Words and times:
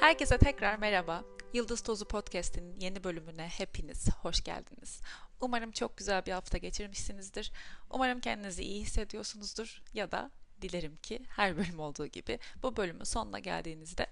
Herkese 0.00 0.38
tekrar 0.38 0.78
merhaba. 0.78 1.24
Yıldız 1.52 1.80
Tozu 1.80 2.08
Podcast'in 2.08 2.80
yeni 2.80 3.04
bölümüne 3.04 3.48
hepiniz 3.48 4.08
hoş 4.08 4.44
geldiniz. 4.44 5.00
Umarım 5.40 5.72
çok 5.72 5.96
güzel 5.96 6.26
bir 6.26 6.32
hafta 6.32 6.58
geçirmişsinizdir. 6.58 7.52
Umarım 7.90 8.20
kendinizi 8.20 8.62
iyi 8.62 8.80
hissediyorsunuzdur 8.80 9.82
ya 9.94 10.12
da 10.12 10.30
dilerim 10.62 10.96
ki 10.96 11.22
her 11.28 11.56
bölüm 11.56 11.80
olduğu 11.80 12.06
gibi 12.06 12.38
bu 12.62 12.76
bölümün 12.76 13.04
sonuna 13.04 13.38
geldiğinizde 13.38 14.06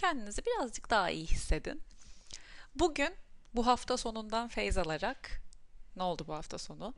kendinizi 0.00 0.42
birazcık 0.46 0.90
daha 0.90 1.10
iyi 1.10 1.26
hissedin. 1.26 1.82
Bugün 2.74 3.14
bu 3.54 3.66
hafta 3.66 3.96
sonundan 3.96 4.48
feyz 4.48 4.78
alarak 4.78 5.42
ne 5.96 6.02
oldu 6.02 6.24
bu 6.26 6.34
hafta 6.34 6.58
sonu? 6.58 6.94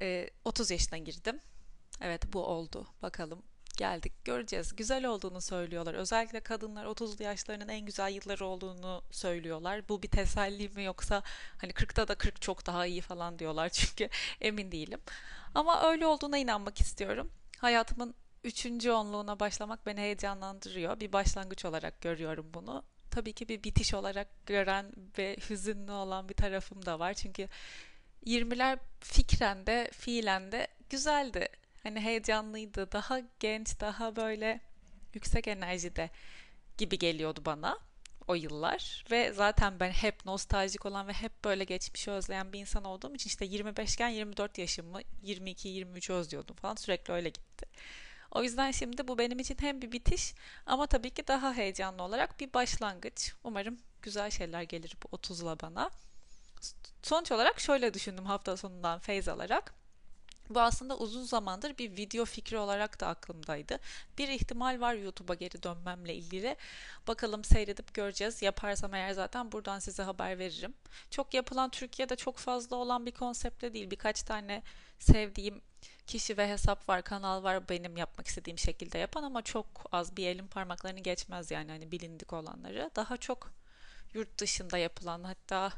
Ee, 0.00 0.30
30 0.44 0.70
yaşına 0.70 0.98
girdim. 0.98 1.40
Evet 2.00 2.32
bu 2.32 2.46
oldu. 2.46 2.86
Bakalım 3.02 3.42
geldik 3.80 4.24
göreceğiz. 4.24 4.76
Güzel 4.76 5.04
olduğunu 5.04 5.40
söylüyorlar. 5.40 5.94
Özellikle 5.94 6.40
kadınlar 6.40 6.84
30'lu 6.84 7.24
yaşlarının 7.24 7.68
en 7.68 7.86
güzel 7.86 8.12
yılları 8.12 8.46
olduğunu 8.46 9.02
söylüyorlar. 9.10 9.88
Bu 9.88 10.02
bir 10.02 10.08
teselli 10.08 10.68
mi 10.68 10.84
yoksa 10.84 11.22
hani 11.58 11.72
40'ta 11.72 12.08
da 12.08 12.14
40 12.14 12.42
çok 12.42 12.66
daha 12.66 12.86
iyi 12.86 13.00
falan 13.00 13.38
diyorlar 13.38 13.68
çünkü 13.72 14.08
emin 14.40 14.72
değilim. 14.72 15.00
Ama 15.54 15.90
öyle 15.90 16.06
olduğuna 16.06 16.38
inanmak 16.38 16.80
istiyorum. 16.80 17.30
Hayatımın 17.58 18.14
üçüncü 18.44 18.90
onluğuna 18.90 19.40
başlamak 19.40 19.86
beni 19.86 20.00
heyecanlandırıyor. 20.00 21.00
Bir 21.00 21.12
başlangıç 21.12 21.64
olarak 21.64 22.00
görüyorum 22.00 22.54
bunu. 22.54 22.82
Tabii 23.10 23.32
ki 23.32 23.48
bir 23.48 23.62
bitiş 23.62 23.94
olarak 23.94 24.46
gören 24.46 24.92
ve 25.18 25.36
hüzünlü 25.50 25.92
olan 25.92 26.28
bir 26.28 26.34
tarafım 26.34 26.86
da 26.86 26.98
var. 26.98 27.14
Çünkü 27.14 27.48
20'ler 28.26 28.78
fikren 29.00 29.66
de 29.66 29.90
fiilen 29.92 30.52
de 30.52 30.68
güzeldi 30.90 31.48
Hani 31.82 32.00
heyecanlıydı, 32.00 32.92
daha 32.92 33.20
genç, 33.40 33.80
daha 33.80 34.16
böyle 34.16 34.60
yüksek 35.14 35.48
enerjide 35.48 36.10
gibi 36.78 36.98
geliyordu 36.98 37.42
bana 37.46 37.78
o 38.28 38.34
yıllar 38.34 39.04
ve 39.10 39.32
zaten 39.32 39.80
ben 39.80 39.90
hep 39.90 40.26
nostaljik 40.26 40.86
olan 40.86 41.08
ve 41.08 41.12
hep 41.12 41.44
böyle 41.44 41.64
geçmişi 41.64 42.10
özleyen 42.10 42.52
bir 42.52 42.58
insan 42.58 42.84
olduğum 42.84 43.14
için 43.14 43.28
işte 43.28 43.44
25 43.44 43.94
iken 43.94 44.08
24 44.08 44.58
yaşımı 44.58 45.00
22-23 45.24 46.12
özlüyordum 46.12 46.56
falan 46.56 46.74
sürekli 46.74 47.12
öyle 47.12 47.28
gitti. 47.28 47.66
O 48.30 48.42
yüzden 48.42 48.70
şimdi 48.70 49.08
bu 49.08 49.18
benim 49.18 49.38
için 49.38 49.56
hem 49.60 49.82
bir 49.82 49.92
bitiş 49.92 50.34
ama 50.66 50.86
tabii 50.86 51.10
ki 51.10 51.28
daha 51.28 51.54
heyecanlı 51.54 52.02
olarak 52.02 52.40
bir 52.40 52.52
başlangıç. 52.52 53.32
Umarım 53.44 53.78
güzel 54.02 54.30
şeyler 54.30 54.62
gelir 54.62 54.96
bu 55.02 55.16
30'la 55.16 55.60
bana. 55.60 55.90
Sonuç 57.02 57.32
olarak 57.32 57.60
şöyle 57.60 57.94
düşündüm 57.94 58.24
hafta 58.24 58.56
sonundan 58.56 58.98
feyz 58.98 59.28
alarak. 59.28 59.74
Bu 60.50 60.60
aslında 60.60 60.98
uzun 60.98 61.22
zamandır 61.24 61.78
bir 61.78 61.96
video 61.96 62.24
fikri 62.24 62.58
olarak 62.58 63.00
da 63.00 63.06
aklımdaydı. 63.06 63.78
Bir 64.18 64.28
ihtimal 64.28 64.80
var 64.80 64.94
YouTube'a 64.94 65.34
geri 65.34 65.62
dönmemle 65.62 66.14
ilgili. 66.14 66.56
Bakalım 67.08 67.44
seyredip 67.44 67.94
göreceğiz. 67.94 68.42
Yaparsam 68.42 68.94
eğer 68.94 69.12
zaten 69.12 69.52
buradan 69.52 69.78
size 69.78 70.02
haber 70.02 70.38
veririm. 70.38 70.74
Çok 71.10 71.34
yapılan 71.34 71.70
Türkiye'de 71.70 72.16
çok 72.16 72.36
fazla 72.36 72.76
olan 72.76 73.06
bir 73.06 73.12
konsepte 73.12 73.74
değil. 73.74 73.90
Birkaç 73.90 74.22
tane 74.22 74.62
sevdiğim 74.98 75.62
kişi 76.06 76.36
ve 76.36 76.48
hesap 76.48 76.88
var, 76.88 77.02
kanal 77.02 77.42
var 77.42 77.68
benim 77.68 77.96
yapmak 77.96 78.26
istediğim 78.26 78.58
şekilde 78.58 78.98
yapan 78.98 79.22
ama 79.22 79.42
çok 79.42 79.66
az 79.92 80.16
bir 80.16 80.26
elin 80.26 80.46
parmaklarını 80.46 81.00
geçmez 81.00 81.50
yani 81.50 81.70
hani 81.70 81.92
bilindik 81.92 82.32
olanları. 82.32 82.90
Daha 82.96 83.16
çok 83.16 83.50
yurt 84.14 84.38
dışında 84.40 84.78
yapılan 84.78 85.24
hatta 85.24 85.72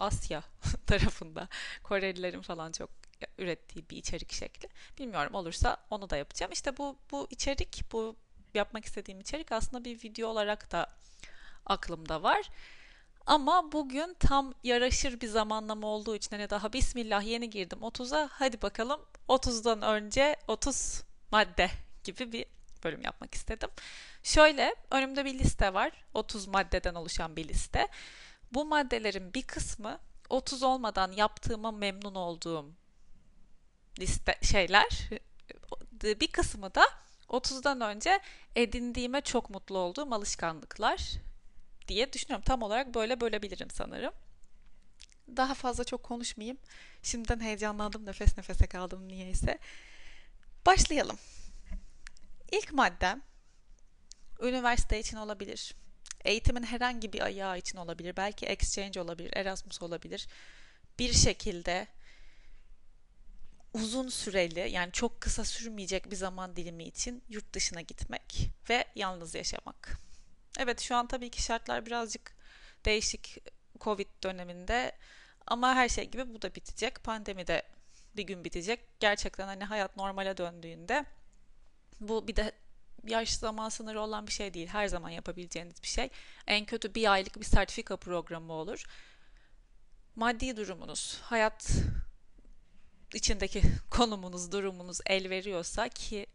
Asya 0.00 0.42
tarafında 0.86 1.48
Korelilerin 1.82 2.42
falan 2.42 2.72
çok 2.72 3.05
ürettiği 3.38 3.90
bir 3.90 3.96
içerik 3.96 4.32
şekli. 4.32 4.68
Bilmiyorum 4.98 5.34
olursa 5.34 5.76
onu 5.90 6.10
da 6.10 6.16
yapacağım. 6.16 6.52
İşte 6.52 6.76
bu 6.76 6.96
bu 7.10 7.26
içerik, 7.30 7.82
bu 7.92 8.16
yapmak 8.54 8.84
istediğim 8.84 9.20
içerik 9.20 9.52
aslında 9.52 9.84
bir 9.84 10.02
video 10.02 10.28
olarak 10.28 10.72
da 10.72 10.86
aklımda 11.66 12.22
var. 12.22 12.50
Ama 13.26 13.72
bugün 13.72 14.16
tam 14.20 14.54
yaraşır 14.62 15.20
bir 15.20 15.28
zamanlama 15.28 15.86
olduğu 15.86 16.16
için 16.16 16.36
hani 16.36 16.50
daha 16.50 16.72
bismillah 16.72 17.22
yeni 17.22 17.50
girdim 17.50 17.78
30'a 17.78 18.28
hadi 18.32 18.62
bakalım 18.62 19.00
30'dan 19.28 19.82
önce 19.82 20.36
30 20.48 21.02
madde 21.32 21.70
gibi 22.04 22.32
bir 22.32 22.46
bölüm 22.84 23.02
yapmak 23.02 23.34
istedim. 23.34 23.68
Şöyle 24.22 24.74
önümde 24.90 25.24
bir 25.24 25.38
liste 25.38 25.74
var. 25.74 25.92
30 26.14 26.46
maddeden 26.46 26.94
oluşan 26.94 27.36
bir 27.36 27.48
liste. 27.48 27.88
Bu 28.52 28.64
maddelerin 28.64 29.34
bir 29.34 29.42
kısmı 29.42 29.98
30 30.28 30.62
olmadan 30.62 31.12
yaptığıma 31.12 31.72
memnun 31.72 32.14
olduğum 32.14 32.72
liste 33.98 34.38
şeyler. 34.42 35.08
Bir 36.02 36.26
kısmı 36.26 36.74
da 36.74 36.84
30'dan 37.28 37.80
önce 37.80 38.20
edindiğime 38.56 39.20
çok 39.20 39.50
mutlu 39.50 39.78
olduğum 39.78 40.14
alışkanlıklar 40.14 41.12
diye 41.88 42.12
düşünüyorum. 42.12 42.44
Tam 42.44 42.62
olarak 42.62 42.94
böyle 42.94 43.20
bölebilirim 43.20 43.70
sanırım. 43.70 44.12
Daha 45.36 45.54
fazla 45.54 45.84
çok 45.84 46.02
konuşmayayım. 46.02 46.58
Şimdiden 47.02 47.40
heyecanlandım, 47.40 48.06
nefes 48.06 48.36
nefese 48.36 48.66
kaldım 48.66 49.08
niyeyse. 49.08 49.58
Başlayalım. 50.66 51.18
İlk 52.52 52.72
maddem 52.72 53.22
üniversite 54.42 55.00
için 55.00 55.16
olabilir. 55.16 55.74
Eğitimin 56.24 56.62
herhangi 56.62 57.12
bir 57.12 57.20
ayağı 57.20 57.58
için 57.58 57.78
olabilir. 57.78 58.16
Belki 58.16 58.46
exchange 58.46 59.00
olabilir, 59.00 59.30
Erasmus 59.36 59.82
olabilir. 59.82 60.28
Bir 60.98 61.12
şekilde 61.12 61.86
uzun 63.76 64.08
süreli 64.08 64.70
yani 64.70 64.92
çok 64.92 65.20
kısa 65.20 65.44
sürmeyecek 65.44 66.10
bir 66.10 66.16
zaman 66.16 66.56
dilimi 66.56 66.84
için 66.84 67.22
yurt 67.28 67.52
dışına 67.52 67.80
gitmek 67.80 68.50
ve 68.70 68.84
yalnız 68.94 69.34
yaşamak. 69.34 69.98
Evet 70.58 70.80
şu 70.80 70.96
an 70.96 71.06
tabii 71.06 71.30
ki 71.30 71.42
şartlar 71.42 71.86
birazcık 71.86 72.36
değişik 72.84 73.38
Covid 73.80 74.08
döneminde 74.22 74.92
ama 75.46 75.74
her 75.74 75.88
şey 75.88 76.10
gibi 76.10 76.34
bu 76.34 76.42
da 76.42 76.54
bitecek. 76.54 77.04
Pandemi 77.04 77.46
de 77.46 77.62
bir 78.16 78.22
gün 78.22 78.44
bitecek. 78.44 79.00
Gerçekten 79.00 79.46
hani 79.46 79.64
hayat 79.64 79.96
normale 79.96 80.36
döndüğünde 80.36 81.04
bu 82.00 82.28
bir 82.28 82.36
de 82.36 82.52
yaş 83.06 83.36
zaman 83.36 83.68
sınırı 83.68 84.00
olan 84.00 84.26
bir 84.26 84.32
şey 84.32 84.54
değil. 84.54 84.66
Her 84.68 84.88
zaman 84.88 85.10
yapabileceğiniz 85.10 85.82
bir 85.82 85.88
şey. 85.88 86.10
En 86.46 86.64
kötü 86.64 86.94
bir 86.94 87.12
aylık 87.12 87.40
bir 87.40 87.44
sertifika 87.44 87.96
programı 87.96 88.52
olur. 88.52 88.84
Maddi 90.16 90.56
durumunuz, 90.56 91.18
hayat 91.22 91.70
içindeki 93.16 93.62
konumunuz, 93.90 94.52
durumunuz 94.52 95.00
el 95.06 95.30
veriyorsa 95.30 95.88
ki 95.88 96.26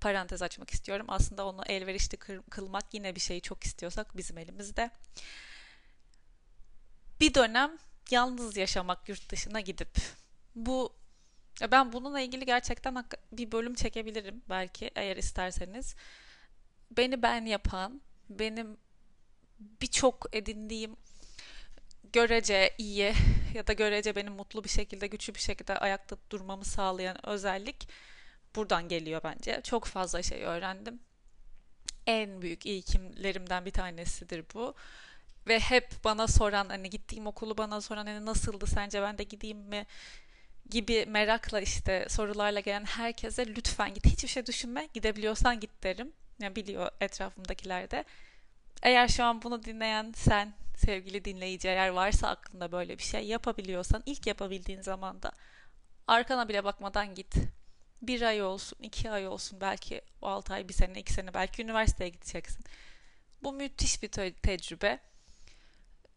parantez 0.00 0.42
açmak 0.42 0.70
istiyorum. 0.70 1.06
Aslında 1.08 1.46
onu 1.46 1.62
elverişli 1.66 2.16
kılmak 2.50 2.94
yine 2.94 3.14
bir 3.14 3.20
şeyi 3.20 3.40
çok 3.40 3.64
istiyorsak 3.64 4.16
bizim 4.16 4.38
elimizde. 4.38 4.90
Bir 7.20 7.34
dönem 7.34 7.78
yalnız 8.10 8.56
yaşamak 8.56 9.08
yurt 9.08 9.30
dışına 9.30 9.60
gidip 9.60 9.98
bu 10.54 10.92
ben 11.70 11.92
bununla 11.92 12.20
ilgili 12.20 12.46
gerçekten 12.46 13.04
bir 13.32 13.52
bölüm 13.52 13.74
çekebilirim 13.74 14.42
belki 14.48 14.90
eğer 14.96 15.16
isterseniz. 15.16 15.94
Beni 16.90 17.22
ben 17.22 17.44
yapan, 17.46 18.00
benim 18.30 18.76
birçok 19.58 20.26
edindiğim 20.32 20.96
görece 22.12 22.74
iyi 22.78 23.12
ya 23.56 23.66
da 23.66 23.72
görece 23.72 24.16
benim 24.16 24.32
mutlu 24.32 24.64
bir 24.64 24.68
şekilde, 24.68 25.06
güçlü 25.06 25.34
bir 25.34 25.40
şekilde 25.40 25.78
ayakta 25.78 26.16
durmamı 26.30 26.64
sağlayan 26.64 27.26
özellik 27.26 27.88
buradan 28.56 28.88
geliyor 28.88 29.20
bence. 29.24 29.60
Çok 29.64 29.84
fazla 29.84 30.22
şey 30.22 30.42
öğrendim. 30.42 31.00
En 32.06 32.42
büyük 32.42 32.66
ilkimlerimden 32.66 33.64
bir 33.64 33.70
tanesidir 33.70 34.44
bu. 34.54 34.74
Ve 35.48 35.60
hep 35.60 36.04
bana 36.04 36.26
soran 36.28 36.68
hani 36.68 36.90
gittiğim 36.90 37.26
okulu 37.26 37.58
bana 37.58 37.80
soran 37.80 38.06
hani 38.06 38.26
nasıldı 38.26 38.66
sence 38.66 39.02
ben 39.02 39.18
de 39.18 39.22
gideyim 39.22 39.58
mi 39.58 39.86
gibi 40.70 41.06
merakla 41.06 41.60
işte 41.60 42.06
sorularla 42.08 42.60
gelen 42.60 42.84
herkese 42.84 43.46
lütfen 43.46 43.94
git 43.94 44.06
hiçbir 44.06 44.28
şey 44.28 44.46
düşünme 44.46 44.88
gidebiliyorsan 44.94 45.60
git 45.60 45.82
derim. 45.82 46.12
Yani 46.40 46.56
biliyor 46.56 46.90
etrafımdakiler 47.00 47.90
de. 47.90 48.04
Eğer 48.82 49.08
şu 49.08 49.24
an 49.24 49.42
bunu 49.42 49.64
dinleyen 49.64 50.12
sen 50.16 50.54
sevgili 50.76 51.24
dinleyici 51.24 51.68
eğer 51.68 51.88
varsa 51.88 52.28
aklında 52.28 52.72
böyle 52.72 52.98
bir 52.98 53.02
şey 53.02 53.26
yapabiliyorsan 53.26 54.02
ilk 54.06 54.26
yapabildiğin 54.26 54.80
zaman 54.80 55.22
da 55.22 55.32
arkana 56.06 56.48
bile 56.48 56.64
bakmadan 56.64 57.14
git. 57.14 57.34
Bir 58.02 58.22
ay 58.22 58.42
olsun, 58.42 58.78
iki 58.82 59.10
ay 59.10 59.28
olsun, 59.28 59.60
belki 59.60 60.02
o 60.22 60.26
altı 60.28 60.54
ay, 60.54 60.68
bir 60.68 60.74
sene, 60.74 61.00
iki 61.00 61.12
sene, 61.12 61.34
belki 61.34 61.62
üniversiteye 61.62 62.10
gideceksin. 62.10 62.64
Bu 63.42 63.52
müthiş 63.52 64.02
bir 64.02 64.08
te- 64.08 64.34
tecrübe. 64.34 65.00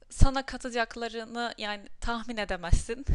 Sana 0.10 0.46
katacaklarını 0.46 1.54
yani 1.58 1.88
tahmin 2.02 2.38
edemezsin. 2.38 3.06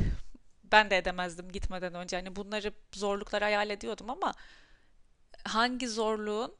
Ben 0.65 0.91
de 0.91 0.97
edemezdim 0.97 1.53
gitmeden 1.53 1.95
önce. 1.95 2.17
Hani 2.17 2.37
bunları 2.37 2.73
zorlukları 2.95 3.45
hayal 3.45 3.71
ediyordum 3.71 4.11
ama 4.11 4.35
hangi 5.45 5.89
zorluğun 5.89 6.57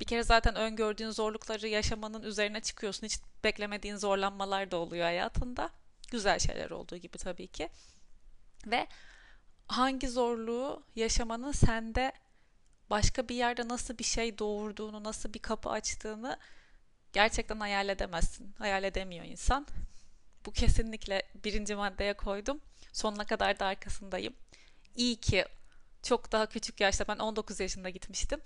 bir 0.00 0.04
kere 0.04 0.22
zaten 0.22 0.54
öngördüğün 0.54 1.10
zorlukları 1.10 1.68
yaşamanın 1.68 2.22
üzerine 2.22 2.60
çıkıyorsun. 2.60 3.06
Hiç 3.06 3.18
beklemediğin 3.44 3.96
zorlanmalar 3.96 4.70
da 4.70 4.76
oluyor 4.76 5.04
hayatında. 5.04 5.70
Güzel 6.10 6.38
şeyler 6.38 6.70
olduğu 6.70 6.96
gibi 6.96 7.18
tabii 7.18 7.46
ki. 7.46 7.68
Ve 8.66 8.86
hangi 9.66 10.08
zorluğu 10.08 10.82
yaşamanın 10.96 11.52
sende 11.52 12.12
başka 12.90 13.28
bir 13.28 13.34
yerde 13.34 13.68
nasıl 13.68 13.98
bir 13.98 14.04
şey 14.04 14.38
doğurduğunu, 14.38 15.04
nasıl 15.04 15.34
bir 15.34 15.38
kapı 15.38 15.70
açtığını 15.70 16.38
gerçekten 17.12 17.60
hayal 17.60 17.88
edemezsin. 17.88 18.54
Hayal 18.58 18.84
edemiyor 18.84 19.24
insan. 19.24 19.66
Bu 20.46 20.52
kesinlikle 20.52 21.22
birinci 21.44 21.74
maddeye 21.74 22.14
koydum. 22.14 22.60
Sonuna 22.92 23.24
kadar 23.26 23.58
da 23.58 23.66
arkasındayım. 23.66 24.34
İyi 24.96 25.16
ki 25.16 25.44
çok 26.02 26.32
daha 26.32 26.46
küçük 26.46 26.80
yaşta 26.80 27.04
ben 27.08 27.16
19 27.18 27.60
yaşında 27.60 27.90
gitmiştim. 27.90 28.40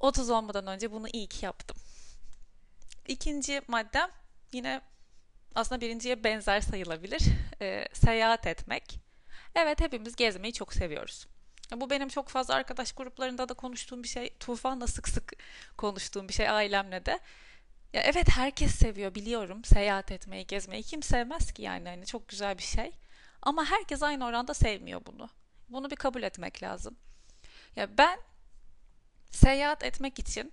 30 0.00 0.30
olmadan 0.30 0.66
önce 0.66 0.92
bunu 0.92 1.08
iyi 1.12 1.26
ki 1.26 1.44
yaptım. 1.44 1.76
İkinci 3.08 3.60
maddem 3.68 4.10
yine 4.52 4.80
aslında 5.54 5.80
birinciye 5.80 6.24
benzer 6.24 6.60
sayılabilir. 6.60 7.22
E, 7.60 7.88
seyahat 7.92 8.46
etmek. 8.46 9.00
Evet 9.54 9.80
hepimiz 9.80 10.16
gezmeyi 10.16 10.52
çok 10.52 10.72
seviyoruz. 10.72 11.26
Bu 11.76 11.90
benim 11.90 12.08
çok 12.08 12.28
fazla 12.28 12.54
arkadaş 12.54 12.92
gruplarında 12.92 13.48
da 13.48 13.54
konuştuğum 13.54 14.02
bir 14.02 14.08
şey. 14.08 14.36
Tufan'la 14.40 14.86
sık 14.86 15.08
sık 15.08 15.32
konuştuğum 15.76 16.28
bir 16.28 16.32
şey 16.34 16.48
ailemle 16.48 17.06
de. 17.06 17.20
Ya 17.92 18.02
evet 18.02 18.28
herkes 18.28 18.74
seviyor 18.74 19.14
biliyorum 19.14 19.64
seyahat 19.64 20.12
etmeyi, 20.12 20.46
gezmeyi. 20.46 20.82
Kim 20.82 21.02
sevmez 21.02 21.52
ki 21.52 21.62
yani 21.62 21.88
hani 21.88 22.06
çok 22.06 22.28
güzel 22.28 22.58
bir 22.58 22.62
şey. 22.62 22.92
Ama 23.42 23.64
herkes 23.64 24.02
aynı 24.02 24.26
oranda 24.26 24.54
sevmiyor 24.54 25.00
bunu. 25.06 25.28
Bunu 25.68 25.90
bir 25.90 25.96
kabul 25.96 26.22
etmek 26.22 26.62
lazım. 26.62 26.96
Ya 27.76 27.98
ben 27.98 28.18
seyahat 29.30 29.84
etmek 29.84 30.18
için 30.18 30.52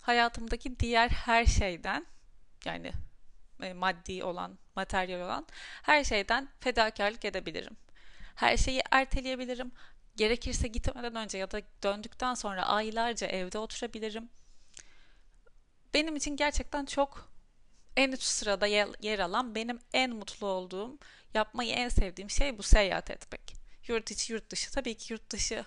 hayatımdaki 0.00 0.80
diğer 0.80 1.08
her 1.08 1.46
şeyden 1.46 2.06
yani 2.64 2.92
e, 3.62 3.72
maddi 3.72 4.24
olan, 4.24 4.58
materyal 4.76 5.20
olan 5.20 5.46
her 5.82 6.04
şeyden 6.04 6.48
fedakarlık 6.60 7.24
edebilirim. 7.24 7.76
Her 8.34 8.56
şeyi 8.56 8.82
erteleyebilirim. 8.90 9.72
Gerekirse 10.16 10.68
gitmeden 10.68 11.16
önce 11.16 11.38
ya 11.38 11.50
da 11.50 11.62
döndükten 11.82 12.34
sonra 12.34 12.66
aylarca 12.66 13.26
evde 13.26 13.58
oturabilirim. 13.58 14.28
Benim 15.94 16.16
için 16.16 16.36
gerçekten 16.36 16.84
çok 16.84 17.32
en 17.96 18.12
üst 18.12 18.22
sırada 18.22 18.66
yer 19.00 19.18
alan, 19.18 19.54
benim 19.54 19.78
en 19.92 20.10
mutlu 20.10 20.46
olduğum, 20.46 20.98
yapmayı 21.34 21.72
en 21.72 21.88
sevdiğim 21.88 22.30
şey 22.30 22.58
bu 22.58 22.62
seyahat 22.62 23.10
etmek. 23.10 23.54
Yurt 23.88 24.10
içi, 24.10 24.32
yurt 24.32 24.50
dışı. 24.50 24.70
Tabii 24.70 24.96
ki 24.96 25.12
yurt 25.12 25.30
dışı 25.30 25.64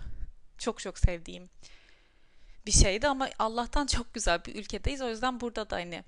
çok 0.58 0.80
çok 0.80 1.00
sevdiğim 1.00 1.50
bir 2.68 2.72
şeydi 2.72 3.08
ama 3.08 3.30
Allah'tan 3.40 3.86
çok 3.86 4.14
güzel 4.14 4.46
bir 4.46 4.56
ülkedeyiz. 4.56 5.02
O 5.02 5.10
yüzden 5.10 5.40
burada 5.40 5.70
da 5.70 5.76
hani 5.76 6.04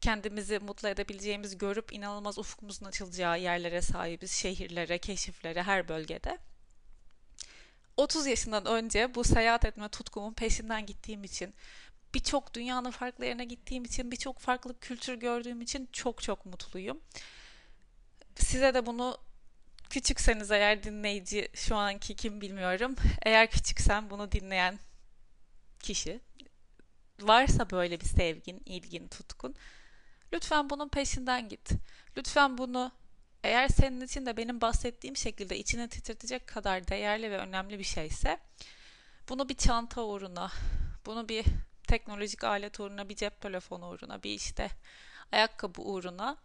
kendimizi 0.00 0.58
mutlu 0.58 0.88
edebileceğimiz, 0.88 1.58
görüp 1.58 1.92
inanılmaz 1.92 2.38
ufkumuzun 2.38 2.86
açılacağı 2.86 3.40
yerlere 3.40 3.82
sahibiz, 3.82 4.32
şehirlere, 4.32 4.98
keşiflere, 4.98 5.62
her 5.62 5.88
bölgede. 5.88 6.38
30 7.96 8.26
yaşından 8.26 8.66
önce 8.66 9.14
bu 9.14 9.24
seyahat 9.24 9.64
etme 9.64 9.88
tutkumun 9.88 10.32
peşinden 10.34 10.86
gittiğim 10.86 11.24
için, 11.24 11.54
birçok 12.14 12.54
dünyanın 12.54 12.90
farklı 12.90 13.24
yerine 13.24 13.44
gittiğim 13.44 13.84
için, 13.84 14.10
birçok 14.10 14.38
farklı 14.38 14.80
kültür 14.80 15.14
gördüğüm 15.14 15.60
için 15.60 15.88
çok 15.92 16.22
çok 16.22 16.46
mutluyum. 16.46 17.00
Size 18.36 18.74
de 18.74 18.86
bunu 18.86 19.18
küçükseniz 19.90 20.50
eğer 20.50 20.82
dinleyici 20.82 21.48
şu 21.54 21.76
anki 21.76 22.16
kim 22.16 22.40
bilmiyorum. 22.40 22.96
Eğer 23.22 23.50
küçüksen 23.50 24.10
bunu 24.10 24.32
dinleyen 24.32 24.78
kişi 25.80 26.20
varsa 27.20 27.70
böyle 27.70 28.00
bir 28.00 28.06
sevgin, 28.06 28.62
ilgin, 28.66 29.08
tutkun 29.08 29.54
lütfen 30.32 30.70
bunun 30.70 30.88
peşinden 30.88 31.48
git. 31.48 31.70
Lütfen 32.16 32.58
bunu 32.58 32.92
eğer 33.44 33.68
senin 33.68 34.00
için 34.00 34.26
de 34.26 34.36
benim 34.36 34.60
bahsettiğim 34.60 35.16
şekilde 35.16 35.58
içine 35.58 35.88
titretecek 35.88 36.46
kadar 36.46 36.88
değerli 36.88 37.30
ve 37.30 37.38
önemli 37.38 37.78
bir 37.78 37.84
şeyse 37.84 38.38
bunu 39.28 39.48
bir 39.48 39.56
çanta 39.56 40.02
uğruna, 40.02 40.52
bunu 41.06 41.28
bir 41.28 41.44
teknolojik 41.88 42.44
alet 42.44 42.80
uğruna, 42.80 43.08
bir 43.08 43.16
cep 43.16 43.40
telefonu 43.40 43.88
uğruna, 43.88 44.22
bir 44.22 44.30
işte 44.30 44.70
ayakkabı 45.32 45.82
uğruna 45.82 46.36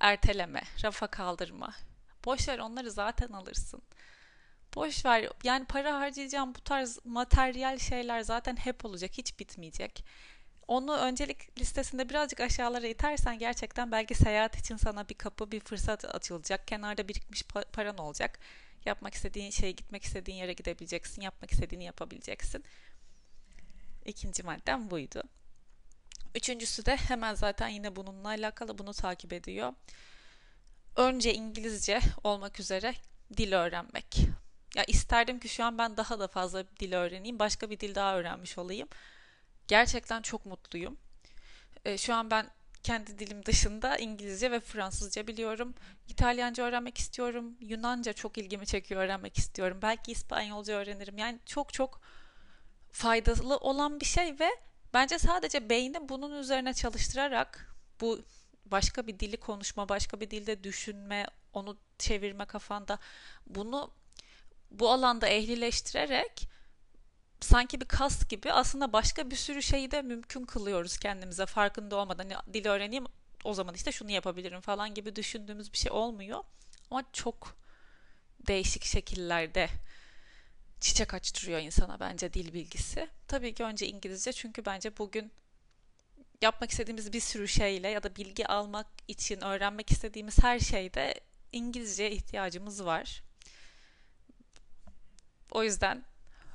erteleme, 0.00 0.62
rafa 0.84 1.06
kaldırma. 1.06 1.74
Boş 2.24 2.48
ver 2.48 2.58
onları 2.58 2.90
zaten 2.90 3.28
alırsın. 3.28 3.82
Boş 4.74 5.04
ver. 5.04 5.28
Yani 5.44 5.64
para 5.64 6.00
harcayacağım 6.00 6.54
bu 6.54 6.60
tarz 6.60 6.98
materyal 7.04 7.78
şeyler 7.78 8.20
zaten 8.20 8.56
hep 8.56 8.84
olacak. 8.84 9.10
Hiç 9.12 9.38
bitmeyecek. 9.38 10.04
Onu 10.68 10.96
öncelik 10.96 11.58
listesinde 11.60 12.08
birazcık 12.08 12.40
aşağılara 12.40 12.86
itersen 12.86 13.38
gerçekten 13.38 13.92
belki 13.92 14.14
seyahat 14.14 14.58
için 14.58 14.76
sana 14.76 15.08
bir 15.08 15.14
kapı, 15.14 15.52
bir 15.52 15.60
fırsat 15.60 16.04
açılacak. 16.04 16.68
Kenarda 16.68 17.08
birikmiş 17.08 17.42
paran 17.72 17.98
olacak. 17.98 18.38
Yapmak 18.84 19.14
istediğin 19.14 19.50
şeye, 19.50 19.72
gitmek 19.72 20.04
istediğin 20.04 20.38
yere 20.38 20.52
gidebileceksin. 20.52 21.22
Yapmak 21.22 21.52
istediğini 21.52 21.84
yapabileceksin. 21.84 22.64
İkinci 24.04 24.42
maddem 24.42 24.90
buydu. 24.90 25.22
Üçüncüsü 26.34 26.86
de 26.86 26.96
hemen 26.96 27.34
zaten 27.34 27.68
yine 27.68 27.96
bununla 27.96 28.28
alakalı 28.28 28.78
bunu 28.78 28.94
takip 28.94 29.32
ediyor. 29.32 29.72
Önce 30.96 31.34
İngilizce 31.34 32.00
olmak 32.24 32.60
üzere 32.60 32.94
dil 33.36 33.52
öğrenmek. 33.52 34.16
Ya 34.74 34.84
isterdim 34.84 35.40
ki 35.40 35.48
şu 35.48 35.64
an 35.64 35.78
ben 35.78 35.96
daha 35.96 36.18
da 36.18 36.28
fazla 36.28 36.64
dil 36.80 36.92
öğreneyim, 36.92 37.38
başka 37.38 37.70
bir 37.70 37.80
dil 37.80 37.94
daha 37.94 38.16
öğrenmiş 38.16 38.58
olayım. 38.58 38.88
Gerçekten 39.68 40.22
çok 40.22 40.46
mutluyum. 40.46 40.96
E, 41.84 41.98
şu 41.98 42.14
an 42.14 42.30
ben 42.30 42.50
kendi 42.82 43.18
dilim 43.18 43.44
dışında 43.46 43.96
İngilizce 43.98 44.50
ve 44.50 44.60
Fransızca 44.60 45.26
biliyorum. 45.26 45.74
İtalyanca 46.08 46.64
öğrenmek 46.64 46.98
istiyorum. 46.98 47.56
Yunanca 47.60 48.12
çok 48.12 48.38
ilgimi 48.38 48.66
çekiyor 48.66 49.02
öğrenmek 49.02 49.38
istiyorum. 49.38 49.78
Belki 49.82 50.12
İspanyolca 50.12 50.74
öğrenirim. 50.74 51.18
Yani 51.18 51.38
çok 51.46 51.72
çok 51.72 52.00
faydalı 52.92 53.56
olan 53.56 54.00
bir 54.00 54.06
şey 54.06 54.38
ve 54.40 54.48
bence 54.94 55.18
sadece 55.18 55.70
beyni 55.70 56.08
bunun 56.08 56.38
üzerine 56.38 56.74
çalıştırarak 56.74 57.74
bu 58.00 58.20
başka 58.66 59.06
bir 59.06 59.18
dili 59.18 59.36
konuşma, 59.36 59.88
başka 59.88 60.20
bir 60.20 60.30
dilde 60.30 60.64
düşünme, 60.64 61.26
onu 61.52 61.76
çevirme 61.98 62.44
kafanda 62.44 62.98
bunu 63.46 63.90
bu 64.78 64.90
alanda 64.90 65.28
ehlileştirerek 65.28 66.48
sanki 67.40 67.80
bir 67.80 67.86
kas 67.86 68.28
gibi 68.28 68.52
aslında 68.52 68.92
başka 68.92 69.30
bir 69.30 69.36
sürü 69.36 69.62
şeyi 69.62 69.90
de 69.90 70.02
mümkün 70.02 70.44
kılıyoruz 70.44 70.98
kendimize 70.98 71.46
farkında 71.46 71.96
olmadan. 71.96 72.30
Hani 72.30 72.54
dil 72.54 72.66
öğreneyim 72.66 73.06
o 73.44 73.54
zaman 73.54 73.74
işte 73.74 73.92
şunu 73.92 74.10
yapabilirim 74.10 74.60
falan 74.60 74.94
gibi 74.94 75.16
düşündüğümüz 75.16 75.72
bir 75.72 75.78
şey 75.78 75.92
olmuyor. 75.92 76.44
Ama 76.90 77.04
çok 77.12 77.56
değişik 78.46 78.84
şekillerde 78.84 79.68
çiçek 80.80 81.14
açtırıyor 81.14 81.60
insana 81.60 82.00
bence 82.00 82.32
dil 82.32 82.52
bilgisi. 82.52 83.08
Tabii 83.28 83.54
ki 83.54 83.64
önce 83.64 83.86
İngilizce 83.86 84.32
çünkü 84.32 84.64
bence 84.64 84.96
bugün 84.98 85.32
yapmak 86.42 86.70
istediğimiz 86.70 87.12
bir 87.12 87.20
sürü 87.20 87.48
şeyle 87.48 87.88
ya 87.88 88.02
da 88.02 88.16
bilgi 88.16 88.46
almak 88.46 88.86
için 89.08 89.40
öğrenmek 89.40 89.90
istediğimiz 89.90 90.38
her 90.42 90.58
şeyde 90.58 91.20
İngilizceye 91.52 92.10
ihtiyacımız 92.10 92.84
var. 92.84 93.22
O 95.54 95.62
yüzden 95.62 96.04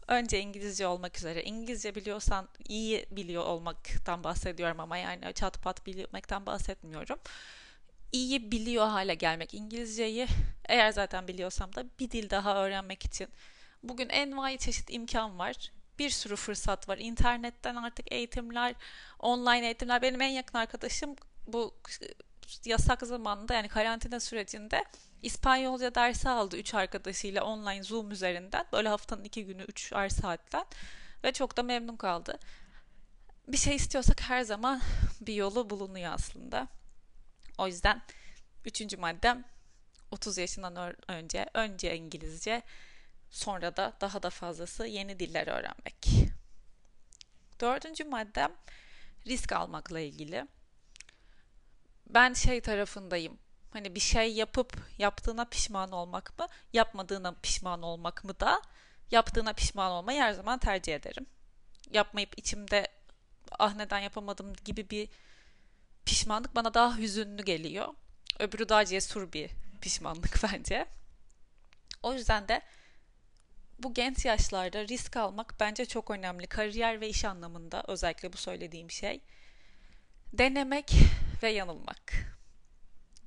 önce 0.07 0.39
İngilizce 0.39 0.87
olmak 0.87 1.17
üzere 1.17 1.43
İngilizce 1.43 1.95
biliyorsan 1.95 2.49
iyi 2.67 3.05
biliyor 3.11 3.45
olmaktan 3.45 4.23
bahsediyorum 4.23 4.79
ama 4.79 4.97
yani 4.97 5.33
çat 5.33 5.61
pat 5.61 5.85
bilmekten 5.85 6.45
bahsetmiyorum. 6.45 7.19
İyi 8.11 8.51
biliyor 8.51 8.87
hale 8.87 9.15
gelmek 9.15 9.53
İngilizceyi 9.53 10.27
eğer 10.65 10.91
zaten 10.91 11.27
biliyorsam 11.27 11.75
da 11.75 11.85
bir 11.99 12.11
dil 12.11 12.29
daha 12.29 12.63
öğrenmek 12.63 13.05
için 13.05 13.27
bugün 13.83 14.09
envai 14.09 14.57
çeşit 14.57 14.93
imkan 14.93 15.39
var. 15.39 15.71
Bir 15.99 16.09
sürü 16.09 16.35
fırsat 16.35 16.89
var. 16.89 16.97
İnternetten 16.97 17.75
artık 17.75 18.11
eğitimler, 18.11 18.75
online 19.19 19.65
eğitimler. 19.65 20.01
Benim 20.01 20.21
en 20.21 20.29
yakın 20.29 20.57
arkadaşım 20.57 21.15
bu 21.47 21.75
yasak 22.65 23.01
zamanında 23.01 23.53
yani 23.53 23.67
karantina 23.67 24.19
sürecinde 24.19 24.83
İspanyolca 25.21 25.95
dersi 25.95 26.29
aldı 26.29 26.57
üç 26.57 26.73
arkadaşıyla 26.73 27.43
online 27.43 27.83
Zoom 27.83 28.11
üzerinden. 28.11 28.65
Böyle 28.73 28.89
haftanın 28.89 29.23
iki 29.23 29.45
günü 29.45 29.63
üçer 29.63 30.09
saatten 30.09 30.65
ve 31.23 31.33
çok 31.33 31.57
da 31.57 31.63
memnun 31.63 31.97
kaldı. 31.97 32.39
Bir 33.47 33.57
şey 33.57 33.75
istiyorsak 33.75 34.21
her 34.21 34.41
zaman 34.41 34.81
bir 35.21 35.33
yolu 35.33 35.69
bulunuyor 35.69 36.13
aslında. 36.13 36.67
O 37.57 37.67
yüzden 37.67 38.01
üçüncü 38.65 38.97
maddem 38.97 39.43
30 40.11 40.38
yaşından 40.38 40.95
önce 41.07 41.45
önce 41.53 41.97
İngilizce 41.97 42.61
sonra 43.29 43.77
da 43.77 43.93
daha 44.01 44.23
da 44.23 44.29
fazlası 44.29 44.88
yeni 44.88 45.19
diller 45.19 45.47
öğrenmek. 45.47 46.07
Dördüncü 47.59 48.03
maddem 48.03 48.51
risk 49.27 49.51
almakla 49.51 49.99
ilgili. 49.99 50.47
Ben 52.09 52.33
şey 52.33 52.61
tarafındayım 52.61 53.38
Hani 53.73 53.95
bir 53.95 53.99
şey 53.99 54.33
yapıp 54.33 54.77
yaptığına 54.97 55.45
pişman 55.45 55.91
olmak 55.91 56.39
mı, 56.39 56.47
yapmadığına 56.73 57.31
pişman 57.31 57.81
olmak 57.81 58.23
mı 58.23 58.39
da 58.39 58.61
yaptığına 59.11 59.53
pişman 59.53 59.91
olmayı 59.91 60.21
her 60.21 60.31
zaman 60.31 60.59
tercih 60.59 60.95
ederim. 60.95 61.25
Yapmayıp 61.91 62.38
içimde 62.38 62.88
ah 63.59 63.75
neden 63.75 63.99
yapamadım 63.99 64.53
gibi 64.65 64.89
bir 64.89 65.09
pişmanlık 66.05 66.55
bana 66.55 66.73
daha 66.73 66.97
hüzünlü 66.97 67.43
geliyor. 67.43 67.93
Öbürü 68.39 68.69
daha 68.69 68.85
cesur 68.85 69.33
bir 69.33 69.49
pişmanlık 69.81 70.43
bence. 70.53 70.85
O 72.03 72.13
yüzden 72.13 72.47
de 72.47 72.61
bu 73.79 73.93
genç 73.93 74.25
yaşlarda 74.25 74.88
risk 74.88 75.17
almak 75.17 75.55
bence 75.59 75.85
çok 75.85 76.11
önemli. 76.11 76.47
Kariyer 76.47 77.01
ve 77.01 77.09
iş 77.09 77.25
anlamında 77.25 77.83
özellikle 77.88 78.33
bu 78.33 78.38
söylediğim 78.38 78.91
şey. 78.91 79.21
Denemek 80.33 80.91
ve 81.43 81.49
yanılmak. 81.49 82.13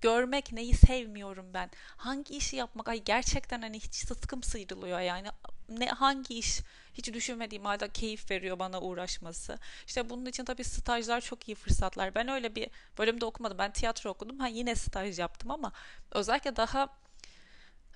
Görmek 0.02 0.52
neyi 0.52 0.74
sevmiyorum 0.74 1.54
ben. 1.54 1.70
Hangi 1.96 2.36
işi 2.36 2.56
yapmak 2.56 2.88
ay 2.88 3.02
gerçekten 3.04 3.62
hani 3.62 3.80
hiç 3.80 3.94
sıtkım 3.94 4.42
sıyrılıyor 4.42 5.00
yani. 5.00 5.28
Ne 5.68 5.86
hangi 5.88 6.38
iş 6.38 6.60
hiç 6.94 7.12
düşünmediğim 7.12 7.64
halde 7.64 7.88
keyif 7.88 8.30
veriyor 8.30 8.58
bana 8.58 8.80
uğraşması. 8.80 9.58
İşte 9.86 10.10
bunun 10.10 10.26
için 10.26 10.44
tabii 10.44 10.64
stajlar 10.64 11.20
çok 11.20 11.48
iyi 11.48 11.54
fırsatlar. 11.54 12.14
Ben 12.14 12.28
öyle 12.28 12.54
bir 12.54 12.70
bölümde 12.98 13.24
okumadım. 13.24 13.58
Ben 13.58 13.72
tiyatro 13.72 14.10
okudum. 14.10 14.38
Ha 14.38 14.48
yine 14.48 14.74
staj 14.74 15.18
yaptım 15.18 15.50
ama 15.50 15.72
özellikle 16.10 16.56
daha 16.56 16.88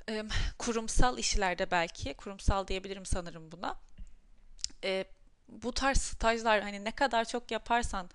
e, 0.08 0.24
kurumsal 0.58 1.18
işlerde 1.18 1.70
belki 1.70 2.14
kurumsal 2.14 2.66
diyebilirim 2.66 3.06
sanırım 3.06 3.52
buna. 3.52 3.76
E, 4.84 5.04
bu 5.48 5.72
tarz 5.72 5.98
stajlar 5.98 6.62
hani 6.62 6.84
ne 6.84 6.90
kadar 6.90 7.24
çok 7.24 7.50
yaparsan 7.50 8.10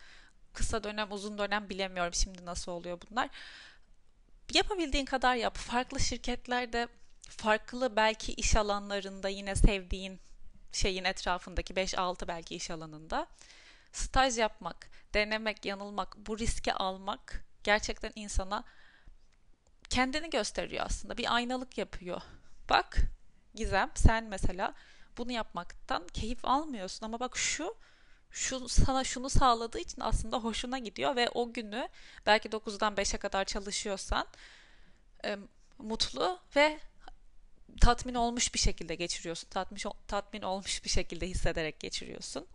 kısa 0.54 0.84
dönem 0.84 1.12
uzun 1.12 1.38
dönem 1.38 1.70
bilemiyorum 1.70 2.14
şimdi 2.14 2.46
nasıl 2.46 2.72
oluyor 2.72 3.00
bunlar. 3.10 3.30
Yapabildiğin 4.54 5.06
kadar 5.06 5.36
yap. 5.36 5.58
Farklı 5.58 6.00
şirketlerde 6.00 6.88
farklı 7.30 7.96
belki 7.96 8.34
iş 8.34 8.56
alanlarında 8.56 9.30
yine 9.30 9.56
sevdiğin 9.56 10.20
şeyin 10.72 11.04
etrafındaki 11.04 11.74
5-6 11.74 12.28
belki 12.28 12.56
iş 12.56 12.72
alanında 12.72 13.28
staj 13.92 14.38
yapmak, 14.38 14.90
denemek, 15.14 15.66
yanılmak, 15.66 16.18
bu 16.18 16.40
riski 16.40 16.74
almak 16.74 17.46
gerçekten 17.64 18.12
insana 18.16 18.64
kendini 19.90 20.30
gösteriyor 20.30 20.86
aslında. 20.86 21.18
Bir 21.18 21.36
aynalık 21.36 21.78
yapıyor. 21.78 22.22
Bak 22.70 22.98
Gizem 23.56 23.92
sen 23.96 24.24
mesela 24.24 24.74
bunu 25.18 25.32
yapmaktan 25.32 26.08
keyif 26.08 26.46
almıyorsun 26.46 27.06
ama 27.06 27.20
bak 27.20 27.38
şu 27.38 27.76
şu 28.32 28.70
sana 28.70 29.04
şunu 29.04 29.30
sağladığı 29.30 29.80
için 29.80 30.02
aslında 30.02 30.38
hoşuna 30.38 30.80
gidiyor 30.80 31.16
ve 31.16 31.30
o 31.30 31.54
günü 31.54 31.90
belki 32.26 32.50
9'dan 32.50 32.94
5'e 32.94 33.18
kadar 33.18 33.46
çalışıyorsan 33.46 34.28
e, 35.26 35.38
mutlu 35.78 36.40
ve 36.56 36.80
tatmin 37.82 38.16
olmuş 38.16 38.54
bir 38.54 38.60
şekilde 38.60 38.96
geçiriyorsun. 38.96 39.50
Tatmin 39.50 39.82
tatmin 40.08 40.42
olmuş 40.42 40.84
bir 40.84 40.90
şekilde 40.90 41.28
hissederek 41.28 41.80
geçiriyorsun. 41.80 42.48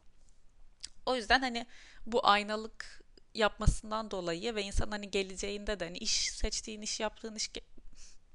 O 1.07 1.17
yüzden 1.17 1.41
hani 1.41 1.67
bu 2.07 2.27
aynalık 2.27 3.03
yapmasından 3.35 4.11
dolayı 4.11 4.55
ve 4.55 4.63
insan 4.63 4.91
hani 4.91 5.11
geleceğinde 5.11 5.81
de 5.81 5.85
hani 5.85 5.99
iş 5.99 6.31
seçtiğin 6.31 6.83
iş 6.83 7.01
yaptığın 7.01 7.35
iş 7.35 7.51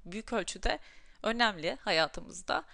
büyük 0.05 0.33
ölçüde 0.33 0.79
önemli 1.23 1.77
hayatımızda. 1.81 2.65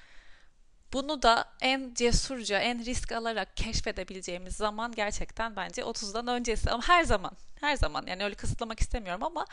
Bunu 0.93 1.21
da 1.21 1.53
en 1.61 1.93
cesurca, 1.93 2.59
en 2.59 2.85
risk 2.85 3.11
alarak 3.11 3.57
keşfedebileceğimiz 3.57 4.55
zaman 4.55 4.91
gerçekten 4.91 5.55
bence 5.55 5.81
30'dan 5.81 6.27
öncesi. 6.27 6.71
Ama 6.71 6.87
her 6.87 7.03
zaman, 7.03 7.31
her 7.59 7.75
zaman 7.75 8.05
yani 8.07 8.23
öyle 8.23 8.35
kısıtlamak 8.35 8.79
istemiyorum 8.79 9.23
ama 9.23 9.45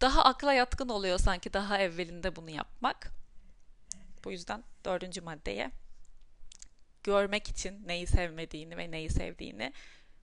daha 0.00 0.24
akla 0.24 0.52
yatkın 0.52 0.88
oluyor 0.88 1.18
sanki 1.18 1.52
daha 1.52 1.78
evvelinde 1.78 2.36
bunu 2.36 2.50
yapmak. 2.50 3.10
Bu 4.24 4.32
yüzden 4.32 4.64
dördüncü 4.84 5.20
maddeye 5.20 5.70
görmek 7.02 7.48
için 7.48 7.88
neyi 7.88 8.06
sevmediğini 8.06 8.76
ve 8.76 8.90
neyi 8.90 9.10
sevdiğini 9.10 9.72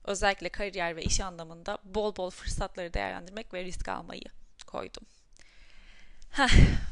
özellikle 0.03 0.49
kariyer 0.49 0.95
ve 0.95 1.03
iş 1.03 1.21
anlamında 1.21 1.77
bol 1.83 2.15
bol 2.15 2.29
fırsatları 2.29 2.93
değerlendirmek 2.93 3.53
ve 3.53 3.63
risk 3.63 3.89
almayı 3.89 4.25
koydum. 4.67 5.03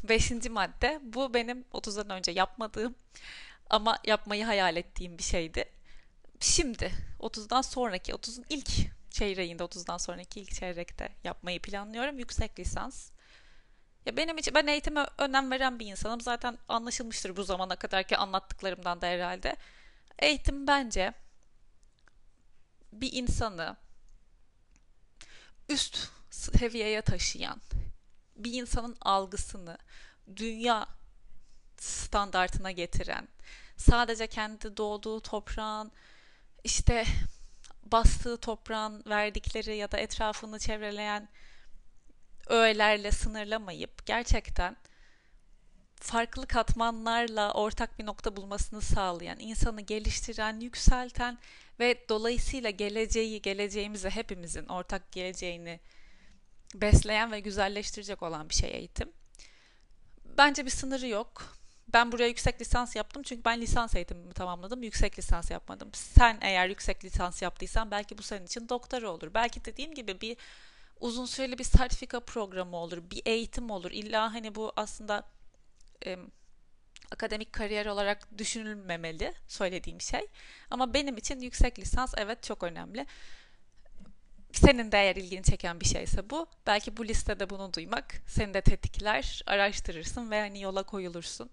Beşinci 0.04 0.50
madde. 0.50 1.00
Bu 1.02 1.34
benim 1.34 1.64
30'dan 1.72 2.10
önce 2.10 2.30
yapmadığım 2.30 2.94
ama 3.70 3.98
yapmayı 4.04 4.44
hayal 4.44 4.76
ettiğim 4.76 5.18
bir 5.18 5.22
şeydi. 5.22 5.64
Şimdi 6.40 6.92
30'dan 7.20 7.62
sonraki 7.62 8.12
30'un 8.12 8.44
ilk 8.48 8.70
çeyreğinde 9.10 9.62
30'dan 9.62 9.96
sonraki 9.96 10.40
ilk 10.40 10.54
çeyrekte 10.54 11.08
yapmayı 11.24 11.62
planlıyorum. 11.62 12.18
Yüksek 12.18 12.58
lisans. 12.58 13.10
Ya 14.06 14.16
benim 14.16 14.38
için 14.38 14.54
ben 14.54 14.66
eğitime 14.66 15.06
önem 15.18 15.50
veren 15.50 15.78
bir 15.78 15.86
insanım. 15.86 16.20
Zaten 16.20 16.58
anlaşılmıştır 16.68 17.36
bu 17.36 17.44
zamana 17.44 17.76
kadarki 17.76 18.16
anlattıklarımdan 18.16 19.00
da 19.00 19.06
herhalde. 19.06 19.56
Eğitim 20.18 20.66
bence 20.66 21.12
bir 22.92 23.12
insanı 23.12 23.76
üst 25.68 26.08
seviyeye 26.30 27.02
taşıyan, 27.02 27.60
bir 28.36 28.52
insanın 28.62 28.96
algısını 29.00 29.78
dünya 30.36 30.86
standartına 31.78 32.70
getiren, 32.70 33.28
sadece 33.76 34.26
kendi 34.26 34.76
doğduğu 34.76 35.20
toprağın 35.20 35.92
işte 36.64 37.04
bastığı 37.92 38.36
toprağın 38.36 39.02
verdikleri 39.06 39.76
ya 39.76 39.92
da 39.92 39.98
etrafını 39.98 40.58
çevreleyen 40.58 41.28
öğelerle 42.46 43.12
sınırlamayıp 43.12 44.06
gerçekten 44.06 44.76
farklı 45.96 46.46
katmanlarla 46.46 47.52
ortak 47.52 47.98
bir 47.98 48.06
nokta 48.06 48.36
bulmasını 48.36 48.80
sağlayan, 48.80 49.38
insanı 49.38 49.80
geliştiren, 49.80 50.60
yükselten 50.60 51.38
ve 51.80 52.08
dolayısıyla 52.08 52.70
geleceği, 52.70 53.42
geleceğimizi 53.42 54.10
hepimizin 54.10 54.66
ortak 54.66 55.12
geleceğini 55.12 55.80
besleyen 56.74 57.32
ve 57.32 57.40
güzelleştirecek 57.40 58.22
olan 58.22 58.48
bir 58.48 58.54
şey 58.54 58.70
eğitim. 58.70 59.12
Bence 60.24 60.64
bir 60.64 60.70
sınırı 60.70 61.06
yok. 61.06 61.56
Ben 61.92 62.12
buraya 62.12 62.28
yüksek 62.28 62.60
lisans 62.60 62.96
yaptım 62.96 63.22
çünkü 63.22 63.44
ben 63.44 63.60
lisans 63.60 63.94
eğitimimi 63.96 64.34
tamamladım. 64.34 64.82
Yüksek 64.82 65.18
lisans 65.18 65.50
yapmadım. 65.50 65.90
Sen 65.94 66.38
eğer 66.40 66.68
yüksek 66.68 67.04
lisans 67.04 67.42
yaptıysan 67.42 67.90
belki 67.90 68.18
bu 68.18 68.22
senin 68.22 68.46
için 68.46 68.68
doktora 68.68 69.10
olur. 69.10 69.34
Belki 69.34 69.64
dediğim 69.64 69.94
gibi 69.94 70.20
bir 70.20 70.36
uzun 71.00 71.26
süreli 71.26 71.58
bir 71.58 71.64
sertifika 71.64 72.20
programı 72.20 72.76
olur, 72.76 73.10
bir 73.10 73.22
eğitim 73.26 73.70
olur. 73.70 73.90
İlla 73.90 74.34
hani 74.34 74.54
bu 74.54 74.72
aslında 74.76 75.24
e, 76.06 76.18
akademik 77.12 77.52
kariyer 77.52 77.86
olarak 77.86 78.38
düşünülmemeli 78.38 79.34
söylediğim 79.48 80.00
şey. 80.00 80.26
Ama 80.70 80.94
benim 80.94 81.16
için 81.16 81.40
yüksek 81.40 81.78
lisans 81.78 82.14
evet 82.16 82.42
çok 82.42 82.62
önemli. 82.62 83.06
Senin 84.52 84.92
de 84.92 84.98
eğer 84.98 85.16
ilgini 85.16 85.42
çeken 85.42 85.80
bir 85.80 85.84
şeyse 85.86 86.30
bu. 86.30 86.46
Belki 86.66 86.96
bu 86.96 87.04
listede 87.08 87.50
bunu 87.50 87.74
duymak 87.74 88.14
seni 88.26 88.54
de 88.54 88.60
tetikler, 88.60 89.42
araştırırsın 89.46 90.30
ve 90.30 90.40
hani 90.40 90.60
yola 90.60 90.82
koyulursun. 90.82 91.50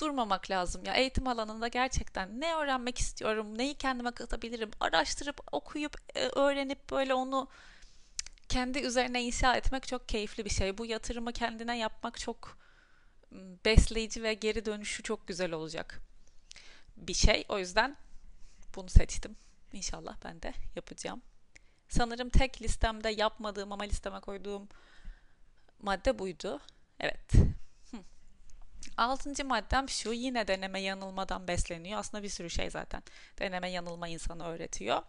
Durmamak 0.00 0.50
lazım 0.50 0.84
ya. 0.84 0.94
Eğitim 0.94 1.28
alanında 1.28 1.68
gerçekten 1.68 2.40
ne 2.40 2.54
öğrenmek 2.54 2.98
istiyorum, 2.98 3.58
neyi 3.58 3.74
kendime 3.74 4.10
katabilirim, 4.10 4.70
araştırıp, 4.80 5.40
okuyup, 5.52 5.96
e, 6.14 6.20
öğrenip 6.20 6.90
böyle 6.90 7.14
onu 7.14 7.48
kendi 8.48 8.78
üzerine 8.78 9.22
inşa 9.22 9.56
etmek 9.56 9.86
çok 9.86 10.08
keyifli 10.08 10.44
bir 10.44 10.50
şey. 10.50 10.78
Bu 10.78 10.86
yatırımı 10.86 11.32
kendine 11.32 11.78
yapmak 11.78 12.18
çok 12.18 12.58
besleyici 13.64 14.22
ve 14.22 14.34
geri 14.34 14.64
dönüşü 14.64 15.02
çok 15.02 15.28
güzel 15.28 15.52
olacak 15.52 16.00
bir 16.96 17.14
şey. 17.14 17.44
O 17.48 17.58
yüzden 17.58 17.96
bunu 18.74 18.88
seçtim. 18.88 19.36
İnşallah 19.72 20.16
ben 20.24 20.42
de 20.42 20.52
yapacağım. 20.76 21.22
Sanırım 21.88 22.28
tek 22.28 22.62
listemde 22.62 23.08
yapmadığım 23.08 23.72
ama 23.72 23.84
listeme 23.84 24.20
koyduğum 24.20 24.68
madde 25.82 26.18
buydu. 26.18 26.60
Evet. 27.00 27.32
Altıncı 28.96 29.44
maddem 29.44 29.88
şu. 29.88 30.12
Yine 30.12 30.48
deneme 30.48 30.80
yanılmadan 30.80 31.48
besleniyor. 31.48 31.98
Aslında 31.98 32.22
bir 32.22 32.28
sürü 32.28 32.50
şey 32.50 32.70
zaten. 32.70 33.02
Deneme 33.38 33.70
yanılma 33.70 34.08
insanı 34.08 34.46
öğretiyor. 34.46 35.02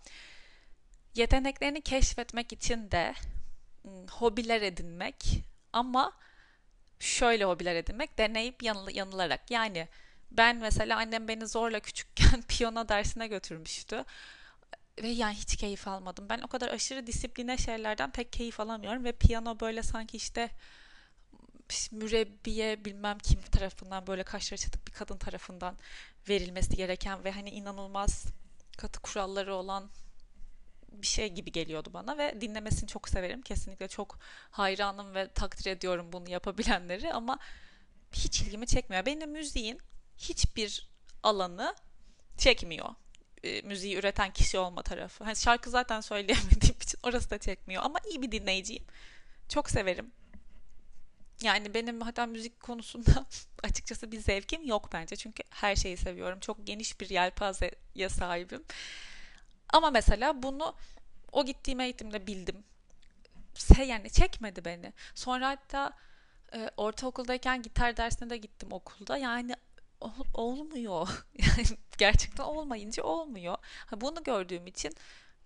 Yeteneklerini 1.15 1.81
keşfetmek 1.81 2.53
için 2.53 2.91
de 2.91 3.13
hobiler 4.12 4.62
edinmek 4.62 5.43
ama 5.74 6.13
şöyle 7.00 7.46
hobiler 7.46 7.75
edinmek 7.75 8.17
deneyip 8.17 8.63
yanıl 8.63 8.89
yanılarak 8.89 9.51
yani 9.51 9.88
ben 10.31 10.57
mesela 10.57 10.98
annem 10.98 11.27
beni 11.27 11.48
zorla 11.48 11.79
küçükken 11.79 12.41
piyano 12.48 12.89
dersine 12.89 13.27
götürmüştü 13.27 14.05
ve 15.04 15.08
yani 15.08 15.36
hiç 15.36 15.56
keyif 15.56 15.88
almadım. 15.88 16.30
Ben 16.30 16.39
o 16.39 16.48
kadar 16.48 16.70
aşırı 16.70 17.08
disipline 17.08 17.58
şeylerden 17.58 18.12
pek 18.12 18.34
keyif 18.34 18.60
alamıyorum 18.60 19.04
ve 19.04 19.12
piyano 19.12 19.60
böyle 19.60 19.84
sanki 19.84 20.18
işte 20.18 20.50
mürebbiye 21.92 22.86
bilmem 22.86 23.18
kim 23.18 23.42
tarafından 23.42 24.08
böyle 24.08 24.24
kaşları 24.24 24.62
çatık 24.62 24.88
bir 24.88 24.92
kadın 24.92 25.18
tarafından 25.18 25.77
verilmesi 26.30 26.75
gereken 26.75 27.24
ve 27.24 27.32
hani 27.32 27.50
inanılmaz 27.50 28.25
katı 28.77 29.00
kuralları 29.00 29.56
olan 29.56 29.89
bir 30.92 31.08
şey 31.08 31.30
gibi 31.30 31.51
geliyordu 31.51 31.89
bana 31.94 32.18
ve 32.18 32.42
dinlemesini 32.42 32.88
çok 32.88 33.10
severim. 33.10 33.42
Kesinlikle 33.42 33.88
çok 33.88 34.20
hayranım 34.51 35.16
ve 35.16 35.27
takdir 35.34 35.72
ediyorum 35.72 36.13
bunu 36.13 36.30
yapabilenleri 36.30 37.13
ama 37.13 37.39
hiç 38.13 38.42
ilgimi 38.42 38.68
çekmiyor. 38.68 39.06
Benim 39.06 39.32
müziğin 39.32 39.80
hiçbir 40.18 40.89
alanı 41.24 41.75
çekmiyor. 42.38 42.89
E, 43.48 43.62
müziği 43.62 43.98
üreten 43.98 44.32
kişi 44.32 44.60
olma 44.60 44.82
tarafı. 44.82 45.24
Hani 45.24 45.36
şarkı 45.36 45.70
zaten 45.70 46.01
söyleyemediğim 46.01 46.75
için 46.82 47.00
orası 47.04 47.30
da 47.30 47.38
çekmiyor 47.38 47.84
ama 47.84 48.00
iyi 48.10 48.22
bir 48.22 48.32
dinleyiciyim. 48.32 48.84
Çok 49.50 49.70
severim. 49.70 50.12
Yani 51.42 51.74
benim 51.74 52.01
hatta 52.01 52.25
müzik 52.25 52.60
konusunda 52.60 53.25
açıkçası 53.63 54.12
bir 54.12 54.20
zevkim 54.20 54.66
yok 54.66 54.89
bence. 54.94 55.16
Çünkü 55.16 55.44
her 55.50 55.75
şeyi 55.75 55.98
seviyorum. 55.98 56.39
Çok 56.39 56.68
geniş 56.68 57.00
bir 57.00 57.10
yelpazeye 57.10 58.10
sahibim. 58.10 58.63
Ama 59.74 59.92
mesela 59.92 60.44
bunu 60.44 60.75
o 61.32 61.46
gittiğim 61.46 61.80
eğitimde 61.80 62.27
bildim. 62.27 62.63
Yani 63.88 64.10
çekmedi 64.10 64.66
beni. 64.66 64.94
Sonra 65.16 65.50
hatta 65.50 65.94
e, 66.54 66.70
ortaokuldayken 66.77 67.62
gitar 67.62 67.98
dersine 67.98 68.30
de 68.30 68.38
gittim 68.38 68.72
okulda. 68.72 69.18
Yani 69.18 69.56
ol, 70.01 70.12
olmuyor. 70.34 71.08
Yani 71.39 71.68
gerçekten 71.98 72.44
olmayınca 72.44 73.04
olmuyor. 73.04 73.58
Bunu 73.96 74.24
gördüğüm 74.24 74.68
için 74.68 74.94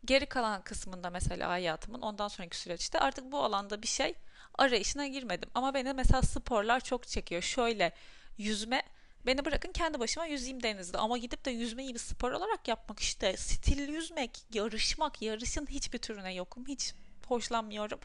geri 0.05 0.25
kalan 0.25 0.61
kısmında 0.61 1.09
mesela 1.09 1.49
hayatımın 1.49 2.01
ondan 2.01 2.27
sonraki 2.27 2.57
süreçte 2.57 2.99
artık 2.99 3.31
bu 3.31 3.43
alanda 3.43 3.81
bir 3.81 3.87
şey 3.87 4.15
arayışına 4.57 5.07
girmedim. 5.07 5.49
Ama 5.55 5.73
beni 5.73 5.93
mesela 5.93 6.21
sporlar 6.21 6.79
çok 6.79 7.07
çekiyor. 7.07 7.41
Şöyle 7.41 7.91
yüzme 8.37 8.83
beni 9.25 9.45
bırakın 9.45 9.71
kendi 9.71 9.99
başıma 9.99 10.25
yüzeyim 10.25 10.63
denizde 10.63 10.97
ama 10.97 11.17
gidip 11.17 11.45
de 11.45 11.51
yüzmeyi 11.51 11.93
bir 11.93 11.99
spor 11.99 12.31
olarak 12.31 12.67
yapmak 12.67 12.99
işte 12.99 13.37
stil 13.37 13.89
yüzmek, 13.89 14.43
yarışmak, 14.53 15.21
yarışın 15.21 15.65
hiçbir 15.69 15.97
türüne 15.97 16.33
yokum. 16.33 16.67
Hiç 16.67 16.93
hoşlanmıyorum. 17.27 17.99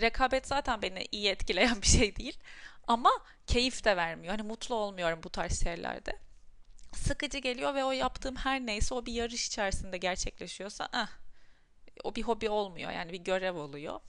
Rekabet 0.00 0.46
zaten 0.46 0.82
beni 0.82 1.06
iyi 1.12 1.28
etkileyen 1.28 1.82
bir 1.82 1.86
şey 1.86 2.16
değil. 2.16 2.38
Ama 2.86 3.10
keyif 3.46 3.84
de 3.84 3.96
vermiyor. 3.96 4.34
Hani 4.36 4.48
mutlu 4.48 4.74
olmuyorum 4.74 5.20
bu 5.22 5.30
tarz 5.30 5.64
şeylerde. 5.64 6.18
Sıkıcı 6.94 7.38
geliyor 7.38 7.74
ve 7.74 7.84
o 7.84 7.92
yaptığım 7.92 8.36
her 8.36 8.60
neyse 8.60 8.94
o 8.94 9.06
bir 9.06 9.12
yarış 9.12 9.46
içerisinde 9.46 9.98
gerçekleşiyorsa 9.98 10.88
eh, 10.94 11.08
o 12.04 12.14
bir 12.14 12.22
hobi 12.22 12.50
olmuyor 12.50 12.90
yani 12.90 13.12
bir 13.12 13.18
görev 13.18 13.56
oluyor. 13.56 14.00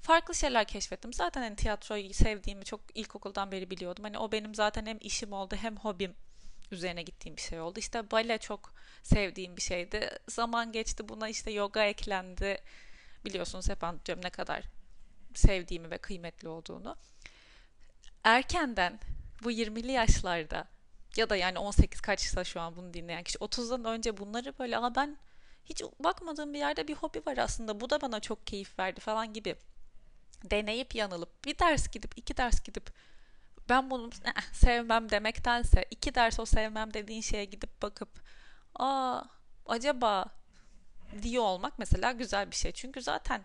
Farklı 0.00 0.34
şeyler 0.34 0.66
keşfettim. 0.66 1.12
Zaten 1.12 1.42
hani 1.42 1.56
tiyatroyu 1.56 2.14
sevdiğimi 2.14 2.64
çok 2.64 2.80
ilkokuldan 2.94 3.52
beri 3.52 3.70
biliyordum. 3.70 4.04
Hani 4.04 4.18
o 4.18 4.32
benim 4.32 4.54
zaten 4.54 4.86
hem 4.86 4.98
işim 5.00 5.32
oldu 5.32 5.56
hem 5.56 5.76
hobim 5.76 6.14
üzerine 6.70 7.02
gittiğim 7.02 7.36
bir 7.36 7.42
şey 7.42 7.60
oldu. 7.60 7.78
İşte 7.78 8.10
bale 8.10 8.38
çok 8.38 8.74
sevdiğim 9.02 9.56
bir 9.56 9.62
şeydi. 9.62 10.10
Zaman 10.28 10.72
geçti 10.72 11.08
buna 11.08 11.28
işte 11.28 11.50
yoga 11.50 11.84
eklendi. 11.84 12.58
Biliyorsunuz 13.24 13.68
hep 13.68 13.84
anlatıyorum 13.84 14.24
ne 14.24 14.30
kadar 14.30 14.62
sevdiğimi 15.34 15.90
ve 15.90 15.98
kıymetli 15.98 16.48
olduğunu. 16.48 16.96
Erkenden 18.24 19.00
bu 19.44 19.50
20'li 19.50 19.92
yaşlarda 19.92 20.68
ya 21.16 21.30
da 21.30 21.36
yani 21.36 21.58
18 21.58 22.00
kaçsa 22.00 22.44
şu 22.44 22.60
an 22.60 22.76
bunu 22.76 22.94
dinleyen 22.94 23.22
kişi 23.22 23.38
30'dan 23.38 23.84
önce 23.84 24.16
bunları 24.16 24.58
böyle 24.58 24.76
ama 24.76 24.94
ben 24.94 25.18
hiç 25.64 25.82
bakmadığım 26.00 26.54
bir 26.54 26.58
yerde 26.58 26.88
bir 26.88 26.94
hobi 26.94 27.22
var 27.26 27.36
aslında 27.36 27.80
bu 27.80 27.90
da 27.90 28.00
bana 28.00 28.20
çok 28.20 28.46
keyif 28.46 28.78
verdi 28.78 29.00
falan 29.00 29.32
gibi 29.32 29.56
deneyip 30.44 30.94
yanılıp 30.94 31.44
bir 31.44 31.58
ders 31.58 31.90
gidip 31.90 32.18
iki 32.18 32.36
ders 32.36 32.62
gidip 32.62 32.90
ben 33.68 33.90
bunu 33.90 34.10
eh, 34.24 34.42
sevmem 34.52 35.10
demektense 35.10 35.84
iki 35.90 36.14
ders 36.14 36.40
o 36.40 36.44
sevmem 36.44 36.94
dediğin 36.94 37.20
şeye 37.20 37.44
gidip 37.44 37.82
bakıp 37.82 38.08
aa 38.74 39.22
acaba 39.66 40.24
diyor 41.22 41.42
olmak 41.42 41.78
mesela 41.78 42.12
güzel 42.12 42.50
bir 42.50 42.56
şey. 42.56 42.72
Çünkü 42.72 43.02
zaten 43.02 43.42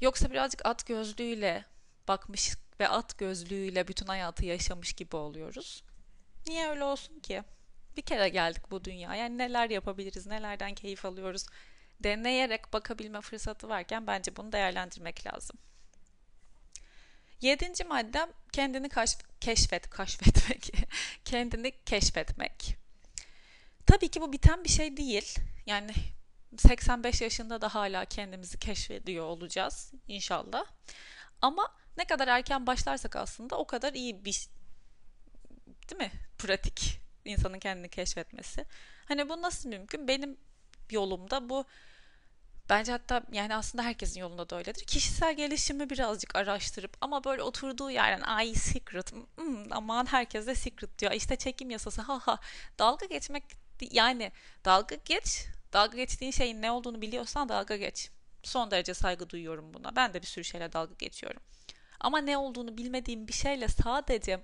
yoksa 0.00 0.30
birazcık 0.30 0.66
at 0.66 0.86
gözlüğüyle 0.86 1.64
bakmış 2.08 2.52
ve 2.80 2.88
at 2.88 3.18
gözlüğüyle 3.18 3.88
bütün 3.88 4.06
hayatı 4.06 4.44
yaşamış 4.44 4.92
gibi 4.92 5.16
oluyoruz. 5.16 5.84
Niye 6.46 6.68
öyle 6.68 6.84
olsun 6.84 7.20
ki? 7.20 7.42
Bir 7.96 8.02
kere 8.02 8.28
geldik 8.28 8.62
bu 8.70 8.84
dünyaya. 8.84 9.22
Yani 9.22 9.38
neler 9.38 9.70
yapabiliriz, 9.70 10.26
nelerden 10.26 10.74
keyif 10.74 11.04
alıyoruz. 11.04 11.46
Deneyerek 12.00 12.72
bakabilme 12.72 13.20
fırsatı 13.20 13.68
varken 13.68 14.06
bence 14.06 14.36
bunu 14.36 14.52
değerlendirmek 14.52 15.26
lazım. 15.26 15.58
Yedinci 17.40 17.84
maddem 17.84 18.30
kendini 18.52 18.88
kaş, 18.88 19.16
keşfet, 19.40 19.96
keşfetmek. 19.96 20.72
kendini 21.24 21.72
keşfetmek. 21.84 22.76
Tabii 23.86 24.08
ki 24.08 24.20
bu 24.20 24.32
biten 24.32 24.64
bir 24.64 24.68
şey 24.68 24.96
değil. 24.96 25.38
Yani 25.66 25.92
85 26.58 27.20
yaşında 27.20 27.60
da 27.60 27.74
hala 27.74 28.04
kendimizi 28.04 28.58
keşfediyor 28.58 29.24
olacağız 29.24 29.92
inşallah. 30.08 30.64
Ama 31.42 31.68
ne 31.96 32.04
kadar 32.04 32.28
erken 32.28 32.66
başlarsak 32.66 33.16
aslında 33.16 33.58
o 33.58 33.66
kadar 33.66 33.94
iyi 33.94 34.24
bir 34.24 34.48
değil 35.90 36.02
mi? 36.02 36.10
Pratik 36.38 37.00
insanın 37.24 37.58
kendini 37.58 37.88
keşfetmesi. 37.88 38.66
Hani 39.04 39.28
bu 39.28 39.42
nasıl 39.42 39.68
mümkün? 39.68 40.08
Benim 40.08 40.36
yolumda 40.90 41.48
bu 41.48 41.64
bence 42.70 42.92
hatta 42.92 43.22
yani 43.32 43.54
aslında 43.54 43.84
herkesin 43.84 44.20
yolunda 44.20 44.50
da 44.50 44.56
öyledir. 44.56 44.84
Kişisel 44.84 45.36
gelişimi 45.36 45.90
birazcık 45.90 46.36
araştırıp 46.36 46.96
ama 47.00 47.24
böyle 47.24 47.42
oturduğu 47.42 47.90
yerden 47.90 48.20
ay 48.20 48.54
secret 48.54 49.12
hmm, 49.12 49.72
aman 49.72 50.06
herkes 50.06 50.46
de 50.46 50.54
secret 50.54 50.98
diyor. 50.98 51.12
İşte 51.12 51.36
çekim 51.36 51.70
yasası 51.70 52.02
ha 52.02 52.20
ha 52.22 52.38
dalga 52.78 53.06
geçmek 53.06 53.44
yani 53.90 54.32
dalga 54.64 54.96
geç 55.04 55.46
dalga 55.72 55.96
geçtiğin 55.96 56.32
şeyin 56.32 56.62
ne 56.62 56.70
olduğunu 56.70 57.02
biliyorsan 57.02 57.48
dalga 57.48 57.76
geç. 57.76 58.10
Son 58.42 58.70
derece 58.70 58.94
saygı 58.94 59.30
duyuyorum 59.30 59.74
buna. 59.74 59.96
Ben 59.96 60.14
de 60.14 60.22
bir 60.22 60.26
sürü 60.26 60.44
şeyle 60.44 60.72
dalga 60.72 60.94
geçiyorum. 60.94 61.42
Ama 62.00 62.18
ne 62.18 62.36
olduğunu 62.38 62.78
bilmediğim 62.78 63.28
bir 63.28 63.32
şeyle 63.32 63.68
sadece 63.68 64.40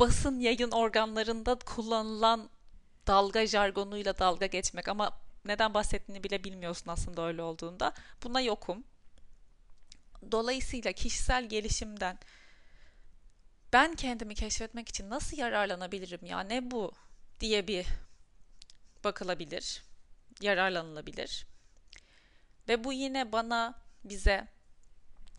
basın 0.00 0.40
yayın 0.40 0.70
organlarında 0.70 1.58
kullanılan 1.58 2.50
dalga 3.06 3.46
jargonuyla 3.46 4.18
dalga 4.18 4.46
geçmek 4.46 4.88
ama 4.88 5.20
neden 5.44 5.74
bahsettiğini 5.74 6.24
bile 6.24 6.44
bilmiyorsun 6.44 6.90
aslında 6.90 7.26
öyle 7.26 7.42
olduğunda. 7.42 7.92
Buna 8.22 8.40
yokum. 8.40 8.84
Dolayısıyla 10.32 10.92
kişisel 10.92 11.48
gelişimden 11.48 12.18
ben 13.72 13.94
kendimi 13.94 14.34
keşfetmek 14.34 14.88
için 14.88 15.10
nasıl 15.10 15.36
yararlanabilirim 15.36 16.26
ya 16.26 16.40
ne 16.40 16.70
bu 16.70 16.92
diye 17.40 17.68
bir 17.68 17.86
bakılabilir, 19.04 19.82
yararlanılabilir. 20.40 21.46
Ve 22.68 22.84
bu 22.84 22.92
yine 22.92 23.32
bana, 23.32 23.74
bize 24.04 24.48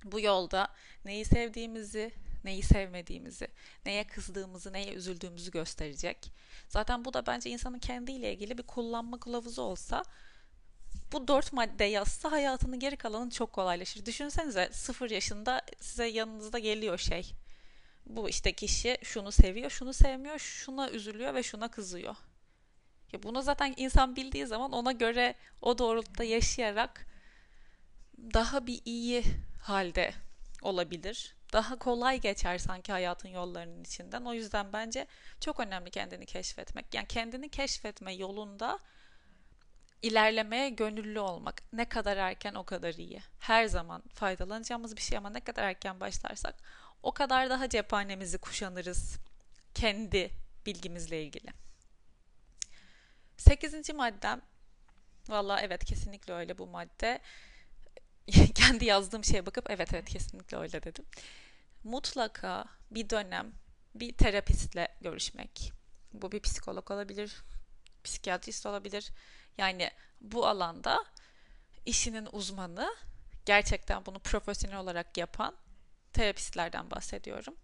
bu 0.04 0.20
yolda 0.20 0.68
neyi 1.06 1.26
sevdiğimizi, 1.26 2.12
neyi 2.44 2.64
sevmediğimizi, 2.64 3.48
neye 3.86 4.08
kızdığımızı, 4.08 4.74
neye 4.74 4.94
üzüldüğümüzü 4.94 5.52
gösterecek. 5.52 6.32
Zaten 6.70 7.06
bu 7.06 7.14
da 7.14 7.26
bence 7.26 7.50
insanın 7.50 7.80
kendiyle 7.80 8.34
ilgili 8.34 8.58
bir 8.58 8.64
kullanma 8.64 9.20
kılavuzu 9.20 9.62
olsa 9.62 10.04
bu 11.12 11.28
dört 11.28 11.54
madde 11.54 11.84
yazsa 11.84 12.32
hayatının 12.32 12.80
geri 12.80 12.98
kalanı 12.98 13.30
çok 13.30 13.54
kolaylaşır. 13.54 14.06
Düşünsenize 14.06 14.70
sıfır 14.72 15.10
yaşında 15.10 15.62
size 15.80 16.06
yanınızda 16.06 16.60
geliyor 16.60 16.98
şey. 16.98 17.32
Bu 18.06 18.30
işte 18.30 18.54
kişi 18.54 18.98
şunu 19.04 19.32
seviyor, 19.32 19.70
şunu 19.70 19.94
sevmiyor, 19.94 20.40
şuna 20.40 20.90
üzülüyor 20.90 21.34
ve 21.34 21.44
şuna 21.44 21.68
kızıyor. 21.68 22.16
Ya 23.14 23.24
bunu 23.24 23.42
zaten 23.42 23.74
insan 23.78 24.16
bildiği 24.16 24.48
zaman 24.48 24.72
ona 24.72 24.92
göre 24.92 25.36
o 25.62 25.78
doğrultuda 25.78 26.24
yaşayarak 26.24 27.08
daha 28.34 28.68
bir 28.68 28.82
iyi 28.86 29.24
halde 29.62 30.14
olabilir. 30.62 31.36
Daha 31.54 31.80
kolay 31.80 32.22
geçer 32.22 32.58
sanki 32.58 32.92
hayatın 32.92 33.30
yollarının 33.30 33.84
içinden. 33.84 34.26
O 34.26 34.34
yüzden 34.34 34.74
bence 34.74 35.08
çok 35.40 35.60
önemli 35.60 35.92
kendini 35.92 36.26
keşfetmek. 36.26 36.94
Yani 36.94 37.08
kendini 37.08 37.50
keşfetme 37.50 38.14
yolunda 38.14 38.80
ilerlemeye 40.02 40.70
gönüllü 40.70 41.20
olmak. 41.20 41.62
Ne 41.74 41.90
kadar 41.90 42.18
erken 42.18 42.54
o 42.54 42.64
kadar 42.64 42.94
iyi. 42.94 43.22
Her 43.40 43.66
zaman 43.66 44.04
faydalanacağımız 44.14 44.96
bir 44.96 45.02
şey 45.02 45.18
ama 45.18 45.30
ne 45.30 45.40
kadar 45.40 45.64
erken 45.64 46.00
başlarsak 46.00 46.56
o 47.04 47.12
kadar 47.12 47.50
daha 47.50 47.70
cephanemizi 47.70 48.38
kuşanırız 48.38 49.18
kendi 49.74 50.32
bilgimizle 50.66 51.24
ilgili. 51.24 51.48
Sekizinci 53.38 53.94
maddem 53.94 54.42
Valla 55.30 55.60
evet 55.62 55.86
kesinlikle 55.86 56.34
öyle 56.34 56.58
bu 56.58 56.68
madde. 56.68 57.20
kendi 58.56 58.86
yazdığım 58.86 59.24
şeye 59.24 59.46
bakıp 59.46 59.70
evet 59.70 59.94
evet 59.94 60.10
kesinlikle 60.10 60.58
öyle 60.58 60.84
dedim. 60.84 61.06
Mutlaka 61.84 62.66
bir 62.92 63.10
dönem 63.10 63.52
bir 63.96 64.14
terapistle 64.14 64.88
görüşmek. 65.02 65.72
Bu 66.14 66.32
bir 66.32 66.40
psikolog 66.40 66.92
olabilir, 66.92 67.36
psikiyatrist 68.04 68.66
olabilir. 68.66 69.10
Yani 69.58 69.92
bu 70.22 70.48
alanda 70.48 71.06
işinin 71.86 72.28
uzmanı, 72.32 72.96
gerçekten 73.46 74.06
bunu 74.06 74.20
profesyonel 74.20 74.80
olarak 74.80 75.18
yapan 75.18 75.56
terapistlerden 76.14 76.92
bahsediyorum. 76.92 77.56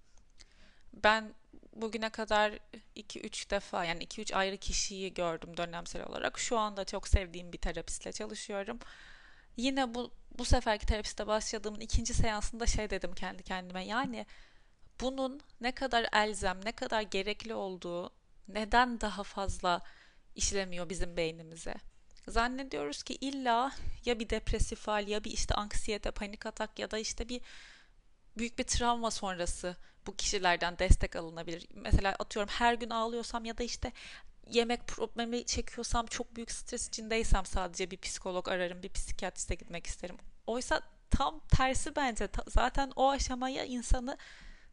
Ben 0.94 1.34
bugüne 1.74 2.10
kadar 2.10 2.60
2-3 2.96 3.50
defa 3.50 3.86
yani 3.86 4.04
2-3 4.04 4.36
ayrı 4.36 4.58
kişiyi 4.58 5.14
gördüm 5.14 5.58
dönemsel 5.58 6.06
olarak. 6.06 6.40
Şu 6.40 6.58
anda 6.58 6.86
çok 6.86 7.08
sevdiğim 7.08 7.54
bir 7.54 7.58
terapistle 7.58 8.12
çalışıyorum. 8.12 8.80
Yine 9.58 9.94
bu 9.96 10.12
bu 10.38 10.46
seferki 10.46 10.86
terapiste 10.86 11.28
başladığımın 11.28 11.80
ikinci 11.80 12.14
seansında 12.14 12.66
şey 12.66 12.90
dedim 12.90 13.14
kendi 13.14 13.44
kendime. 13.44 13.86
Yani 13.86 14.26
bunun 15.02 15.42
ne 15.62 15.72
kadar 15.72 16.10
elzem, 16.14 16.60
ne 16.66 16.72
kadar 16.72 17.02
gerekli 17.02 17.54
olduğu, 17.54 18.12
neden 18.48 19.02
daha 19.02 19.24
fazla 19.24 19.82
işlemiyor 20.36 20.90
bizim 20.90 21.18
beynimize? 21.18 21.76
Zannediyoruz 22.28 23.04
ki 23.04 23.16
illa 23.22 23.72
ya 24.06 24.20
bir 24.20 24.30
depresif 24.30 24.88
hal 24.88 25.08
ya 25.08 25.24
bir 25.24 25.32
işte 25.32 25.56
anksiyete, 25.56 26.12
panik 26.12 26.46
atak 26.46 26.80
ya 26.80 26.92
da 26.92 26.98
işte 26.98 27.30
bir 27.30 27.42
büyük 28.38 28.60
bir 28.60 28.64
travma 28.64 29.12
sonrası 29.12 29.76
bu 30.08 30.16
kişilerden 30.16 30.80
destek 30.80 31.16
alınabilir. 31.16 31.68
Mesela 31.74 32.16
atıyorum 32.20 32.50
her 32.50 32.74
gün 32.74 32.90
ağlıyorsam 32.90 33.46
ya 33.46 33.58
da 33.58 33.64
işte 33.64 33.92
yemek 34.50 34.88
problemi 34.88 35.46
çekiyorsam, 35.46 36.06
çok 36.06 36.36
büyük 36.36 36.52
stres 36.52 36.88
içindeysem 36.88 37.46
sadece 37.46 37.92
bir 37.92 37.98
psikolog 37.98 38.48
ararım, 38.48 38.84
bir 38.84 38.90
psikiyatriste 38.90 39.56
gitmek 39.56 39.88
isterim. 39.88 40.18
Oysa 40.48 40.82
tam 41.10 41.40
tersi 41.48 41.96
bence. 41.96 42.30
Zaten 42.48 42.92
o 42.96 43.10
aşamaya 43.10 43.66
insanı 43.66 44.18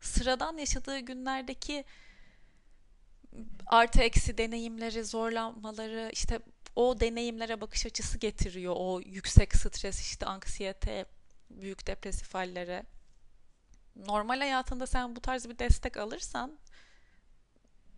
sıradan 0.01 0.57
yaşadığı 0.57 0.99
günlerdeki 0.99 1.85
artı 3.67 4.01
eksi 4.03 4.39
deneyimleri, 4.39 5.05
zorlanmaları, 5.05 6.11
işte 6.13 6.41
o 6.77 7.01
deneyimlere 7.01 7.61
bakış 7.61 7.87
açısı 7.87 8.19
getiriyor. 8.19 8.75
O 8.77 9.01
yüksek 9.01 9.57
stres, 9.57 10.01
işte 10.01 10.27
anksiyete, 10.27 11.07
büyük 11.51 11.87
depresif 11.87 12.35
hallere. 12.35 12.83
Normal 13.97 14.39
hayatında 14.39 14.87
sen 14.87 15.17
bu 15.17 15.21
tarz 15.21 15.49
bir 15.49 15.59
destek 15.59 15.97
alırsan 15.97 16.59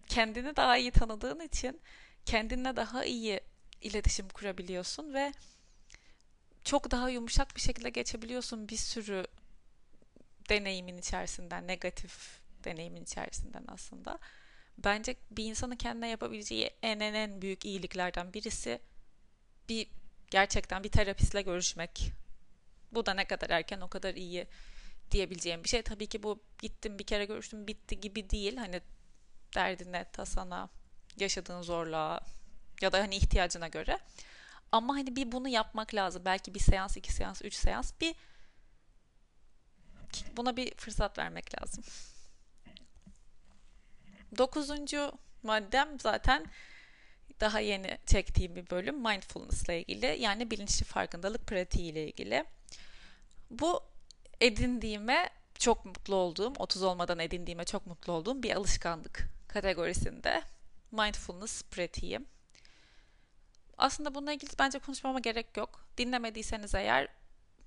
kendini 0.08 0.56
daha 0.56 0.76
iyi 0.78 0.90
tanıdığın 0.90 1.40
için 1.40 1.80
kendinle 2.26 2.76
daha 2.76 3.04
iyi 3.04 3.40
iletişim 3.80 4.28
kurabiliyorsun 4.28 5.14
ve 5.14 5.32
çok 6.64 6.90
daha 6.90 7.08
yumuşak 7.08 7.56
bir 7.56 7.60
şekilde 7.60 7.90
geçebiliyorsun 7.90 8.68
bir 8.68 8.76
sürü 8.76 9.26
deneyimin 10.48 10.98
içerisinden, 10.98 11.66
negatif 11.66 12.40
deneyimin 12.64 13.02
içerisinden 13.02 13.64
aslında. 13.68 14.18
Bence 14.78 15.16
bir 15.30 15.44
insanın 15.44 15.76
kendine 15.76 16.08
yapabileceği 16.08 16.70
en 16.82 17.00
en 17.00 17.14
en 17.14 17.42
büyük 17.42 17.64
iyiliklerden 17.64 18.32
birisi 18.32 18.80
bir 19.68 19.86
gerçekten 20.30 20.84
bir 20.84 20.88
terapistle 20.88 21.42
görüşmek. 21.42 22.12
Bu 22.92 23.06
da 23.06 23.14
ne 23.14 23.24
kadar 23.24 23.50
erken 23.50 23.80
o 23.80 23.88
kadar 23.88 24.14
iyi 24.14 24.46
diyebileceğim 25.10 25.64
bir 25.64 25.68
şey. 25.68 25.82
Tabii 25.82 26.06
ki 26.06 26.22
bu 26.22 26.42
gittim 26.58 26.98
bir 26.98 27.04
kere 27.04 27.24
görüştüm 27.24 27.66
bitti 27.66 28.00
gibi 28.00 28.30
değil. 28.30 28.56
Hani 28.56 28.80
derdine, 29.54 30.04
tasana, 30.12 30.68
yaşadığın 31.16 31.62
zorluğa 31.62 32.20
ya 32.80 32.92
da 32.92 32.98
hani 32.98 33.16
ihtiyacına 33.16 33.68
göre. 33.68 33.98
Ama 34.72 34.94
hani 34.94 35.16
bir 35.16 35.32
bunu 35.32 35.48
yapmak 35.48 35.94
lazım. 35.94 36.22
Belki 36.24 36.54
bir 36.54 36.60
seans, 36.60 36.96
iki 36.96 37.12
seans, 37.12 37.42
üç 37.42 37.54
seans 37.54 37.92
bir 38.00 38.14
buna 40.36 40.56
bir 40.56 40.74
fırsat 40.74 41.18
vermek 41.18 41.62
lazım. 41.62 41.84
Dokuzuncu 44.38 45.12
maddem 45.42 46.00
zaten 46.00 46.46
daha 47.40 47.60
yeni 47.60 47.98
çektiğim 48.06 48.56
bir 48.56 48.70
bölüm 48.70 49.02
mindfulness 49.02 49.62
ile 49.64 49.80
ilgili 49.80 50.16
yani 50.20 50.50
bilinçli 50.50 50.84
farkındalık 50.84 51.46
pratiği 51.46 51.92
ile 51.92 52.06
ilgili. 52.06 52.44
Bu 53.50 53.82
edindiğime 54.40 55.30
çok 55.58 55.84
mutlu 55.84 56.14
olduğum, 56.14 56.52
30 56.58 56.82
olmadan 56.82 57.18
edindiğime 57.18 57.64
çok 57.64 57.86
mutlu 57.86 58.12
olduğum 58.12 58.42
bir 58.42 58.54
alışkanlık 58.56 59.33
kategorisinde 59.54 60.42
mindfulness 60.92 61.62
pratiği. 61.62 62.20
Aslında 63.78 64.14
bununla 64.14 64.32
ilgili 64.32 64.50
bence 64.58 64.78
konuşmama 64.78 65.18
gerek 65.20 65.56
yok. 65.56 65.86
Dinlemediyseniz 65.98 66.74
eğer 66.74 67.08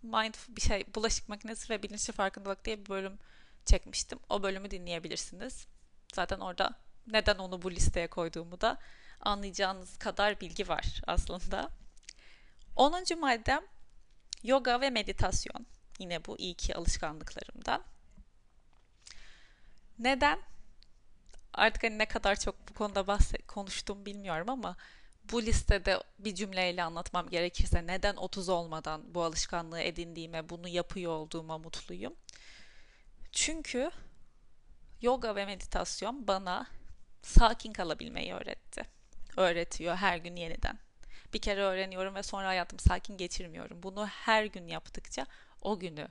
mind 0.03 0.33
bir 0.49 0.61
şey 0.61 0.85
bulaşık 0.95 1.29
makinesi 1.29 1.69
ve 1.69 1.83
bilinçli 1.83 2.13
farkındalık 2.13 2.65
diye 2.65 2.79
bir 2.79 2.89
bölüm 2.89 3.19
çekmiştim. 3.65 4.19
O 4.29 4.43
bölümü 4.43 4.71
dinleyebilirsiniz. 4.71 5.67
Zaten 6.13 6.39
orada 6.39 6.73
neden 7.07 7.35
onu 7.35 7.61
bu 7.61 7.71
listeye 7.71 8.07
koyduğumu 8.07 8.61
da 8.61 8.77
anlayacağınız 9.21 9.97
kadar 9.97 10.41
bilgi 10.41 10.67
var 10.67 11.01
aslında. 11.07 11.69
10. 12.75 13.03
maddem 13.19 13.63
yoga 14.43 14.81
ve 14.81 14.89
meditasyon. 14.89 15.65
Yine 15.99 16.25
bu 16.25 16.37
iyi 16.37 16.53
ki 16.53 16.75
alışkanlıklarımdan. 16.75 17.83
Neden? 19.99 20.39
Artık 21.57 21.83
hani 21.83 21.97
ne 21.97 22.05
kadar 22.05 22.39
çok 22.39 22.69
bu 22.69 22.73
konuda 22.73 23.07
bahset, 23.07 23.47
konuştum 23.47 24.05
bilmiyorum 24.05 24.49
ama 24.49 24.75
bu 25.31 25.41
listede 25.41 26.03
bir 26.19 26.35
cümleyle 26.35 26.83
anlatmam 26.83 27.29
gerekirse 27.29 27.87
neden 27.87 28.15
30 28.15 28.49
olmadan 28.49 29.15
bu 29.15 29.23
alışkanlığı 29.23 29.81
edindiğime, 29.81 30.49
bunu 30.49 30.67
yapıyor 30.67 31.11
olduğuma 31.11 31.57
mutluyum. 31.57 32.15
Çünkü 33.31 33.91
yoga 35.01 35.35
ve 35.35 35.45
meditasyon 35.45 36.27
bana 36.27 36.67
sakin 37.21 37.73
kalabilmeyi 37.73 38.33
öğretti. 38.33 38.83
Öğretiyor 39.37 39.95
her 39.95 40.17
gün 40.17 40.35
yeniden. 40.35 40.79
Bir 41.33 41.41
kere 41.41 41.61
öğreniyorum 41.61 42.15
ve 42.15 42.23
sonra 42.23 42.47
hayatım 42.47 42.79
sakin 42.79 43.17
geçirmiyorum. 43.17 43.83
Bunu 43.83 44.07
her 44.07 44.45
gün 44.45 44.67
yaptıkça 44.67 45.25
o 45.61 45.79
günü 45.79 46.07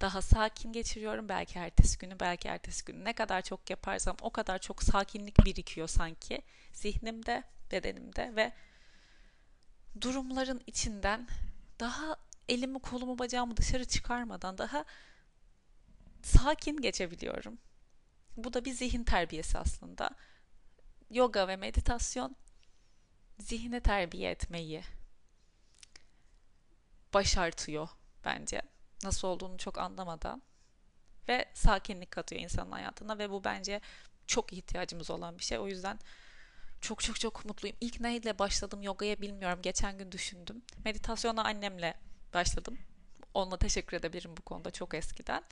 daha 0.00 0.22
sakin 0.22 0.72
geçiriyorum. 0.72 1.28
Belki 1.28 1.58
ertesi 1.58 1.98
günü, 1.98 2.20
belki 2.20 2.48
ertesi 2.48 2.84
günü. 2.84 3.04
Ne 3.04 3.12
kadar 3.12 3.42
çok 3.42 3.70
yaparsam 3.70 4.16
o 4.20 4.30
kadar 4.30 4.58
çok 4.58 4.82
sakinlik 4.82 5.44
birikiyor 5.44 5.88
sanki 5.88 6.42
zihnimde, 6.72 7.42
bedenimde 7.72 8.36
ve 8.36 8.52
durumların 10.00 10.62
içinden 10.66 11.28
daha 11.80 12.16
elimi, 12.48 12.78
kolumu, 12.78 13.18
bacağımı 13.18 13.56
dışarı 13.56 13.84
çıkarmadan 13.84 14.58
daha 14.58 14.84
sakin 16.22 16.76
geçebiliyorum. 16.76 17.58
Bu 18.36 18.52
da 18.52 18.64
bir 18.64 18.72
zihin 18.72 19.04
terbiyesi 19.04 19.58
aslında. 19.58 20.10
Yoga 21.10 21.48
ve 21.48 21.56
meditasyon 21.56 22.36
zihni 23.38 23.80
terbiye 23.80 24.30
etmeyi 24.30 24.82
başartıyor 27.14 27.88
bence. 28.24 28.62
Nasıl 29.04 29.28
olduğunu 29.28 29.58
çok 29.58 29.78
anlamadan 29.78 30.42
ve 31.28 31.44
sakinlik 31.54 32.10
katıyor 32.10 32.42
insanın 32.42 32.72
hayatına 32.72 33.18
ve 33.18 33.30
bu 33.30 33.44
bence 33.44 33.80
çok 34.26 34.52
ihtiyacımız 34.52 35.10
olan 35.10 35.38
bir 35.38 35.44
şey. 35.44 35.58
O 35.58 35.66
yüzden 35.66 35.98
çok 36.80 37.02
çok 37.02 37.20
çok 37.20 37.44
mutluyum. 37.44 37.76
İlk 37.80 38.00
neyle 38.00 38.38
başladım 38.38 38.82
yogaya 38.82 39.20
bilmiyorum. 39.20 39.62
Geçen 39.62 39.98
gün 39.98 40.12
düşündüm. 40.12 40.62
Meditasyona 40.84 41.44
annemle 41.44 41.94
başladım. 42.34 42.78
Onunla 43.34 43.56
teşekkür 43.58 43.96
edebilirim 43.96 44.36
bu 44.36 44.42
konuda 44.42 44.70
çok 44.70 44.94
eskiden. 44.94 45.42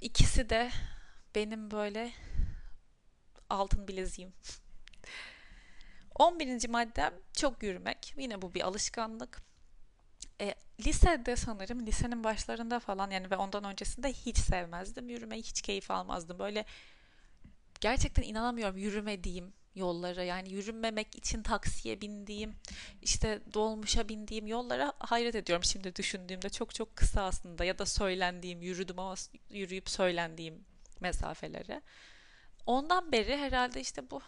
İkisi 0.00 0.50
de 0.50 0.70
benim 1.34 1.70
böyle 1.70 2.12
altın 3.50 3.88
bileziğim. 3.88 4.32
11. 6.14 6.68
maddem 6.68 7.14
çok 7.32 7.62
yürümek. 7.62 8.14
Yine 8.16 8.42
bu 8.42 8.54
bir 8.54 8.60
alışkanlık. 8.60 9.49
E, 10.40 10.54
lisede 10.86 11.36
sanırım 11.36 11.86
lisenin 11.86 12.24
başlarında 12.24 12.80
falan 12.80 13.10
yani 13.10 13.30
ve 13.30 13.36
ondan 13.36 13.64
öncesinde 13.64 14.12
hiç 14.12 14.38
sevmezdim. 14.38 15.08
Yürümeyi 15.08 15.42
hiç 15.42 15.62
keyif 15.62 15.90
almazdım. 15.90 16.38
Böyle 16.38 16.64
gerçekten 17.80 18.22
inanamıyorum 18.22 18.76
yürümediğim 18.76 19.52
yollara 19.74 20.22
yani 20.22 20.52
yürümemek 20.52 21.16
için 21.16 21.42
taksiye 21.42 22.00
bindiğim 22.00 22.54
işte 23.02 23.42
dolmuşa 23.54 24.08
bindiğim 24.08 24.46
yollara 24.46 24.92
hayret 24.98 25.34
ediyorum 25.34 25.64
şimdi 25.64 25.96
düşündüğümde 25.96 26.48
çok 26.48 26.74
çok 26.74 26.96
kısa 26.96 27.22
aslında 27.22 27.64
ya 27.64 27.78
da 27.78 27.86
söylendiğim 27.86 28.62
yürüdüm 28.62 28.98
ama 28.98 29.14
yürüyüp 29.50 29.90
söylendiğim 29.90 30.64
mesafelere. 31.00 31.82
Ondan 32.66 33.12
beri 33.12 33.36
herhalde 33.36 33.80
işte 33.80 34.10
bu 34.10 34.20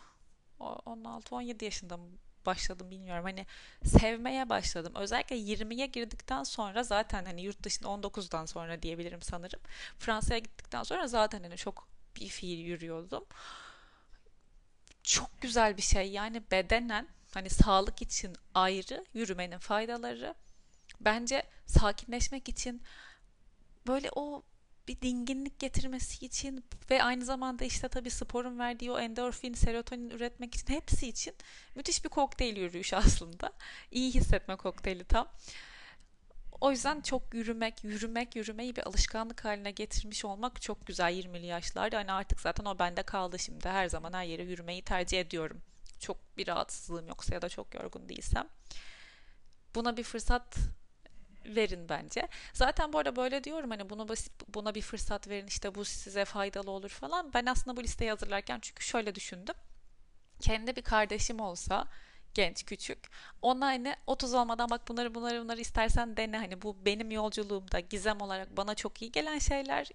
16-17 0.60 1.64
yaşında 1.64 1.98
başladım 2.46 2.90
bilmiyorum. 2.90 3.24
Hani 3.24 3.46
sevmeye 3.84 4.48
başladım. 4.48 4.92
Özellikle 4.96 5.36
20'ye 5.36 5.86
girdikten 5.86 6.42
sonra 6.42 6.82
zaten 6.82 7.24
hani 7.24 7.42
yurt 7.42 7.62
dışında 7.62 7.88
19'dan 7.88 8.46
sonra 8.46 8.82
diyebilirim 8.82 9.22
sanırım. 9.22 9.60
Fransa'ya 9.98 10.38
gittikten 10.38 10.82
sonra 10.82 11.06
zaten 11.06 11.42
hani 11.42 11.56
çok 11.56 11.88
bir 12.16 12.28
fiil 12.28 12.58
yürüyordum. 12.58 13.24
Çok 15.02 15.40
güzel 15.40 15.76
bir 15.76 15.82
şey. 15.82 16.10
Yani 16.10 16.42
bedenen 16.50 17.08
hani 17.34 17.50
sağlık 17.50 18.02
için 18.02 18.36
ayrı 18.54 19.04
yürümenin 19.14 19.58
faydaları. 19.58 20.34
Bence 21.00 21.42
sakinleşmek 21.66 22.48
için 22.48 22.82
böyle 23.86 24.10
o 24.14 24.42
bir 24.92 25.02
dinginlik 25.02 25.58
getirmesi 25.58 26.26
için 26.26 26.64
ve 26.90 27.02
aynı 27.02 27.24
zamanda 27.24 27.64
işte 27.64 27.88
tabii 27.88 28.10
sporun 28.10 28.58
verdiği 28.58 28.90
o 28.90 28.98
endorfin, 28.98 29.54
serotonin 29.54 30.10
üretmek 30.10 30.54
için 30.54 30.74
hepsi 30.74 31.08
için 31.08 31.34
müthiş 31.74 32.04
bir 32.04 32.08
kokteyl 32.08 32.56
yürüyüş 32.56 32.92
aslında. 32.92 33.52
İyi 33.90 34.14
hissetme 34.14 34.56
kokteyli 34.56 35.04
tam. 35.04 35.28
O 36.60 36.70
yüzden 36.70 37.00
çok 37.00 37.34
yürümek, 37.34 37.84
yürümek, 37.84 38.36
yürümeyi 38.36 38.76
bir 38.76 38.88
alışkanlık 38.88 39.44
haline 39.44 39.70
getirmiş 39.70 40.24
olmak 40.24 40.62
çok 40.62 40.86
güzel 40.86 41.12
20'li 41.12 41.46
yaşlarda. 41.46 41.98
Hani 41.98 42.12
artık 42.12 42.40
zaten 42.40 42.64
o 42.64 42.78
bende 42.78 43.02
kaldı 43.02 43.38
şimdi. 43.38 43.68
Her 43.68 43.88
zaman 43.88 44.12
her 44.12 44.24
yere 44.24 44.42
yürümeyi 44.42 44.82
tercih 44.82 45.20
ediyorum. 45.20 45.62
Çok 46.00 46.36
bir 46.36 46.46
rahatsızlığım 46.46 47.08
yoksa 47.08 47.34
ya 47.34 47.42
da 47.42 47.48
çok 47.48 47.74
yorgun 47.74 48.08
değilsem. 48.08 48.48
Buna 49.74 49.96
bir 49.96 50.02
fırsat 50.02 50.56
verin 51.46 51.88
bence. 51.88 52.28
Zaten 52.52 52.92
bu 52.92 52.98
arada 52.98 53.16
böyle 53.16 53.44
diyorum 53.44 53.70
hani 53.70 53.90
bunu 53.90 54.06
buna 54.48 54.74
bir 54.74 54.82
fırsat 54.82 55.28
verin 55.28 55.46
işte 55.46 55.74
bu 55.74 55.84
size 55.84 56.24
faydalı 56.24 56.70
olur 56.70 56.88
falan. 56.88 57.32
Ben 57.34 57.46
aslında 57.46 57.76
bu 57.76 57.82
listeyi 57.82 58.10
hazırlarken 58.10 58.58
çünkü 58.62 58.84
şöyle 58.84 59.14
düşündüm. 59.14 59.54
Kendi 60.40 60.76
bir 60.76 60.82
kardeşim 60.82 61.40
olsa 61.40 61.88
genç 62.34 62.64
küçük. 62.64 62.98
Ona 63.42 63.66
hani 63.66 63.96
30 64.06 64.34
olmadan 64.34 64.70
bak 64.70 64.88
bunları 64.88 65.14
bunları 65.14 65.42
bunları 65.44 65.60
istersen 65.60 66.16
dene 66.16 66.38
hani 66.38 66.62
bu 66.62 66.76
benim 66.84 67.10
yolculuğumda 67.10 67.80
gizem 67.80 68.20
olarak 68.20 68.56
bana 68.56 68.74
çok 68.74 69.02
iyi 69.02 69.12
gelen 69.12 69.38
şeyler 69.38 69.88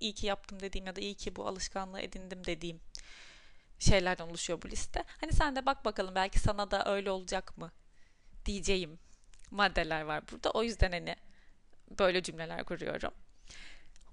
iyi 0.00 0.14
ki 0.14 0.26
yaptım 0.26 0.60
dediğim 0.60 0.86
ya 0.86 0.96
da 0.96 1.00
iyi 1.00 1.14
ki 1.14 1.36
bu 1.36 1.46
alışkanlığı 1.46 2.00
edindim 2.00 2.44
dediğim 2.44 2.80
şeylerden 3.78 4.28
oluşuyor 4.28 4.62
bu 4.62 4.68
liste. 4.68 5.04
Hani 5.20 5.32
sen 5.32 5.56
de 5.56 5.66
bak 5.66 5.84
bakalım 5.84 6.14
belki 6.14 6.38
sana 6.38 6.70
da 6.70 6.94
öyle 6.94 7.10
olacak 7.10 7.58
mı 7.58 7.72
diyeceğim 8.46 8.98
maddeler 9.50 10.02
var 10.02 10.22
burada. 10.32 10.50
O 10.50 10.62
yüzden 10.62 10.92
hani 10.92 11.16
böyle 11.98 12.22
cümleler 12.22 12.64
kuruyorum. 12.64 13.12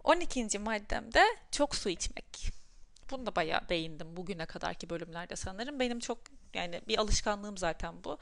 12. 0.04 0.60
maddem 0.60 1.14
de 1.14 1.24
çok 1.52 1.76
su 1.76 1.90
içmek. 1.90 2.52
Bunu 3.12 3.26
da 3.26 3.36
bayağı 3.36 3.70
değindim 3.70 4.18
bugüne 4.18 4.46
kadarki 4.46 4.90
bölümlerde 4.90 5.36
sanırım. 5.36 5.80
Benim 5.80 6.00
çok 6.00 6.18
yani 6.54 6.82
bir 6.88 6.98
alışkanlığım 6.98 7.58
zaten 7.58 8.04
bu. 8.04 8.18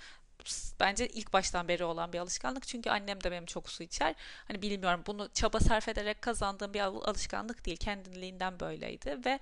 Bence 0.79 1.07
ilk 1.07 1.33
baştan 1.33 1.67
beri 1.67 1.83
olan 1.83 2.13
bir 2.13 2.19
alışkanlık. 2.19 2.67
Çünkü 2.67 2.89
annem 2.89 3.23
de 3.23 3.31
benim 3.31 3.45
çok 3.45 3.69
su 3.69 3.83
içer. 3.83 4.15
Hani 4.47 4.61
bilmiyorum 4.61 5.03
bunu 5.07 5.29
çaba 5.33 5.59
sarf 5.59 5.87
ederek 5.87 6.21
kazandığım 6.21 6.73
bir 6.73 6.79
alışkanlık 6.79 7.65
değil. 7.65 7.77
Kendiliğinden 7.77 8.59
böyleydi 8.59 9.17
ve 9.25 9.39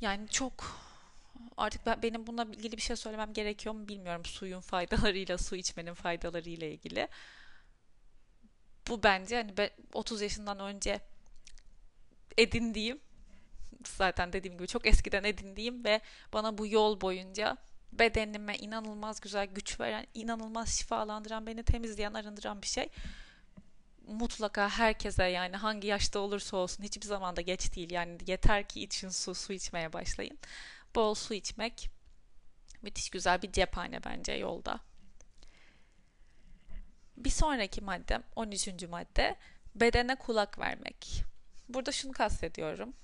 yani 0.00 0.28
çok 0.28 0.64
artık 1.56 1.86
ben, 1.86 2.02
benim 2.02 2.26
bununla 2.26 2.44
ilgili 2.44 2.76
bir 2.76 2.82
şey 2.82 2.96
söylemem 2.96 3.32
gerekiyor 3.32 3.74
mu 3.74 3.88
bilmiyorum. 3.88 4.24
Suyun 4.24 4.60
faydalarıyla, 4.60 5.38
su 5.38 5.56
içmenin 5.56 5.94
faydalarıyla 5.94 6.66
ilgili. 6.66 7.08
Bu 8.88 9.02
bence 9.02 9.36
hani 9.36 9.70
30 9.92 10.22
yaşından 10.22 10.58
önce 10.60 11.00
edindiğim 12.38 13.00
zaten 13.86 14.32
dediğim 14.32 14.56
gibi 14.58 14.68
çok 14.68 14.86
eskiden 14.86 15.24
edindiğim 15.24 15.84
ve 15.84 16.00
bana 16.32 16.58
bu 16.58 16.66
yol 16.66 17.00
boyunca 17.00 17.56
bedenime 17.98 18.56
inanılmaz 18.56 19.20
güzel 19.20 19.46
güç 19.46 19.80
veren, 19.80 20.06
inanılmaz 20.14 20.68
şifalandıran, 20.78 21.46
beni 21.46 21.62
temizleyen, 21.62 22.14
arındıran 22.14 22.62
bir 22.62 22.66
şey. 22.66 22.88
Mutlaka 24.06 24.68
herkese 24.68 25.24
yani 25.24 25.56
hangi 25.56 25.88
yaşta 25.88 26.18
olursa 26.18 26.56
olsun 26.56 26.84
hiçbir 26.84 27.06
zaman 27.06 27.36
da 27.36 27.40
geç 27.40 27.76
değil. 27.76 27.90
Yani 27.90 28.18
yeter 28.26 28.68
ki 28.68 28.82
için 28.82 29.08
su, 29.08 29.34
su 29.34 29.52
içmeye 29.52 29.92
başlayın. 29.92 30.38
Bol 30.94 31.14
su 31.14 31.34
içmek 31.34 31.90
müthiş 32.82 33.10
güzel 33.10 33.42
bir 33.42 33.52
cephane 33.52 34.04
bence 34.04 34.32
yolda. 34.32 34.80
Bir 37.16 37.30
sonraki 37.30 37.80
madde, 37.80 38.22
13. 38.36 38.68
madde 38.88 39.36
bedene 39.74 40.14
kulak 40.14 40.58
vermek. 40.58 41.24
Burada 41.68 41.92
şunu 41.92 42.12
kastediyorum. 42.12 42.94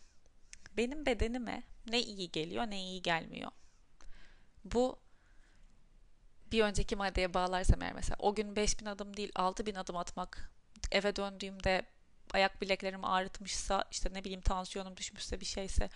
Benim 0.76 1.07
bedenime 1.07 1.62
ne 1.87 2.00
iyi 2.00 2.31
geliyor 2.31 2.66
ne 2.66 2.83
iyi 2.83 3.03
gelmiyor. 3.03 3.50
Bu 4.64 4.98
bir 6.53 6.62
önceki 6.64 6.96
maddeye 6.96 7.35
bağlarsam 7.35 7.83
eğer 7.83 7.92
mesela 7.92 8.16
o 8.18 8.35
gün 8.35 8.57
5000 8.57 8.87
adım 8.87 9.16
değil 9.16 9.33
6000 9.35 9.74
adım 9.74 9.96
atmak 9.96 10.53
eve 10.92 11.16
döndüğümde 11.16 11.83
ayak 12.33 12.62
bileklerim 12.62 13.05
ağrıtmışsa 13.05 13.85
işte 13.90 14.11
ne 14.12 14.24
bileyim 14.24 14.40
tansiyonum 14.40 14.96
düşmüşse 14.96 15.40
bir 15.40 15.46
şeyse 15.46 15.90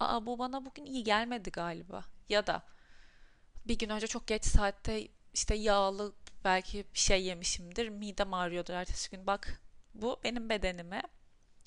aa 0.00 0.26
bu 0.26 0.38
bana 0.38 0.66
bugün 0.66 0.86
iyi 0.86 1.04
gelmedi 1.04 1.50
galiba 1.50 2.04
ya 2.28 2.46
da 2.46 2.62
bir 3.66 3.78
gün 3.78 3.88
önce 3.88 4.06
çok 4.06 4.26
geç 4.26 4.44
saatte 4.44 5.08
işte 5.34 5.54
yağlı 5.54 6.12
belki 6.44 6.84
bir 6.94 6.98
şey 6.98 7.24
yemişimdir 7.24 7.88
midem 7.88 8.34
ağrıyordur 8.34 8.74
ertesi 8.74 9.10
gün 9.10 9.26
bak 9.26 9.62
bu 9.94 10.20
benim 10.24 10.48
bedenime 10.48 11.02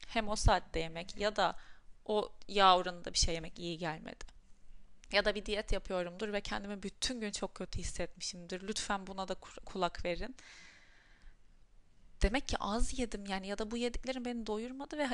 hem 0.08 0.30
o 0.30 0.36
saatte 0.36 0.80
yemek 0.80 1.18
ya 1.18 1.36
da 1.36 1.56
o 2.06 2.32
yağ 2.48 2.78
oranında 2.78 3.14
bir 3.14 3.18
şey 3.18 3.34
yemek 3.34 3.60
iyi 3.60 3.78
gelmedi. 3.78 4.26
Ya 5.12 5.26
da 5.26 5.36
bir 5.36 5.46
diyet 5.46 5.72
yapıyorumdur 5.72 6.34
ve 6.34 6.42
kendimi 6.42 6.84
bütün 6.84 7.20
gün 7.22 7.32
çok 7.32 7.56
kötü 7.56 7.80
hissetmişimdir. 7.80 8.68
Lütfen 8.68 9.08
buna 9.08 9.28
da 9.28 9.36
kulak 9.66 10.06
verin. 10.06 10.36
Demek 12.22 12.48
ki 12.48 12.58
az 12.60 13.00
yedim 13.00 13.26
yani 13.26 13.48
ya 13.48 13.58
da 13.58 13.72
bu 13.72 13.78
yediklerim 13.78 14.26
beni 14.26 14.48
doyurmadı 14.48 14.98
ve 14.98 15.10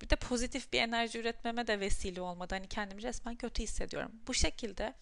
bir 0.00 0.10
de 0.10 0.16
pozitif 0.16 0.72
bir 0.72 0.80
enerji 0.80 1.18
üretmeme 1.18 1.66
de 1.66 1.80
vesile 1.80 2.20
olmadı. 2.20 2.54
Hani 2.54 2.68
kendimi 2.68 3.02
resmen 3.02 3.36
kötü 3.36 3.62
hissediyorum. 3.62 4.12
Bu 4.26 4.34
şekilde 4.34 4.94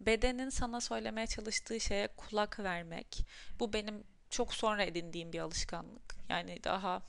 bedenin 0.00 0.50
sana 0.50 0.80
söylemeye 0.80 1.26
çalıştığı 1.26 1.80
şeye 1.80 2.08
kulak 2.08 2.58
vermek. 2.58 3.26
Bu 3.60 3.72
benim 3.72 4.04
çok 4.30 4.54
sonra 4.54 4.82
edindiğim 4.82 5.32
bir 5.32 5.38
alışkanlık. 5.38 6.16
Yani 6.28 6.64
daha 6.64 7.02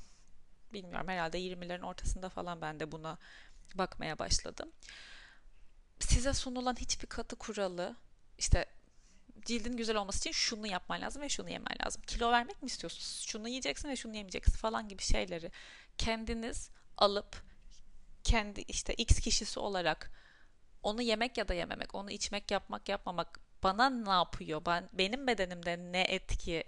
bilmiyorum 0.73 1.07
herhalde 1.07 1.39
20'lerin 1.39 1.85
ortasında 1.85 2.29
falan 2.29 2.61
ben 2.61 2.79
de 2.79 2.91
buna 2.91 3.17
bakmaya 3.75 4.19
başladım. 4.19 4.71
Size 5.99 6.33
sunulan 6.33 6.75
hiçbir 6.75 7.07
katı 7.07 7.35
kuralı 7.35 7.95
işte 8.37 8.65
cildin 9.45 9.77
güzel 9.77 9.95
olması 9.95 10.19
için 10.19 10.31
şunu 10.31 10.67
yapman 10.67 11.01
lazım 11.01 11.21
ve 11.21 11.29
şunu 11.29 11.49
yemen 11.49 11.77
lazım. 11.85 12.01
Kilo 12.01 12.31
vermek 12.31 12.61
mi 12.61 12.65
istiyorsunuz? 12.67 13.25
Şunu 13.27 13.47
yiyeceksin 13.47 13.89
ve 13.89 13.95
şunu 13.95 14.15
yemeyeceksin 14.15 14.57
falan 14.57 14.87
gibi 14.87 15.01
şeyleri 15.01 15.51
kendiniz 15.97 16.69
alıp 16.99 17.43
kendi 18.23 18.61
işte 18.61 18.93
X 18.93 19.19
kişisi 19.19 19.59
olarak 19.59 20.11
onu 20.83 21.01
yemek 21.01 21.37
ya 21.37 21.47
da 21.47 21.53
yememek, 21.53 21.95
onu 21.95 22.11
içmek, 22.11 22.51
yapmak, 22.51 22.89
yapmamak 22.89 23.39
bana 23.63 23.89
ne 23.89 24.09
yapıyor? 24.09 24.61
Ben 24.65 24.89
benim 24.93 25.27
bedenimde 25.27 25.77
ne 25.77 26.01
etki 26.01 26.63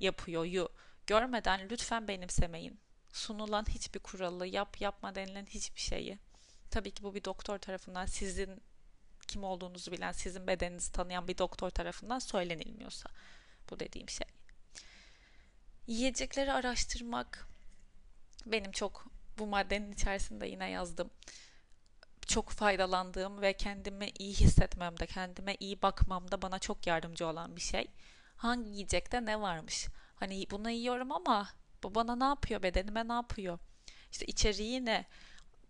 yapıyor 0.00 0.44
yu 0.44 0.68
görmeden 1.06 1.68
lütfen 1.70 2.08
benimsemeyin 2.08 2.80
sunulan 3.12 3.64
hiçbir 3.68 4.00
kuralı, 4.00 4.46
yap 4.46 4.80
yapma 4.80 5.14
denilen 5.14 5.46
hiçbir 5.46 5.80
şeyi. 5.80 6.18
Tabii 6.70 6.90
ki 6.90 7.02
bu 7.02 7.14
bir 7.14 7.24
doktor 7.24 7.58
tarafından 7.58 8.06
sizin 8.06 8.62
kim 9.28 9.44
olduğunuzu 9.44 9.92
bilen, 9.92 10.12
sizin 10.12 10.46
bedeninizi 10.46 10.92
tanıyan 10.92 11.28
bir 11.28 11.38
doktor 11.38 11.70
tarafından 11.70 12.18
söylenilmiyorsa 12.18 13.10
bu 13.70 13.80
dediğim 13.80 14.08
şey. 14.08 14.26
Yiyecekleri 15.86 16.52
araştırmak 16.52 17.48
benim 18.46 18.72
çok 18.72 19.09
bu 19.40 19.46
maddenin 19.46 19.92
içerisinde 19.92 20.46
yine 20.46 20.70
yazdım. 20.70 21.10
Çok 22.26 22.50
faydalandığım 22.50 23.40
ve 23.40 23.52
kendimi 23.52 24.10
iyi 24.18 24.34
hissetmemde, 24.34 25.06
kendime 25.06 25.56
iyi 25.60 25.82
bakmamda 25.82 26.42
bana 26.42 26.58
çok 26.58 26.86
yardımcı 26.86 27.26
olan 27.26 27.56
bir 27.56 27.60
şey. 27.60 27.86
Hangi 28.36 28.70
yiyecekte 28.70 29.24
ne 29.24 29.40
varmış? 29.40 29.86
Hani 30.16 30.46
bunu 30.50 30.70
yiyorum 30.70 31.12
ama 31.12 31.48
bu 31.82 31.94
bana 31.94 32.16
ne 32.16 32.24
yapıyor? 32.24 32.62
Bedenime 32.62 33.08
ne 33.08 33.12
yapıyor? 33.12 33.58
İşte 34.12 34.26
içeriği 34.26 34.84
ne? 34.84 35.06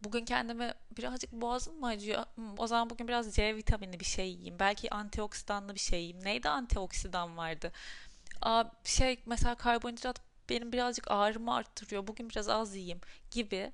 Bugün 0.05 0.25
kendime 0.25 0.75
birazcık 0.97 1.33
boğazım 1.33 1.81
mı 1.81 1.87
acıyor? 1.87 2.25
Hmm, 2.35 2.59
o 2.59 2.67
zaman 2.67 2.91
bugün 2.91 3.09
biraz 3.09 3.35
C 3.35 3.57
vitamini 3.57 4.01
bir 4.01 4.05
şey 4.05 4.29
yiyeyim. 4.29 4.59
Belki 4.59 4.95
antioksidanlı 4.95 5.75
bir 5.75 5.81
şey 5.81 6.01
yiyeyim. 6.01 6.25
Neydi 6.25 6.49
antioksidan 6.49 7.37
vardı? 7.37 7.73
Aa, 8.43 8.65
şey 8.85 9.23
mesela 9.27 9.55
karbonhidrat 9.55 10.30
benim 10.51 10.73
birazcık 10.73 11.11
ağrımı 11.11 11.55
arttırıyor. 11.55 12.07
Bugün 12.07 12.31
biraz 12.31 12.49
az 12.49 12.77
yiyeyim 12.77 13.01
gibi 13.31 13.73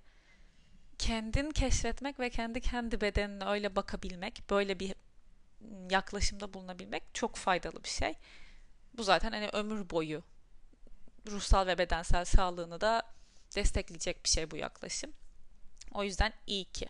kendin 0.98 1.50
keşfetmek 1.50 2.20
ve 2.20 2.30
kendi 2.30 2.60
kendi 2.60 3.00
bedenine 3.00 3.44
öyle 3.44 3.76
bakabilmek, 3.76 4.42
böyle 4.50 4.80
bir 4.80 4.94
yaklaşımda 5.90 6.54
bulunabilmek 6.54 7.02
çok 7.14 7.36
faydalı 7.36 7.84
bir 7.84 7.88
şey. 7.88 8.14
Bu 8.96 9.02
zaten 9.02 9.32
hani 9.32 9.48
ömür 9.48 9.90
boyu 9.90 10.22
ruhsal 11.30 11.66
ve 11.66 11.78
bedensel 11.78 12.24
sağlığını 12.24 12.80
da 12.80 13.02
destekleyecek 13.56 14.24
bir 14.24 14.28
şey 14.28 14.50
bu 14.50 14.56
yaklaşım. 14.56 15.12
O 15.92 16.04
yüzden 16.04 16.32
iyi 16.46 16.64
ki 16.64 16.88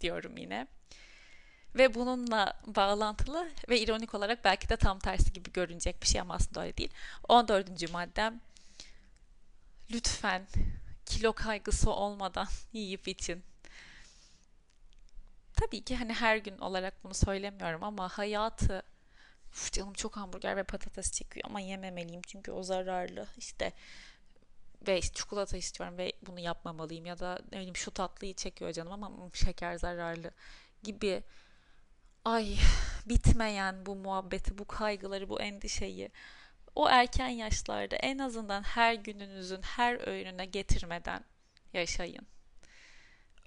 diyorum 0.00 0.36
yine. 0.36 0.66
Ve 1.74 1.94
bununla 1.94 2.60
bağlantılı 2.66 3.50
ve 3.68 3.80
ironik 3.80 4.14
olarak 4.14 4.44
belki 4.44 4.68
de 4.68 4.76
tam 4.76 4.98
tersi 4.98 5.32
gibi 5.32 5.52
görünecek 5.52 6.02
bir 6.02 6.06
şey 6.06 6.20
ama 6.20 6.34
aslında 6.34 6.62
öyle 6.62 6.76
değil. 6.76 6.90
14. 7.28 7.92
maddem 7.92 8.40
lütfen 9.92 10.46
kilo 11.06 11.32
kaygısı 11.32 11.90
olmadan 11.90 12.48
yiyip 12.72 13.08
için. 13.08 13.42
Tabii 15.54 15.84
ki 15.84 15.96
hani 15.96 16.12
her 16.12 16.36
gün 16.36 16.58
olarak 16.58 17.04
bunu 17.04 17.14
söylemiyorum 17.14 17.84
ama 17.84 18.08
hayatı 18.08 18.82
Uf, 19.52 19.72
canım 19.72 19.92
çok 19.92 20.16
hamburger 20.16 20.56
ve 20.56 20.62
patates 20.62 21.12
çekiyor 21.12 21.46
ama 21.48 21.60
yememeliyim 21.60 22.22
çünkü 22.26 22.52
o 22.52 22.62
zararlı 22.62 23.26
işte 23.38 23.72
ve 24.86 25.00
çikolata 25.00 25.56
istiyorum 25.56 25.98
ve 25.98 26.12
bunu 26.26 26.40
yapmamalıyım 26.40 27.06
ya 27.06 27.18
da 27.18 27.38
ne 27.52 27.58
bileyim 27.58 27.76
şu 27.76 27.90
tatlıyı 27.90 28.34
çekiyor 28.34 28.72
canım 28.72 28.92
ama 28.92 29.30
şeker 29.34 29.76
zararlı 29.78 30.30
gibi 30.82 31.22
ay 32.24 32.56
bitmeyen 33.06 33.86
bu 33.86 33.96
muhabbeti, 33.96 34.58
bu 34.58 34.66
kaygıları, 34.66 35.28
bu 35.28 35.40
endişeyi 35.40 36.10
o 36.74 36.88
erken 36.88 37.28
yaşlarda 37.28 37.96
en 37.96 38.18
azından 38.18 38.62
her 38.62 38.94
gününüzün 38.94 39.62
her 39.62 40.08
öğününe 40.08 40.46
getirmeden 40.46 41.24
yaşayın 41.72 42.26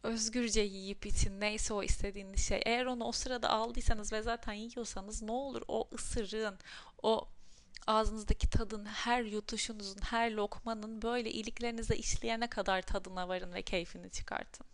özgürce 0.03 0.61
yiyip 0.61 1.05
için 1.05 1.41
neyse 1.41 1.73
o 1.73 1.83
istediğiniz 1.83 2.47
şey. 2.47 2.61
Eğer 2.65 2.85
onu 2.85 3.03
o 3.03 3.11
sırada 3.11 3.49
aldıysanız 3.49 4.13
ve 4.13 4.21
zaten 4.21 4.53
yiyorsanız 4.53 5.21
ne 5.21 5.31
olur 5.31 5.61
o 5.67 5.89
ısırığın, 5.93 6.57
o 7.03 7.27
ağzınızdaki 7.87 8.49
tadın, 8.49 8.85
her 8.85 9.23
yutuşunuzun, 9.23 10.01
her 10.01 10.31
lokmanın 10.31 11.01
böyle 11.01 11.31
iliklerinize 11.31 11.95
işleyene 11.95 12.47
kadar 12.47 12.81
tadına 12.81 13.27
varın 13.27 13.53
ve 13.53 13.61
keyfini 13.61 14.11
çıkartın. 14.11 14.65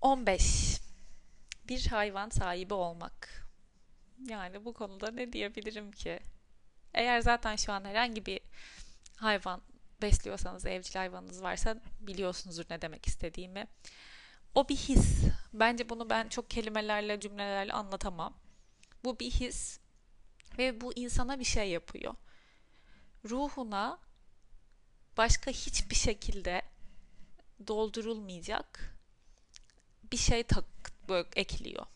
15. 0.00 0.80
Bir 1.68 1.86
hayvan 1.86 2.28
sahibi 2.28 2.74
olmak. 2.74 3.43
Yani 4.28 4.64
bu 4.64 4.72
konuda 4.72 5.10
ne 5.10 5.32
diyebilirim 5.32 5.92
ki? 5.92 6.20
Eğer 6.94 7.20
zaten 7.20 7.56
şu 7.56 7.72
an 7.72 7.84
herhangi 7.84 8.26
bir 8.26 8.40
hayvan 9.16 9.62
besliyorsanız, 10.02 10.66
evcil 10.66 10.94
hayvanınız 10.94 11.42
varsa 11.42 11.80
biliyorsunuzdur 12.00 12.64
ne 12.70 12.82
demek 12.82 13.06
istediğimi. 13.06 13.66
O 14.54 14.68
bir 14.68 14.76
his. 14.76 15.24
Bence 15.52 15.88
bunu 15.88 16.10
ben 16.10 16.28
çok 16.28 16.50
kelimelerle, 16.50 17.20
cümlelerle 17.20 17.72
anlatamam. 17.72 18.34
Bu 19.04 19.20
bir 19.20 19.30
his 19.30 19.78
ve 20.58 20.80
bu 20.80 20.92
insana 20.94 21.38
bir 21.40 21.44
şey 21.44 21.70
yapıyor. 21.70 22.14
Ruhuna 23.30 23.98
başka 25.16 25.50
hiçbir 25.50 25.94
şekilde 25.94 26.62
doldurulmayacak 27.66 28.96
bir 30.12 30.16
şey 30.16 30.42
tak 30.42 30.64
böyle 31.08 31.28
ekliyor. 31.36 31.86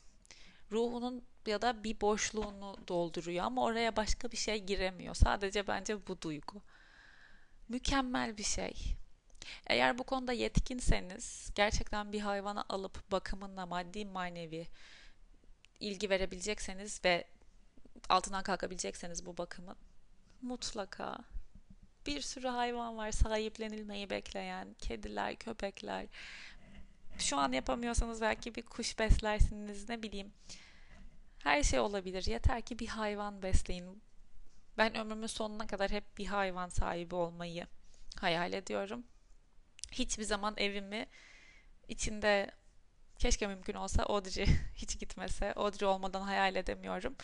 Ruhunun 0.72 1.24
ya 1.46 1.62
da 1.62 1.84
bir 1.84 2.00
boşluğunu 2.00 2.76
dolduruyor 2.88 3.44
ama 3.44 3.64
oraya 3.64 3.96
başka 3.96 4.32
bir 4.32 4.36
şey 4.36 4.64
giremiyor. 4.64 5.14
Sadece 5.14 5.66
bence 5.66 6.06
bu 6.06 6.22
duygu. 6.22 6.62
Mükemmel 7.68 8.38
bir 8.38 8.42
şey. 8.42 8.74
Eğer 9.66 9.98
bu 9.98 10.04
konuda 10.04 10.32
yetkinseniz 10.32 11.50
gerçekten 11.54 12.12
bir 12.12 12.20
hayvana 12.20 12.64
alıp 12.68 13.12
bakımına 13.12 13.66
maddi 13.66 14.04
manevi 14.04 14.66
ilgi 15.80 16.10
verebilecekseniz 16.10 17.00
ve 17.04 17.24
altından 18.08 18.42
kalkabilecekseniz 18.42 19.26
bu 19.26 19.36
bakımın 19.36 19.76
mutlaka 20.42 21.18
bir 22.06 22.20
sürü 22.20 22.48
hayvan 22.48 22.96
var 22.96 23.12
sahiplenilmeyi 23.12 24.10
bekleyen 24.10 24.74
kediler, 24.78 25.36
köpekler. 25.36 26.06
Şu 27.18 27.36
an 27.36 27.52
yapamıyorsanız 27.52 28.20
belki 28.20 28.54
bir 28.54 28.62
kuş 28.62 28.98
beslersiniz 28.98 29.88
ne 29.88 30.02
bileyim. 30.02 30.32
Her 31.38 31.62
şey 31.62 31.80
olabilir. 31.80 32.26
Yeter 32.26 32.62
ki 32.62 32.78
bir 32.78 32.86
hayvan 32.86 33.42
besleyin. 33.42 34.02
Ben 34.78 34.96
ömrümün 34.96 35.26
sonuna 35.26 35.66
kadar 35.66 35.90
hep 35.90 36.18
bir 36.18 36.26
hayvan 36.26 36.68
sahibi 36.68 37.14
olmayı 37.14 37.66
hayal 38.20 38.52
ediyorum. 38.52 39.04
Hiçbir 39.92 40.24
zaman 40.24 40.54
evimi 40.56 41.06
içinde 41.88 42.50
keşke 43.18 43.46
mümkün 43.46 43.74
olsa 43.74 44.02
Audrey 44.02 44.46
hiç 44.74 44.98
gitmese. 44.98 45.52
Audrey 45.54 45.88
olmadan 45.88 46.22
hayal 46.22 46.56
edemiyorum. 46.56 47.16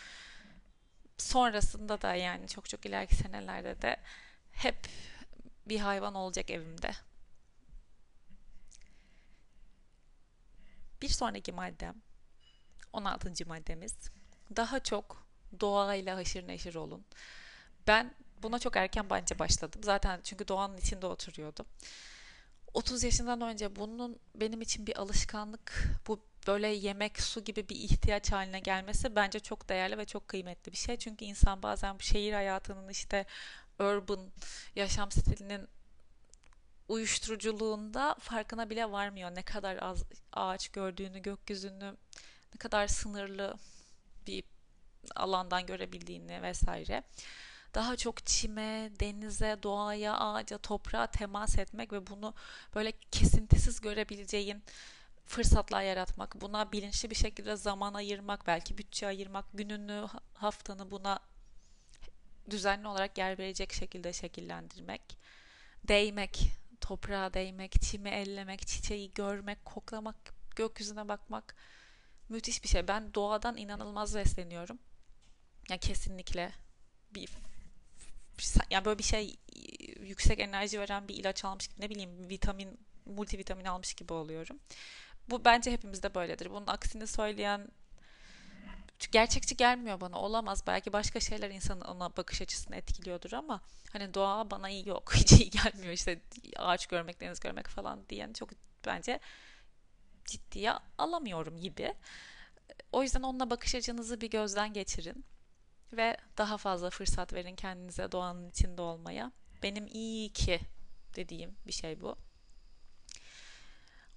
Sonrasında 1.17 2.01
da 2.01 2.15
yani 2.15 2.47
çok 2.47 2.69
çok 2.69 2.85
ileriki 2.85 3.15
senelerde 3.15 3.81
de 3.81 3.97
hep 4.51 4.87
bir 5.65 5.79
hayvan 5.79 6.15
olacak 6.15 6.49
evimde. 6.49 6.91
Bir 11.01 11.09
sonraki 11.09 11.51
maddem 11.51 12.04
16. 12.95 13.45
maddemiz 13.47 13.93
daha 14.55 14.79
çok 14.79 15.27
doğayla 15.59 16.17
haşır 16.17 16.47
neşir 16.47 16.75
olun. 16.75 17.05
Ben 17.87 18.15
buna 18.43 18.59
çok 18.59 18.75
erken 18.75 19.09
bence 19.09 19.39
başladım. 19.39 19.81
Zaten 19.83 20.19
çünkü 20.23 20.47
doğanın 20.47 20.77
içinde 20.77 21.05
oturuyordum. 21.05 21.65
30 22.73 23.03
yaşından 23.03 23.41
önce 23.41 23.75
bunun 23.75 24.19
benim 24.35 24.61
için 24.61 24.87
bir 24.87 24.97
alışkanlık, 24.97 25.89
bu 26.07 26.19
böyle 26.47 26.67
yemek, 26.67 27.21
su 27.21 27.43
gibi 27.43 27.69
bir 27.69 27.75
ihtiyaç 27.75 28.31
haline 28.31 28.59
gelmesi 28.59 29.15
bence 29.15 29.39
çok 29.39 29.69
değerli 29.69 29.97
ve 29.97 30.05
çok 30.05 30.27
kıymetli 30.27 30.71
bir 30.71 30.77
şey. 30.77 30.97
Çünkü 30.97 31.25
insan 31.25 31.63
bazen 31.63 31.95
bu 31.95 31.99
şehir 31.99 32.33
hayatının 32.33 32.89
işte 32.89 33.25
urban 33.79 34.19
yaşam 34.75 35.11
stilinin 35.11 35.67
uyuşturuculuğunda 36.87 38.15
farkına 38.19 38.69
bile 38.69 38.91
varmıyor. 38.91 39.35
Ne 39.35 39.41
kadar 39.43 39.77
az 39.81 40.03
ağaç 40.33 40.69
gördüğünü, 40.69 41.19
gökyüzünü 41.19 41.95
ne 42.55 42.59
kadar 42.59 42.87
sınırlı 42.87 43.57
bir 44.27 44.43
alandan 45.15 45.65
görebildiğini 45.65 46.41
vesaire. 46.41 47.03
Daha 47.73 47.97
çok 47.97 48.25
çime, 48.25 48.91
denize, 48.99 49.57
doğaya, 49.63 50.17
ağaca, 50.17 50.57
toprağa 50.57 51.07
temas 51.07 51.57
etmek 51.57 51.93
ve 51.93 52.07
bunu 52.07 52.33
böyle 52.75 52.91
kesintisiz 53.11 53.81
görebileceğin 53.81 54.63
fırsatlar 55.25 55.81
yaratmak, 55.83 56.41
buna 56.41 56.71
bilinçli 56.71 57.09
bir 57.09 57.15
şekilde 57.15 57.55
zaman 57.55 57.93
ayırmak, 57.93 58.47
belki 58.47 58.77
bütçe 58.77 59.07
ayırmak, 59.07 59.45
gününü, 59.53 60.07
haftanı 60.33 60.91
buna 60.91 61.19
düzenli 62.49 62.87
olarak 62.87 63.17
yer 63.17 63.37
verecek 63.37 63.73
şekilde 63.73 64.13
şekillendirmek, 64.13 65.17
değmek, 65.87 66.51
toprağa 66.81 67.33
değmek, 67.33 67.81
çimi 67.81 68.09
ellemek, 68.09 68.67
çiçeği 68.67 69.13
görmek, 69.13 69.65
koklamak, 69.65 70.15
gökyüzüne 70.55 71.07
bakmak 71.07 71.55
müthiş 72.29 72.63
bir 72.63 72.69
şey. 72.69 72.87
Ben 72.87 73.13
doğadan 73.13 73.57
inanılmaz 73.57 74.15
besleniyorum. 74.15 74.79
Yani 75.69 75.79
kesinlikle 75.79 76.51
bir 77.11 77.29
yani 78.69 78.85
böyle 78.85 78.99
bir 78.99 79.03
şey 79.03 79.35
yüksek 79.99 80.39
enerji 80.39 80.79
veren 80.79 81.07
bir 81.07 81.15
ilaç 81.15 81.45
almış 81.45 81.67
gibi 81.67 81.81
ne 81.81 81.89
bileyim 81.89 82.29
vitamin 82.29 82.79
multivitamin 83.05 83.65
almış 83.65 83.93
gibi 83.93 84.13
oluyorum. 84.13 84.59
Bu 85.29 85.45
bence 85.45 85.71
hepimizde 85.71 86.15
böyledir. 86.15 86.49
Bunun 86.49 86.67
aksini 86.67 87.07
söyleyen 87.07 87.67
gerçekçi 89.11 89.57
gelmiyor 89.57 90.01
bana. 90.01 90.19
Olamaz. 90.19 90.63
Belki 90.67 90.93
başka 90.93 91.19
şeyler 91.19 91.49
insanın 91.49 91.81
ona 91.81 92.17
bakış 92.17 92.41
açısını 92.41 92.75
etkiliyordur 92.75 93.33
ama 93.33 93.61
hani 93.93 94.13
doğa 94.13 94.51
bana 94.51 94.69
iyi 94.69 94.89
yok. 94.89 95.13
Hiç 95.15 95.31
iyi 95.31 95.49
gelmiyor. 95.49 95.93
İşte 95.93 96.21
ağaç 96.55 96.87
görmek, 96.87 97.19
deniz 97.21 97.39
görmek 97.39 97.67
falan 97.67 98.09
diyen 98.09 98.33
çok 98.33 98.49
bence 98.85 99.19
ciddiye 100.25 100.73
alamıyorum 100.97 101.61
gibi. 101.61 101.93
O 102.91 103.03
yüzden 103.03 103.21
onunla 103.21 103.49
bakış 103.49 103.75
açınızı 103.75 104.21
bir 104.21 104.29
gözden 104.29 104.73
geçirin 104.73 105.25
ve 105.93 106.17
daha 106.37 106.57
fazla 106.57 106.89
fırsat 106.89 107.33
verin 107.33 107.55
kendinize 107.55 108.11
doğanın 108.11 108.49
içinde 108.49 108.81
olmaya. 108.81 109.31
Benim 109.63 109.87
iyi 109.87 110.33
ki 110.33 110.59
dediğim 111.15 111.55
bir 111.67 111.71
şey 111.71 112.01
bu. 112.01 112.15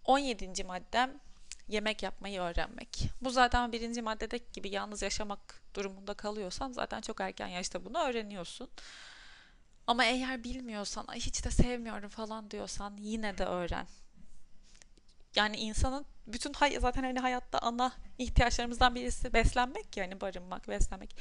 17. 0.05 0.65
maddem 0.65 1.21
yemek 1.69 2.03
yapmayı 2.03 2.41
öğrenmek. 2.41 3.11
Bu 3.21 3.31
zaten 3.31 3.73
birinci 3.73 4.03
maddedeki 4.03 4.53
gibi 4.53 4.69
yalnız 4.69 5.03
yaşamak 5.03 5.63
durumunda 5.75 6.15
kalıyorsan 6.15 6.73
zaten 6.73 7.01
çok 7.01 7.21
erken 7.21 7.49
yaşta 7.49 7.85
bunu 7.85 7.99
öğreniyorsun. 7.99 8.71
Ama 9.87 10.05
eğer 10.05 10.45
bilmiyorsan, 10.45 11.07
hiç 11.15 11.45
de 11.45 11.51
sevmiyorum 11.51 12.09
falan 12.09 12.51
diyorsan 12.51 12.97
yine 12.97 13.39
de 13.39 13.45
öğren. 13.45 13.87
Yani 15.37 15.57
insanın 15.57 16.07
bütün 16.27 16.53
hay 16.53 16.81
zaten 16.81 17.03
hani 17.03 17.19
hayatta 17.19 17.59
ana 17.59 17.93
ihtiyaçlarımızdan 18.19 18.95
birisi 18.95 19.33
beslenmek 19.33 19.97
yani 19.97 20.21
barınmak, 20.21 20.69
beslenmek. 20.69 21.17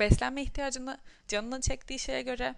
Beslenme 0.00 0.42
ihtiyacını 0.42 0.98
canının 1.28 1.60
çektiği 1.60 1.98
şeye 1.98 2.22
göre 2.22 2.54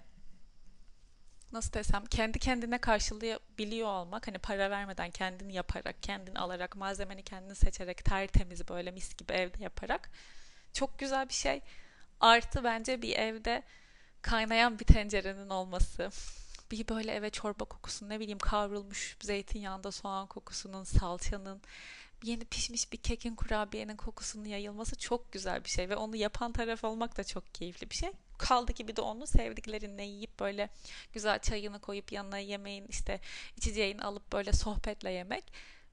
nasıl 1.53 1.73
desem 1.73 2.05
kendi 2.05 2.38
kendine 2.38 2.79
karşılayabiliyor 2.79 3.88
olmak 3.88 4.29
hani 4.29 4.38
para 4.38 4.71
vermeden 4.71 5.11
kendini 5.11 5.55
yaparak 5.55 6.03
kendini 6.03 6.38
alarak 6.38 6.77
malzemeni 6.77 7.23
kendini 7.23 7.55
seçerek 7.55 8.05
tertemiz 8.05 8.69
böyle 8.69 8.90
mis 8.90 9.16
gibi 9.16 9.33
evde 9.33 9.62
yaparak 9.62 10.11
çok 10.73 10.99
güzel 10.99 11.29
bir 11.29 11.35
şey 11.35 11.61
artı 12.21 12.64
bence 12.64 13.03
bir 13.03 13.16
evde 13.16 13.62
kaynayan 14.23 14.79
bir 14.79 14.85
tencerenin 14.85 15.51
olması 15.51 16.11
bir 16.70 16.88
böyle 16.88 17.12
eve 17.12 17.31
çorba 17.31 17.64
kokusu 17.64 18.09
ne 18.09 18.20
bileyim 18.20 18.38
kavrulmuş 18.38 19.16
zeytinyağında 19.20 19.92
soğan 19.92 20.26
kokusunun 20.26 20.85
salçanın 20.85 21.62
yeni 22.22 22.44
pişmiş 22.44 22.92
bir 22.92 22.96
kekin 22.96 23.35
kurabiyenin 23.35 23.96
kokusunun 23.96 24.44
yayılması 24.44 24.96
çok 24.96 25.33
güzel 25.33 25.64
bir 25.64 25.68
şey 25.68 25.88
ve 25.88 25.96
onu 25.96 26.16
yapan 26.16 26.52
taraf 26.52 26.85
olmak 26.85 27.16
da 27.16 27.24
çok 27.24 27.55
keyifli 27.55 27.90
bir 27.90 27.94
şey. 27.94 28.11
Kaldı 28.38 28.72
ki 28.72 28.88
bir 28.88 28.96
de 28.96 29.00
onu 29.00 29.26
sevdiklerinle 29.26 30.02
yiyip 30.02 30.40
böyle 30.40 30.68
güzel 31.12 31.38
çayını 31.38 31.81
koyup 31.81 32.12
yanına 32.12 32.38
yemeğin 32.38 32.87
işte 32.88 33.20
içeceğini 33.57 34.02
alıp 34.02 34.33
böyle 34.33 34.52
sohbetle 34.52 35.11
yemek 35.11 35.44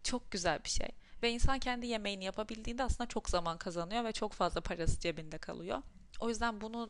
çok 0.04 0.32
güzel 0.32 0.64
bir 0.64 0.70
şey. 0.70 0.90
Ve 1.24 1.32
insan 1.32 1.60
kendi 1.60 1.88
yemeğini 1.88 2.24
yapabildiğinde 2.24 2.84
aslında 2.84 3.08
çok 3.08 3.30
zaman 3.30 3.58
kazanıyor 3.58 4.04
ve 4.04 4.12
çok 4.12 4.34
fazla 4.34 4.62
parası 4.62 5.00
cebinde 5.00 5.38
kalıyor. 5.38 5.82
O 6.20 6.30
yüzden 6.30 6.62
bunu 6.62 6.90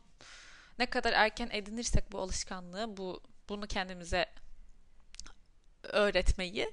ne 0.78 0.86
kadar 0.86 1.12
erken 1.12 1.48
edinirsek 1.52 2.12
bu 2.12 2.18
alışkanlığı, 2.18 2.96
bu 2.96 3.20
bunu 3.48 3.66
kendimize 3.66 4.26
öğretmeyi 5.82 6.72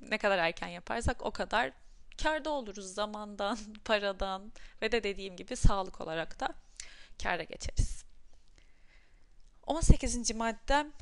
ne 0.00 0.18
kadar 0.18 0.38
erken 0.38 0.68
yaparsak 0.68 1.26
o 1.26 1.30
kadar 1.30 1.72
karda 2.22 2.50
oluruz 2.50 2.94
zamandan, 2.94 3.58
paradan 3.84 4.52
ve 4.82 4.92
de 4.92 5.02
dediğim 5.02 5.36
gibi 5.36 5.56
sağlık 5.56 6.00
olarak 6.00 6.40
da 6.40 6.54
kâra 7.22 7.42
geçeriz. 7.42 8.04
18. 9.66 10.34
maddem 10.34 10.92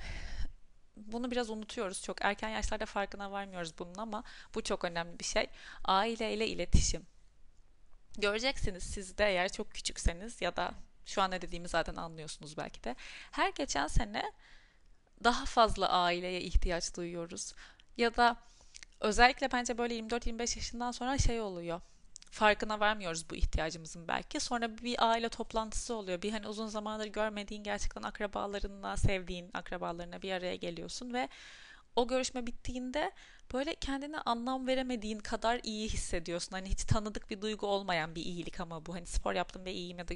bunu 0.97 1.31
biraz 1.31 1.51
unutuyoruz. 1.51 2.03
Çok 2.03 2.25
erken 2.25 2.49
yaşlarda 2.49 2.87
farkına 2.87 3.33
varmıyoruz 3.33 3.79
bunun 3.79 3.95
ama 3.95 4.23
bu 4.55 4.63
çok 4.63 4.85
önemli 4.85 5.19
bir 5.19 5.25
şey. 5.25 5.47
Aile 5.85 6.35
ile 6.35 6.47
iletişim. 6.47 7.07
Göreceksiniz 8.19 8.83
siz 8.83 9.19
de 9.19 9.25
eğer 9.25 9.53
çok 9.53 9.71
küçükseniz 9.71 10.41
ya 10.41 10.57
da 10.57 10.75
şu 11.07 11.23
an 11.23 11.31
ne 11.31 11.43
dediğimi 11.43 11.69
zaten 11.69 11.97
anlıyorsunuz 11.97 12.57
belki 12.57 12.85
de. 12.85 12.97
Her 13.31 13.51
geçen 13.51 13.87
sene 13.87 14.33
daha 15.25 15.45
fazla 15.45 15.89
aileye 15.89 16.41
ihtiyaç 16.41 16.97
duyuyoruz. 16.97 17.53
Ya 17.97 18.17
da 18.17 18.37
özellikle 19.01 19.53
bence 19.53 19.79
böyle 19.79 19.99
24-25 19.99 20.41
yaşından 20.59 20.91
sonra 20.93 21.19
şey 21.19 21.41
oluyor. 21.41 21.81
Farkına 22.31 22.81
varmıyoruz 22.81 23.31
bu 23.31 23.37
ihtiyacımızın 23.37 24.09
belki. 24.09 24.41
Sonra 24.41 24.79
bir 24.79 25.11
aile 25.11 25.29
toplantısı 25.29 25.95
oluyor. 25.95 26.23
Bir 26.23 26.33
hani 26.33 26.49
uzun 26.49 26.67
zamandır 26.67 27.07
görmediğin 27.07 27.63
gerçekten 27.63 28.03
akrabalarınla, 28.03 28.97
sevdiğin 28.97 29.51
akrabalarına 29.55 30.23
bir 30.23 30.33
araya 30.33 30.57
geliyorsun 30.57 31.13
ve 31.13 31.29
o 31.97 32.09
görüşme 32.09 32.47
bittiğinde 32.47 33.13
böyle 33.53 33.75
kendine 33.75 34.19
anlam 34.19 34.67
veremediğin 34.67 35.19
kadar 35.19 35.61
iyi 35.63 35.89
hissediyorsun. 35.89 36.53
Hani 36.53 36.69
hiç 36.69 36.85
tanıdık 36.85 37.31
bir 37.31 37.41
duygu 37.41 37.67
olmayan 37.67 38.15
bir 38.15 38.25
iyilik 38.25 38.61
ama 38.61 38.87
bu. 38.87 38.95
Hani 38.95 39.07
spor 39.07 39.35
yaptım 39.35 39.65
ve 39.65 39.73
iyiyim 39.73 39.99
ya 39.99 40.09
da 40.09 40.15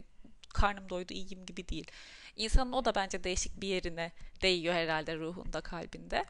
karnım 0.55 0.88
doydu 0.88 1.14
iyiyim 1.14 1.46
gibi 1.46 1.68
değil. 1.68 1.90
İnsanın 2.36 2.72
o 2.72 2.84
da 2.84 2.94
bence 2.94 3.24
değişik 3.24 3.61
bir 3.61 3.68
yerine 3.68 4.12
değiyor 4.42 4.74
herhalde 4.74 5.16
ruhunda, 5.16 5.61
kalbinde. 5.61 6.24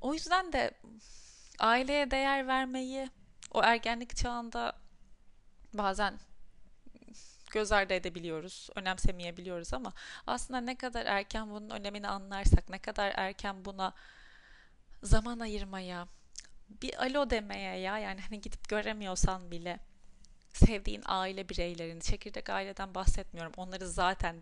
O 0.00 0.14
yüzden 0.14 0.52
de 0.52 0.70
aileye 1.58 2.10
değer 2.10 2.46
vermeyi 2.46 3.10
o 3.50 3.62
ergenlik 3.62 4.16
çağında 4.16 4.76
bazen 5.72 6.18
göz 7.52 7.72
ardı 7.72 7.94
edebiliyoruz, 7.94 8.68
önemsemeyebiliyoruz 8.74 9.74
ama 9.74 9.92
aslında 10.26 10.60
ne 10.60 10.74
kadar 10.74 11.06
erken 11.06 11.50
bunun 11.50 11.70
önemini 11.70 12.08
anlarsak, 12.08 12.68
ne 12.68 12.78
kadar 12.78 13.12
erken 13.16 13.64
buna 13.64 13.92
zaman 15.02 15.40
ayırmaya, 15.40 16.08
bir 16.68 17.02
alo 17.02 17.30
demeye 17.30 17.78
ya 17.78 17.98
yani 17.98 18.20
hani 18.20 18.40
gidip 18.40 18.68
göremiyorsan 18.68 19.50
bile 19.50 19.78
sevdiğin 20.56 21.02
aile 21.06 21.48
bireylerini, 21.48 22.00
çekirdek 22.00 22.50
aileden 22.50 22.94
bahsetmiyorum. 22.94 23.52
Onları 23.56 23.88
zaten 23.88 24.36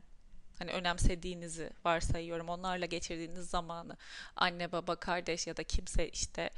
hani 0.58 0.70
önemsediğinizi 0.70 1.70
varsayıyorum. 1.84 2.48
Onlarla 2.48 2.86
geçirdiğiniz 2.86 3.50
zamanı 3.50 3.96
anne, 4.36 4.72
baba, 4.72 4.96
kardeş 4.96 5.46
ya 5.46 5.56
da 5.56 5.64
kimse 5.64 6.08
işte 6.08 6.50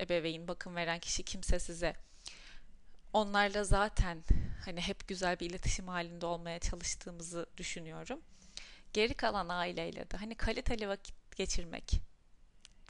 ebeveyn, 0.00 0.48
bakım 0.48 0.76
veren 0.76 0.98
kişi 0.98 1.22
kimse 1.22 1.58
size 1.58 1.94
onlarla 3.12 3.64
zaten 3.64 4.24
hani 4.64 4.80
hep 4.80 5.08
güzel 5.08 5.40
bir 5.40 5.50
iletişim 5.50 5.88
halinde 5.88 6.26
olmaya 6.26 6.58
çalıştığımızı 6.58 7.46
düşünüyorum. 7.56 8.20
Geri 8.92 9.14
kalan 9.14 9.48
aileyle 9.48 10.10
de 10.10 10.16
hani 10.16 10.34
kaliteli 10.34 10.88
vakit 10.88 11.36
geçirmek, 11.36 12.00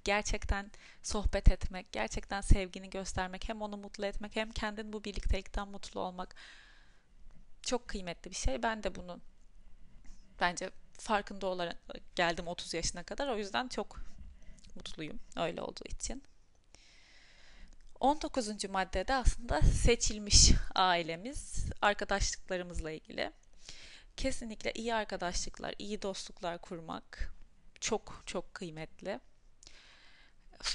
gerçekten 0.09 0.71
sohbet 1.03 1.51
etmek, 1.51 1.93
gerçekten 1.93 2.41
sevgini 2.41 2.91
göstermek, 2.91 3.49
hem 3.49 3.63
onu 3.63 3.77
mutlu 3.77 4.07
etmek 4.07 4.37
hem 4.37 4.51
kendin 4.53 4.93
bu 4.93 5.05
birliktelikten 5.05 5.69
mutlu 5.69 6.01
olmak 6.01 6.35
çok 7.63 7.89
kıymetli 7.89 8.31
bir 8.31 8.37
şey. 8.37 8.63
Ben 8.63 8.83
de 8.83 8.95
bunun 8.95 9.23
bence 10.41 10.71
farkında 10.99 11.47
olarak 11.47 11.77
geldim 12.17 12.47
30 12.49 12.75
yaşına 12.75 13.03
kadar. 13.03 13.29
O 13.29 13.39
yüzden 13.39 13.69
çok 13.69 14.01
mutluyum 14.75 15.19
öyle 15.37 15.63
olduğu 15.63 15.89
için. 15.89 16.23
19. 18.01 18.65
maddede 18.65 19.15
aslında 19.15 19.63
seçilmiş 19.63 20.51
ailemiz, 20.75 21.67
arkadaşlıklarımızla 21.83 22.91
ilgili. 22.91 23.33
Kesinlikle 24.17 24.73
iyi 24.73 24.95
arkadaşlıklar, 24.95 25.75
iyi 25.79 26.03
dostluklar 26.03 26.59
kurmak 26.59 27.35
çok 27.81 28.23
çok 28.27 28.55
kıymetli. 28.55 29.21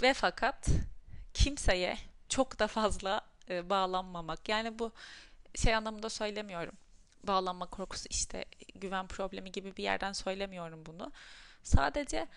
Ve 0.01 0.13
fakat 0.13 0.67
kimseye 1.33 1.97
çok 2.29 2.59
da 2.59 2.67
fazla 2.67 3.21
e, 3.49 3.69
bağlanmamak. 3.69 4.49
Yani 4.49 4.79
bu 4.79 4.91
şey 5.55 5.75
anlamında 5.75 6.09
söylemiyorum. 6.09 6.75
Bağlanma 7.23 7.65
korkusu 7.65 8.07
işte 8.09 8.45
güven 8.75 9.07
problemi 9.07 9.51
gibi 9.51 9.77
bir 9.77 9.83
yerden 9.83 10.13
söylemiyorum 10.13 10.85
bunu. 10.85 11.11
Sadece 11.63 12.27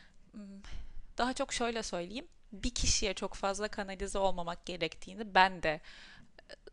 daha 1.18 1.32
çok 1.32 1.52
şöyle 1.52 1.82
söyleyeyim 1.82 2.28
bir 2.52 2.70
kişiye 2.74 3.14
çok 3.14 3.34
fazla 3.34 3.68
kanalize 3.68 4.18
olmamak 4.18 4.66
gerektiğini 4.66 5.34
ben 5.34 5.62
de 5.62 5.68
e, 5.70 5.80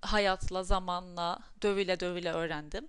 hayatla, 0.02 0.64
zamanla, 0.64 1.40
dövüle 1.62 2.00
dövüle 2.00 2.32
öğrendim. 2.32 2.88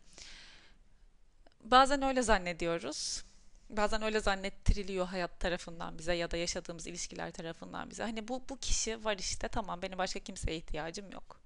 Bazen 1.60 2.02
öyle 2.02 2.22
zannediyoruz. 2.22 3.24
Bazen 3.70 4.02
öyle 4.02 4.20
zannettiriliyor 4.20 5.06
hayat 5.06 5.40
tarafından 5.40 5.98
bize 5.98 6.14
ya 6.14 6.30
da 6.30 6.36
yaşadığımız 6.36 6.86
ilişkiler 6.86 7.30
tarafından 7.30 7.90
bize. 7.90 8.02
Hani 8.02 8.28
bu 8.28 8.42
bu 8.48 8.56
kişi 8.56 9.04
var 9.04 9.18
işte 9.18 9.48
tamam 9.48 9.82
benim 9.82 9.98
başka 9.98 10.20
kimseye 10.20 10.56
ihtiyacım 10.56 11.10
yok. 11.10 11.40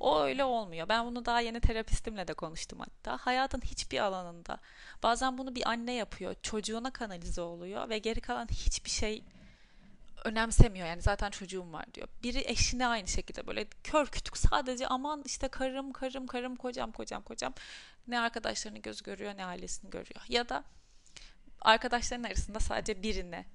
O 0.00 0.20
öyle 0.20 0.44
olmuyor. 0.44 0.88
Ben 0.88 1.06
bunu 1.06 1.24
daha 1.24 1.40
yeni 1.40 1.60
terapistimle 1.60 2.28
de 2.28 2.34
konuştum 2.34 2.78
hatta. 2.80 3.16
Hayatın 3.16 3.60
hiçbir 3.60 3.98
alanında 3.98 4.58
bazen 5.02 5.38
bunu 5.38 5.54
bir 5.54 5.68
anne 5.68 5.92
yapıyor. 5.92 6.34
Çocuğuna 6.42 6.90
kanalize 6.92 7.40
oluyor 7.40 7.88
ve 7.88 7.98
geri 7.98 8.20
kalan 8.20 8.48
hiçbir 8.48 8.90
şey 8.90 9.24
önemsemiyor 10.24 10.86
yani 10.86 11.02
zaten 11.02 11.30
çocuğum 11.30 11.72
var 11.72 11.94
diyor. 11.94 12.08
Biri 12.22 12.44
eşine 12.46 12.86
aynı 12.86 13.08
şekilde 13.08 13.46
böyle 13.46 13.66
kör 13.84 14.06
kütük 14.06 14.36
sadece 14.36 14.86
aman 14.86 15.22
işte 15.26 15.48
karım 15.48 15.92
karım 15.92 16.26
karım 16.26 16.56
kocam 16.56 16.92
kocam 16.92 17.22
kocam 17.22 17.54
ne 18.08 18.20
arkadaşlarını 18.20 18.78
göz 18.78 19.02
görüyor 19.02 19.36
ne 19.36 19.44
ailesini 19.44 19.90
görüyor. 19.90 20.20
Ya 20.28 20.48
da 20.48 20.64
arkadaşların 21.60 22.24
arasında 22.24 22.60
sadece 22.60 23.02
birine 23.02 23.46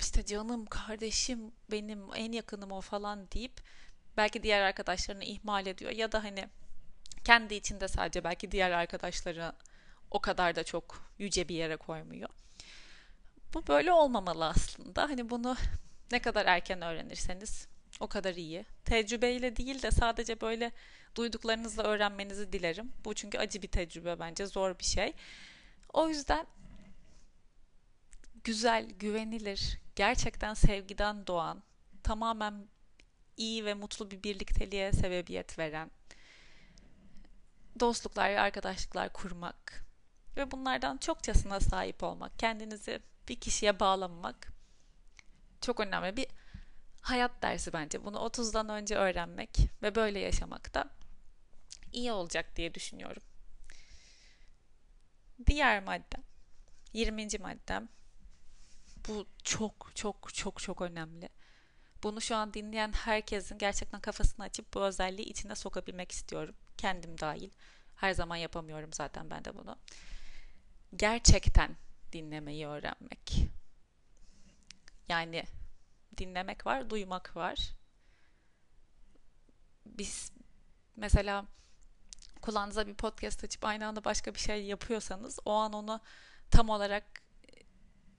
işte 0.00 0.24
canım 0.24 0.66
kardeşim 0.66 1.52
benim 1.70 2.14
en 2.14 2.32
yakınım 2.32 2.72
o 2.72 2.80
falan 2.80 3.30
deyip 3.30 3.60
belki 4.16 4.42
diğer 4.42 4.60
arkadaşlarını 4.60 5.24
ihmal 5.24 5.66
ediyor 5.66 5.90
ya 5.90 6.12
da 6.12 6.24
hani 6.24 6.48
kendi 7.24 7.54
içinde 7.54 7.88
sadece 7.88 8.24
belki 8.24 8.50
diğer 8.50 8.70
arkadaşları 8.70 9.52
o 10.10 10.20
kadar 10.20 10.56
da 10.56 10.64
çok 10.64 11.12
yüce 11.18 11.48
bir 11.48 11.54
yere 11.54 11.76
koymuyor. 11.76 12.28
Bu 13.54 13.66
böyle 13.66 13.92
olmamalı 13.92 14.46
aslında. 14.46 15.02
Hani 15.02 15.30
bunu 15.30 15.56
ne 16.12 16.18
kadar 16.22 16.46
erken 16.46 16.82
öğrenirseniz 16.82 17.68
o 18.00 18.06
kadar 18.06 18.34
iyi. 18.34 18.64
Tecrübeyle 18.84 19.56
değil 19.56 19.82
de 19.82 19.90
sadece 19.90 20.40
böyle 20.40 20.72
duyduklarınızla 21.14 21.82
öğrenmenizi 21.82 22.52
dilerim. 22.52 22.92
Bu 23.04 23.14
çünkü 23.14 23.38
acı 23.38 23.62
bir 23.62 23.68
tecrübe 23.68 24.18
bence, 24.20 24.46
zor 24.46 24.78
bir 24.78 24.84
şey. 24.84 25.12
O 25.92 26.08
yüzden 26.08 26.46
güzel, 28.46 28.90
güvenilir, 28.90 29.78
gerçekten 29.96 30.54
sevgiden 30.54 31.26
doğan, 31.26 31.62
tamamen 32.02 32.68
iyi 33.36 33.64
ve 33.64 33.74
mutlu 33.74 34.10
bir 34.10 34.22
birlikteliğe 34.22 34.92
sebebiyet 34.92 35.58
veren 35.58 35.90
dostluklar 37.80 38.30
ve 38.30 38.40
arkadaşlıklar 38.40 39.12
kurmak 39.12 39.84
ve 40.36 40.50
bunlardan 40.50 40.96
çokçasına 40.96 41.60
sahip 41.60 42.02
olmak, 42.02 42.38
kendinizi 42.38 43.00
bir 43.28 43.40
kişiye 43.40 43.80
bağlanmak 43.80 44.48
çok 45.60 45.80
önemli 45.80 46.16
bir 46.16 46.26
hayat 47.00 47.42
dersi 47.42 47.72
bence. 47.72 48.04
Bunu 48.04 48.16
30'dan 48.16 48.68
önce 48.68 48.96
öğrenmek 48.96 49.58
ve 49.82 49.94
böyle 49.94 50.18
yaşamak 50.18 50.74
da 50.74 50.90
iyi 51.92 52.12
olacak 52.12 52.56
diye 52.56 52.74
düşünüyorum. 52.74 53.22
Diğer 55.46 55.82
madde, 55.82 56.16
20. 56.92 57.28
maddem. 57.40 57.88
Bu 59.08 59.26
çok 59.44 59.92
çok 59.94 60.34
çok 60.34 60.60
çok 60.62 60.82
önemli. 60.82 61.28
Bunu 62.02 62.20
şu 62.20 62.36
an 62.36 62.54
dinleyen 62.54 62.92
herkesin 62.92 63.58
gerçekten 63.58 64.00
kafasını 64.00 64.44
açıp 64.44 64.74
bu 64.74 64.84
özelliği 64.84 65.28
içine 65.28 65.54
sokabilmek 65.54 66.12
istiyorum. 66.12 66.54
Kendim 66.76 67.18
dahil. 67.20 67.50
Her 67.96 68.12
zaman 68.12 68.36
yapamıyorum 68.36 68.92
zaten 68.92 69.30
ben 69.30 69.44
de 69.44 69.54
bunu. 69.54 69.76
Gerçekten 70.96 71.76
dinlemeyi 72.12 72.66
öğrenmek. 72.66 73.48
Yani 75.08 75.44
dinlemek 76.18 76.66
var, 76.66 76.90
duymak 76.90 77.36
var. 77.36 77.70
Biz 79.86 80.32
mesela 80.96 81.46
kulağınıza 82.42 82.86
bir 82.86 82.94
podcast 82.94 83.44
açıp 83.44 83.64
aynı 83.64 83.86
anda 83.86 84.04
başka 84.04 84.34
bir 84.34 84.40
şey 84.40 84.64
yapıyorsanız 84.64 85.38
o 85.44 85.52
an 85.52 85.72
onu 85.72 86.00
tam 86.50 86.68
olarak 86.68 87.25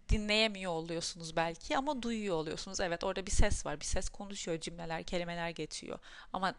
dinleyemiyor 0.09 0.71
oluyorsunuz 0.71 1.35
belki 1.35 1.77
ama 1.77 2.01
duyuyor 2.01 2.35
oluyorsunuz. 2.35 2.79
Evet 2.79 3.03
orada 3.03 3.25
bir 3.25 3.31
ses 3.31 3.65
var. 3.65 3.79
Bir 3.79 3.85
ses 3.85 4.09
konuşuyor, 4.09 4.59
cümleler, 4.59 5.03
kelimeler 5.03 5.49
geçiyor. 5.49 5.99
Ama 6.33 6.55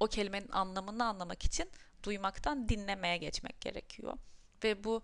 o 0.00 0.06
kelimenin 0.06 0.48
anlamını 0.48 1.04
anlamak 1.04 1.44
için 1.44 1.70
duymaktan 2.02 2.68
dinlemeye 2.68 3.16
geçmek 3.16 3.60
gerekiyor. 3.60 4.18
Ve 4.64 4.84
bu 4.84 5.02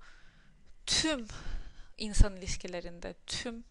tüm 0.86 1.26
insan 1.98 2.36
ilişkilerinde 2.36 3.14
tüm 3.26 3.64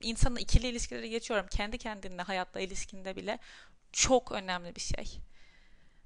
insanın 0.00 0.36
ikili 0.36 0.66
ilişkileri 0.66 1.10
geçiyorum. 1.10 1.46
Kendi 1.50 1.78
kendinle 1.78 2.22
hayatta 2.22 2.60
ilişkinde 2.60 3.16
bile 3.16 3.38
çok 3.92 4.32
önemli 4.32 4.76
bir 4.76 4.80
şey. 4.80 5.18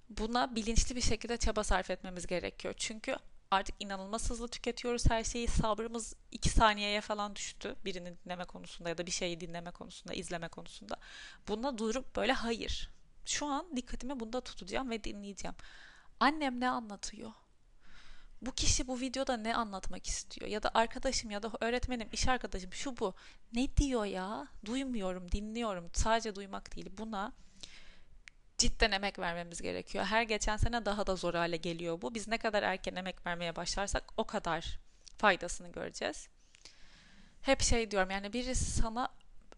Buna 0.08 0.56
bilinçli 0.56 0.96
bir 0.96 1.00
şekilde 1.00 1.36
çaba 1.36 1.64
sarf 1.64 1.90
etmemiz 1.90 2.26
gerekiyor. 2.26 2.74
Çünkü 2.76 3.16
artık 3.50 3.74
inanılmaz 3.80 4.30
hızlı 4.30 4.48
tüketiyoruz 4.48 5.10
her 5.10 5.24
şeyi. 5.24 5.48
Sabrımız 5.48 6.14
iki 6.30 6.48
saniyeye 6.48 7.00
falan 7.00 7.36
düştü 7.36 7.76
birini 7.84 8.16
dinleme 8.24 8.44
konusunda 8.44 8.88
ya 8.88 8.98
da 8.98 9.06
bir 9.06 9.10
şeyi 9.10 9.40
dinleme 9.40 9.70
konusunda, 9.70 10.14
izleme 10.14 10.48
konusunda. 10.48 10.96
Buna 11.48 11.78
durup 11.78 12.16
böyle 12.16 12.32
hayır. 12.32 12.90
Şu 13.24 13.46
an 13.46 13.76
dikkatimi 13.76 14.20
bunda 14.20 14.40
tutacağım 14.40 14.90
ve 14.90 15.04
dinleyeceğim. 15.04 15.56
Annem 16.20 16.60
ne 16.60 16.70
anlatıyor? 16.70 17.32
bu 18.42 18.52
kişi 18.52 18.86
bu 18.86 19.00
videoda 19.00 19.36
ne 19.36 19.56
anlatmak 19.56 20.06
istiyor? 20.06 20.50
Ya 20.50 20.62
da 20.62 20.70
arkadaşım 20.74 21.30
ya 21.30 21.42
da 21.42 21.52
öğretmenim, 21.60 22.08
iş 22.12 22.28
arkadaşım 22.28 22.72
şu 22.72 22.96
bu. 22.96 23.14
Ne 23.52 23.76
diyor 23.76 24.04
ya? 24.04 24.48
Duymuyorum, 24.64 25.32
dinliyorum. 25.32 25.90
Sadece 25.92 26.34
duymak 26.34 26.76
değil. 26.76 26.90
Buna 26.98 27.32
cidden 28.58 28.92
emek 28.92 29.18
vermemiz 29.18 29.62
gerekiyor. 29.62 30.04
Her 30.04 30.22
geçen 30.22 30.56
sene 30.56 30.84
daha 30.84 31.06
da 31.06 31.16
zor 31.16 31.34
hale 31.34 31.56
geliyor 31.56 32.02
bu. 32.02 32.14
Biz 32.14 32.28
ne 32.28 32.38
kadar 32.38 32.62
erken 32.62 32.94
emek 32.94 33.26
vermeye 33.26 33.56
başlarsak 33.56 34.04
o 34.16 34.24
kadar 34.24 34.78
faydasını 35.18 35.72
göreceğiz. 35.72 36.28
Hep 37.42 37.62
şey 37.62 37.90
diyorum 37.90 38.10
yani 38.10 38.32
birisi 38.32 38.70
sana 38.70 39.08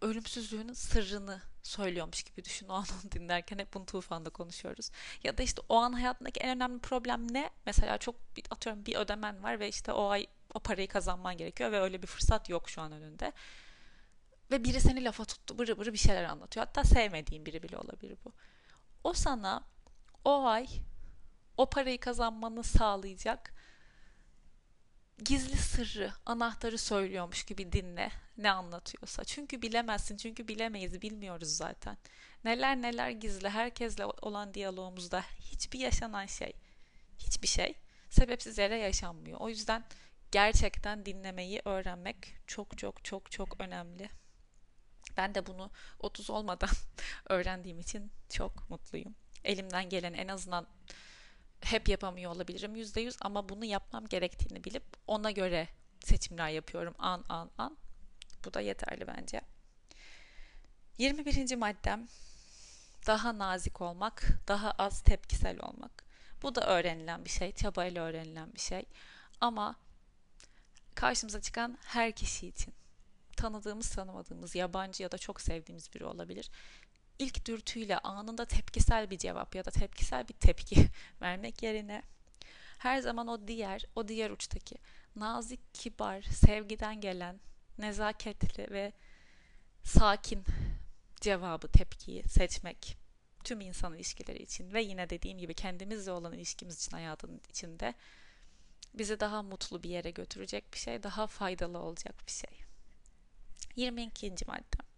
ölümsüzlüğünün 0.01 0.73
sırrını 0.73 1.41
söylüyormuş 1.63 2.23
gibi 2.23 2.45
düşün 2.45 2.67
o 2.67 2.73
an 2.73 2.85
onu 3.03 3.11
dinlerken 3.11 3.59
hep 3.59 3.73
bunu 3.73 3.85
tufanda 3.85 4.29
konuşuyoruz. 4.29 4.91
Ya 5.23 5.37
da 5.37 5.43
işte 5.43 5.61
o 5.69 5.75
an 5.75 5.93
hayatındaki 5.93 6.39
en 6.39 6.55
önemli 6.55 6.79
problem 6.79 7.33
ne? 7.33 7.49
Mesela 7.65 7.97
çok 7.97 8.15
atıyorum 8.49 8.85
bir 8.85 8.95
ödemen 8.95 9.43
var 9.43 9.59
ve 9.59 9.69
işte 9.69 9.91
o 9.91 10.07
ay 10.09 10.27
o 10.53 10.59
parayı 10.59 10.87
kazanman 10.87 11.37
gerekiyor 11.37 11.71
ve 11.71 11.79
öyle 11.79 12.01
bir 12.01 12.07
fırsat 12.07 12.49
yok 12.49 12.69
şu 12.69 12.81
an 12.81 12.91
önünde. 12.91 13.31
Ve 14.51 14.63
biri 14.63 14.81
seni 14.81 15.03
lafa 15.03 15.25
tuttu 15.25 15.57
bırı 15.57 15.77
bırı 15.79 15.93
bir 15.93 15.97
şeyler 15.97 16.23
anlatıyor. 16.23 16.65
Hatta 16.65 16.83
sevmediğin 16.83 17.45
biri 17.45 17.63
bile 17.63 17.77
olabilir 17.77 18.17
bu. 18.25 18.33
O 19.03 19.13
sana 19.13 19.63
o 20.25 20.45
ay 20.45 20.67
o 21.57 21.69
parayı 21.69 21.99
kazanmanı 21.99 22.63
sağlayacak 22.63 23.53
gizli 25.25 25.57
sırrı, 25.57 26.11
anahtarı 26.25 26.77
söylüyormuş 26.77 27.43
gibi 27.43 27.71
dinle 27.71 28.11
ne 28.37 28.51
anlatıyorsa. 28.51 29.23
Çünkü 29.23 29.61
bilemezsin, 29.61 30.17
çünkü 30.17 30.47
bilemeyiz, 30.47 31.01
bilmiyoruz 31.01 31.49
zaten. 31.57 31.97
Neler 32.43 32.81
neler 32.81 33.09
gizli, 33.09 33.49
herkesle 33.49 34.05
olan 34.05 34.53
diyalogumuzda 34.53 35.21
hiçbir 35.39 35.79
yaşanan 35.79 36.25
şey, 36.25 36.53
hiçbir 37.19 37.47
şey 37.47 37.75
sebepsiz 38.09 38.57
yere 38.57 38.77
yaşanmıyor. 38.77 39.39
O 39.39 39.49
yüzden 39.49 39.83
gerçekten 40.31 41.05
dinlemeyi 41.05 41.61
öğrenmek 41.65 42.35
çok 42.47 42.77
çok 42.77 43.05
çok 43.05 43.31
çok 43.31 43.61
önemli. 43.61 44.09
Ben 45.17 45.35
de 45.35 45.45
bunu 45.45 45.71
30 45.99 46.29
olmadan 46.29 46.69
öğrendiğim 47.29 47.79
için 47.79 48.11
çok 48.29 48.69
mutluyum. 48.69 49.15
Elimden 49.43 49.89
gelen 49.89 50.13
en 50.13 50.27
azından 50.27 50.67
hep 51.61 51.89
yapamıyor 51.89 52.31
olabilirim 52.31 52.75
yüzde 52.75 53.01
yüz 53.01 53.17
ama 53.21 53.49
bunu 53.49 53.65
yapmam 53.65 54.07
gerektiğini 54.07 54.63
bilip 54.63 54.83
ona 55.07 55.31
göre 55.31 55.67
seçimler 56.03 56.49
yapıyorum 56.49 56.95
an 56.97 57.25
an 57.29 57.51
an. 57.57 57.77
Bu 58.45 58.53
da 58.53 58.61
yeterli 58.61 59.07
bence. 59.07 59.41
21. 60.97 61.55
maddem 61.55 62.07
daha 63.07 63.37
nazik 63.37 63.81
olmak, 63.81 64.27
daha 64.47 64.71
az 64.71 65.01
tepkisel 65.01 65.59
olmak. 65.59 66.03
Bu 66.41 66.55
da 66.55 66.67
öğrenilen 66.67 67.25
bir 67.25 67.29
şey, 67.29 67.51
çabayla 67.51 68.03
öğrenilen 68.03 68.53
bir 68.53 68.59
şey. 68.59 68.85
Ama 69.41 69.75
karşımıza 70.95 71.41
çıkan 71.41 71.77
her 71.83 72.11
kişi 72.11 72.47
için 72.47 72.73
tanıdığımız, 73.41 73.89
tanımadığımız, 73.89 74.55
yabancı 74.55 75.03
ya 75.03 75.11
da 75.11 75.17
çok 75.17 75.41
sevdiğimiz 75.41 75.93
biri 75.93 76.05
olabilir 76.05 76.51
ilk 77.21 77.45
dürtüyle 77.47 77.97
anında 77.97 78.45
tepkisel 78.45 79.09
bir 79.09 79.17
cevap 79.17 79.55
ya 79.55 79.65
da 79.65 79.71
tepkisel 79.71 80.27
bir 80.27 80.33
tepki 80.33 80.87
vermek 81.21 81.63
yerine 81.63 82.01
her 82.77 82.99
zaman 82.99 83.27
o 83.27 83.47
diğer, 83.47 83.85
o 83.95 84.07
diğer 84.07 84.31
uçtaki 84.31 84.75
nazik, 85.15 85.73
kibar, 85.73 86.21
sevgiden 86.21 87.01
gelen, 87.01 87.39
nezaketli 87.77 88.71
ve 88.71 88.93
sakin 89.83 90.43
cevabı, 91.21 91.67
tepkiyi 91.67 92.23
seçmek 92.23 92.97
tüm 93.43 93.61
insan 93.61 93.95
ilişkileri 93.95 94.43
için 94.43 94.73
ve 94.73 94.81
yine 94.81 95.09
dediğim 95.09 95.37
gibi 95.37 95.53
kendimizle 95.53 96.11
olan 96.11 96.33
ilişkimiz 96.33 96.77
için 96.77 96.91
hayatın 96.91 97.41
içinde 97.49 97.93
bizi 98.93 99.19
daha 99.19 99.43
mutlu 99.43 99.83
bir 99.83 99.89
yere 99.89 100.11
götürecek 100.11 100.73
bir 100.73 100.79
şey, 100.79 101.03
daha 101.03 101.27
faydalı 101.27 101.79
olacak 101.79 102.15
bir 102.27 102.31
şey. 102.31 102.60
22. 103.75 104.31
madde 104.47 104.91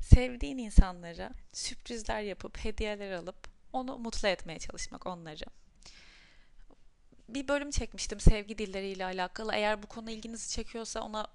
sevdiğin 0.00 0.58
insanlara 0.58 1.30
sürprizler 1.52 2.22
yapıp 2.22 2.58
hediyeler 2.58 3.12
alıp 3.12 3.48
onu 3.72 3.98
mutlu 3.98 4.28
etmeye 4.28 4.58
çalışmak 4.58 5.06
onları. 5.06 5.44
Bir 7.28 7.48
bölüm 7.48 7.70
çekmiştim 7.70 8.20
sevgi 8.20 8.58
dilleriyle 8.58 9.04
alakalı. 9.04 9.54
Eğer 9.54 9.82
bu 9.82 9.86
konu 9.86 10.10
ilginizi 10.10 10.50
çekiyorsa 10.50 11.00
ona 11.00 11.26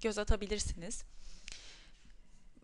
göz 0.00 0.18
atabilirsiniz. 0.18 1.04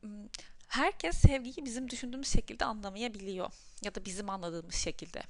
Hmm, 0.00 0.26
herkes 0.68 1.16
sevgiyi 1.16 1.64
bizim 1.64 1.90
düşündüğümüz 1.90 2.28
şekilde 2.28 2.64
anlamayabiliyor 2.64 3.52
ya 3.82 3.94
da 3.94 4.04
bizim 4.04 4.30
anladığımız 4.30 4.74
şekilde 4.74 5.22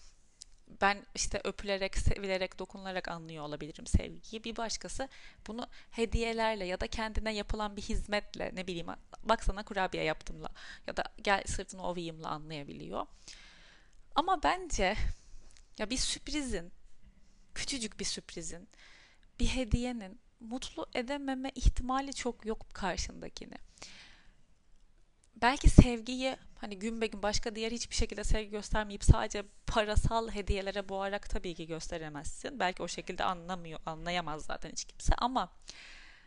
ben 0.81 1.07
işte 1.15 1.41
öpülerek, 1.45 1.99
sevilerek, 1.99 2.59
dokunularak 2.59 3.09
anlıyor 3.09 3.45
olabilirim 3.45 3.87
sevgiyi. 3.87 4.45
Bir 4.45 4.57
başkası 4.57 5.09
bunu 5.47 5.69
hediyelerle 5.91 6.65
ya 6.65 6.81
da 6.81 6.87
kendine 6.87 7.35
yapılan 7.35 7.77
bir 7.77 7.83
hizmetle 7.83 8.51
ne 8.55 8.67
bileyim 8.67 8.87
baksana 9.23 9.63
kurabiye 9.63 10.05
yaptımla 10.05 10.49
ya 10.87 10.97
da 10.97 11.05
gel 11.23 11.43
sırtını 11.47 11.83
ovayımla 11.83 12.29
anlayabiliyor. 12.29 13.07
Ama 14.15 14.43
bence 14.43 14.97
ya 15.79 15.91
bir 15.91 15.97
sürprizin, 15.97 16.73
küçücük 17.55 18.01
bir 18.01 18.05
sürprizin, 18.05 18.69
bir 19.41 19.47
hediyenin 19.47 20.21
mutlu 20.41 20.87
edememe 20.95 21.51
ihtimali 21.55 22.15
çok 22.15 22.47
yok 22.47 22.67
karşındakini 22.75 23.59
belki 25.43 25.69
sevgiyi 25.69 26.37
hani 26.59 26.79
gün 26.79 27.01
be 27.01 27.07
gün 27.07 27.23
başka 27.23 27.55
diğer 27.55 27.73
hiçbir 27.73 27.95
şekilde 27.95 28.25
sevgi 28.25 28.51
göstermeyip 28.51 29.05
sadece 29.05 29.43
parasal 29.67 30.31
hediyelere 30.31 30.89
boğarak 30.89 31.31
tabii 31.31 31.55
ki 31.55 31.67
gösteremezsin. 31.67 32.61
Belki 32.61 32.83
o 32.83 32.89
şekilde 32.89 33.25
anlamıyor, 33.25 33.81
anlayamaz 33.87 34.45
zaten 34.45 34.71
hiç 34.71 34.85
kimse 34.85 35.15
ama 35.15 35.53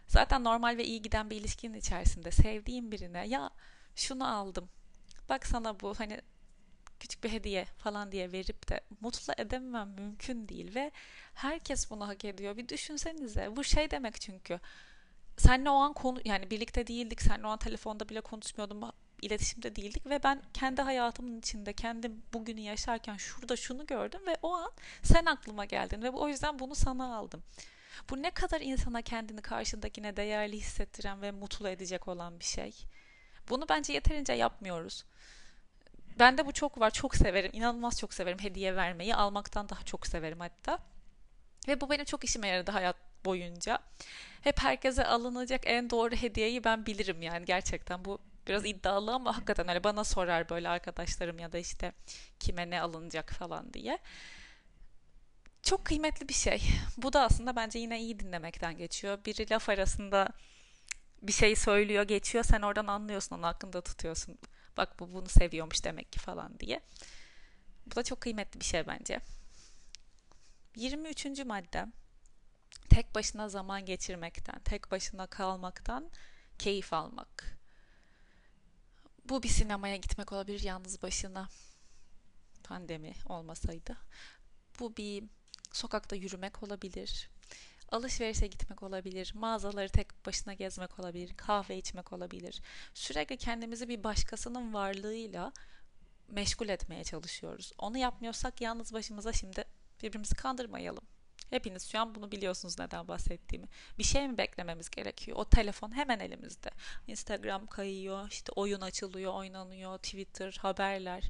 zaten 0.07 0.43
normal 0.43 0.77
ve 0.77 0.85
iyi 0.85 1.01
giden 1.01 1.29
bir 1.29 1.35
ilişkinin 1.35 1.77
içerisinde 1.77 2.31
sevdiğin 2.31 2.91
birine 2.91 3.27
ya 3.27 3.49
şunu 3.95 4.37
aldım. 4.37 4.69
Bak 5.29 5.45
sana 5.47 5.79
bu 5.79 5.99
hani 5.99 6.21
küçük 6.99 7.23
bir 7.23 7.31
hediye 7.31 7.65
falan 7.65 8.11
diye 8.11 8.31
verip 8.31 8.69
de 8.69 8.81
mutlu 9.01 9.33
edemem 9.37 9.89
mümkün 9.89 10.47
değil 10.47 10.75
ve 10.75 10.91
herkes 11.33 11.89
bunu 11.89 12.07
hak 12.07 12.25
ediyor. 12.25 12.57
Bir 12.57 12.69
düşünsenize. 12.69 13.55
Bu 13.55 13.63
şey 13.63 13.91
demek 13.91 14.21
çünkü 14.21 14.59
senle 15.37 15.69
o 15.69 15.73
an 15.73 15.93
konu 15.93 16.19
yani 16.25 16.51
birlikte 16.51 16.87
değildik. 16.87 17.21
Senle 17.21 17.47
o 17.47 17.49
an 17.49 17.57
telefonda 17.57 18.09
bile 18.09 18.21
konuşmuyordum. 18.21 18.81
iletişimde 19.21 19.75
değildik 19.75 20.05
ve 20.05 20.23
ben 20.23 20.41
kendi 20.53 20.81
hayatımın 20.81 21.39
içinde 21.39 21.73
kendi 21.73 22.11
bugünü 22.33 22.61
yaşarken 22.61 23.17
şurada 23.17 23.55
şunu 23.55 23.85
gördüm 23.85 24.21
ve 24.27 24.37
o 24.41 24.53
an 24.53 24.71
sen 25.03 25.25
aklıma 25.25 25.65
geldin 25.65 26.01
ve 26.01 26.09
o 26.09 26.27
yüzden 26.27 26.59
bunu 26.59 26.75
sana 26.75 27.15
aldım. 27.15 27.43
Bu 28.09 28.21
ne 28.21 28.31
kadar 28.31 28.61
insana 28.61 29.01
kendini 29.01 29.41
karşındakine 29.41 30.17
değerli 30.17 30.57
hissettiren 30.57 31.21
ve 31.21 31.31
mutlu 31.31 31.69
edecek 31.69 32.07
olan 32.07 32.39
bir 32.39 32.45
şey. 32.45 32.73
Bunu 33.49 33.69
bence 33.69 33.93
yeterince 33.93 34.33
yapmıyoruz. 34.33 35.05
Ben 36.19 36.37
de 36.37 36.45
bu 36.45 36.51
çok 36.51 36.79
var. 36.79 36.91
Çok 36.91 37.15
severim. 37.15 37.51
İnanılmaz 37.53 37.99
çok 37.99 38.13
severim 38.13 38.39
hediye 38.39 38.75
vermeyi. 38.75 39.15
Almaktan 39.15 39.69
daha 39.69 39.83
çok 39.83 40.07
severim 40.07 40.39
hatta. 40.39 40.79
Ve 41.67 41.81
bu 41.81 41.89
benim 41.89 42.05
çok 42.05 42.23
işime 42.23 42.47
yaradı 42.47 42.71
hayat 42.71 42.95
boyunca. 43.25 43.79
Hep 44.41 44.59
herkese 44.59 45.05
alınacak 45.05 45.61
en 45.65 45.89
doğru 45.89 46.15
hediyeyi 46.15 46.63
ben 46.63 46.85
bilirim 46.85 47.21
yani 47.21 47.45
gerçekten 47.45 48.05
bu 48.05 48.19
biraz 48.47 48.65
iddialı 48.65 49.13
ama 49.13 49.37
hakikaten 49.37 49.69
öyle 49.69 49.83
bana 49.83 50.03
sorar 50.03 50.49
böyle 50.49 50.69
arkadaşlarım 50.69 51.39
ya 51.39 51.51
da 51.51 51.57
işte 51.57 51.93
kime 52.39 52.69
ne 52.69 52.81
alınacak 52.81 53.31
falan 53.31 53.73
diye. 53.73 53.99
Çok 55.63 55.85
kıymetli 55.85 56.29
bir 56.29 56.33
şey. 56.33 56.61
Bu 56.97 57.13
da 57.13 57.21
aslında 57.21 57.55
bence 57.55 57.79
yine 57.79 58.01
iyi 58.01 58.19
dinlemekten 58.19 58.77
geçiyor. 58.77 59.25
Biri 59.25 59.49
laf 59.49 59.69
arasında 59.69 60.29
bir 61.21 61.31
şey 61.31 61.55
söylüyor, 61.55 62.03
geçiyor. 62.03 62.43
Sen 62.43 62.61
oradan 62.61 62.87
anlıyorsun, 62.87 63.37
onu 63.37 63.47
hakkında 63.47 63.81
tutuyorsun. 63.81 64.37
Bak 64.77 64.99
bu 64.99 65.13
bunu 65.13 65.29
seviyormuş 65.29 65.83
demek 65.83 66.11
ki 66.11 66.19
falan 66.19 66.59
diye. 66.59 66.79
Bu 67.85 67.95
da 67.95 68.03
çok 68.03 68.21
kıymetli 68.21 68.59
bir 68.59 68.65
şey 68.65 68.87
bence. 68.87 69.19
23. 70.75 71.25
madde 71.45 71.85
tek 72.91 73.15
başına 73.15 73.49
zaman 73.49 73.85
geçirmekten, 73.85 74.59
tek 74.59 74.91
başına 74.91 75.27
kalmaktan 75.27 76.09
keyif 76.59 76.93
almak. 76.93 77.57
Bu 79.25 79.43
bir 79.43 79.49
sinemaya 79.49 79.95
gitmek 79.95 80.31
olabilir 80.31 80.63
yalnız 80.63 81.01
başına. 81.01 81.49
Pandemi 82.63 83.13
olmasaydı. 83.25 83.97
Bu 84.79 84.97
bir 84.97 85.23
sokakta 85.71 86.15
yürümek 86.15 86.63
olabilir. 86.63 87.29
Alışverişe 87.91 88.47
gitmek 88.47 88.83
olabilir. 88.83 89.33
Mağazaları 89.35 89.89
tek 89.89 90.25
başına 90.25 90.53
gezmek 90.53 90.99
olabilir. 90.99 91.33
Kahve 91.37 91.77
içmek 91.77 92.13
olabilir. 92.13 92.61
Sürekli 92.93 93.37
kendimizi 93.37 93.89
bir 93.89 94.03
başkasının 94.03 94.73
varlığıyla 94.73 95.53
meşgul 96.27 96.69
etmeye 96.69 97.03
çalışıyoruz. 97.03 97.73
Onu 97.77 97.97
yapmıyorsak 97.97 98.61
yalnız 98.61 98.93
başımıza 98.93 99.33
şimdi 99.33 99.65
birbirimizi 100.03 100.35
kandırmayalım. 100.35 101.10
Hepiniz 101.49 101.91
şu 101.91 101.99
an 101.99 102.15
bunu 102.15 102.31
biliyorsunuz 102.31 102.79
neden 102.79 103.07
bahsettiğimi. 103.07 103.67
Bir 103.97 104.03
şey 104.03 104.27
mi 104.27 104.37
beklememiz 104.37 104.89
gerekiyor? 104.89 105.37
O 105.37 105.45
telefon 105.45 105.95
hemen 105.95 106.19
elimizde. 106.19 106.69
Instagram 107.07 107.67
kayıyor, 107.67 108.27
işte 108.31 108.51
oyun 108.55 108.81
açılıyor, 108.81 109.33
oynanıyor, 109.33 109.97
Twitter, 109.97 110.57
haberler. 110.61 111.23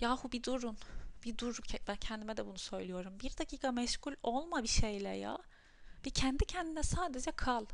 Yahu 0.00 0.32
bir 0.32 0.42
durun. 0.42 0.76
Bir 1.24 1.38
dur. 1.38 1.58
Ben 1.88 1.96
kendime 1.96 2.36
de 2.36 2.46
bunu 2.46 2.58
söylüyorum. 2.58 3.20
Bir 3.22 3.38
dakika 3.38 3.72
meşgul 3.72 4.12
olma 4.22 4.62
bir 4.62 4.68
şeyle 4.68 5.08
ya. 5.08 5.38
Bir 6.04 6.10
kendi 6.10 6.44
kendine 6.44 6.82
sadece 6.82 7.30
kal. 7.30 7.66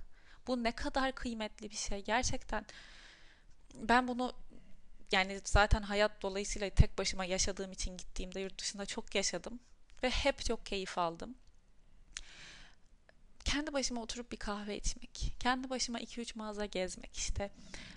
Bu 0.46 0.64
ne 0.64 0.72
kadar 0.72 1.12
kıymetli 1.12 1.70
bir 1.70 1.76
şey. 1.76 2.04
Gerçekten 2.04 2.66
ben 3.74 4.08
bunu 4.08 4.32
yani 5.12 5.40
zaten 5.44 5.82
hayat 5.82 6.22
dolayısıyla 6.22 6.70
tek 6.70 6.98
başıma 6.98 7.24
yaşadığım 7.24 7.72
için 7.72 7.96
gittiğimde 7.96 8.40
yurt 8.40 8.61
dışında 8.61 8.86
çok 8.86 9.14
yaşadım 9.14 9.61
ve 10.02 10.11
hep 10.11 10.44
çok 10.44 10.66
keyif 10.66 10.98
aldım 10.98 11.34
kendi 13.51 13.72
başıma 13.72 14.03
oturup 14.03 14.32
bir 14.32 14.36
kahve 14.36 14.76
içmek, 14.76 15.34
kendi 15.40 15.70
başıma 15.70 16.01
2-3 16.01 16.38
mağaza 16.38 16.66
gezmek 16.66 17.16
işte, 17.16 17.51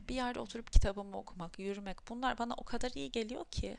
bir 0.09 0.15
yerde 0.15 0.39
oturup 0.39 0.71
kitabımı 0.71 1.17
okumak, 1.17 1.59
yürümek 1.59 1.97
bunlar 2.09 2.37
bana 2.37 2.53
o 2.53 2.63
kadar 2.63 2.91
iyi 2.95 3.11
geliyor 3.11 3.45
ki 3.45 3.77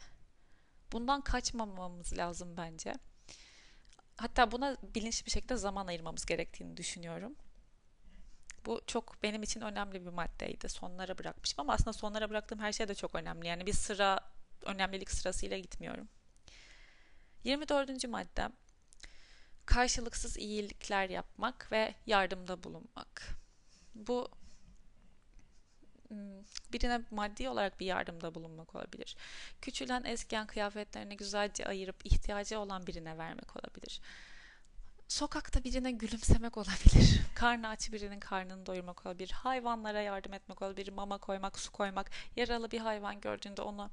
bundan 0.93 1.21
kaçmamamız 1.21 2.19
lazım 2.19 2.57
bence. 2.57 2.95
Hatta 4.17 4.53
buna 4.53 4.77
bilinçli 4.95 5.27
bir 5.27 5.31
şekilde 5.31 5.57
zaman 5.57 5.87
ayırmamız 5.87 6.27
gerektiğini 6.27 6.77
düşünüyorum. 6.77 7.37
Bu 8.67 8.81
çok 8.87 9.23
benim 9.23 9.43
için 9.43 9.61
önemli 9.61 10.07
bir 10.07 10.11
maddeydi. 10.11 10.69
Sonlara 10.69 11.19
bırakmışım 11.19 11.61
ama 11.61 11.73
aslında 11.73 11.93
sonlara 11.93 12.31
bıraktığım 12.31 12.59
her 12.59 12.73
şey 12.73 12.89
de 12.89 12.95
çok 12.95 13.15
önemli. 13.15 13.47
Yani 13.47 13.67
bir 13.67 13.73
sıra 13.73 14.21
önemlilik 14.65 15.11
sırasıyla 15.11 15.59
gitmiyorum. 15.59 16.09
24. 17.45 18.09
maddem 18.09 18.53
karşılıksız 19.67 20.37
iyilikler 20.37 21.11
yapmak 21.11 21.73
ve 21.73 21.95
yardımda 22.07 22.63
bulunmak. 22.65 23.39
Bu 23.95 24.29
hmm, 26.09 26.45
birine 26.73 27.01
maddi 27.11 27.49
olarak 27.49 27.81
bir 27.81 27.87
yardımda 27.87 28.35
bulunmak 28.35 28.75
olabilir. 28.75 29.17
Küçülen 29.61 30.05
eskiyen 30.05 30.47
kıyafetlerini 30.47 31.17
güzelce 31.17 31.67
ayırıp 31.67 32.07
ihtiyacı 32.07 32.59
olan 32.59 32.87
birine 32.87 33.19
vermek 33.19 33.57
olabilir. 33.57 34.01
Sokakta 35.09 35.65
birine 35.65 35.93
gülümsemek 35.93 36.57
olabilir. 36.57 37.21
Karnı 37.35 37.69
aç 37.69 37.93
birinin 37.93 38.21
karnını 38.21 38.67
doyurmak 38.67 39.07
olabilir. 39.07 39.31
Hayvanlara 39.31 40.01
yardım 40.01 40.33
etmek 40.33 40.63
olabilir. 40.63 40.93
Mama 40.93 41.19
koymak, 41.19 41.59
su 41.59 41.73
koymak. 41.73 42.11
Yaralı 42.37 42.71
bir 42.71 42.79
hayvan 42.79 43.21
gördüğünde 43.21 43.63
ona 43.63 43.91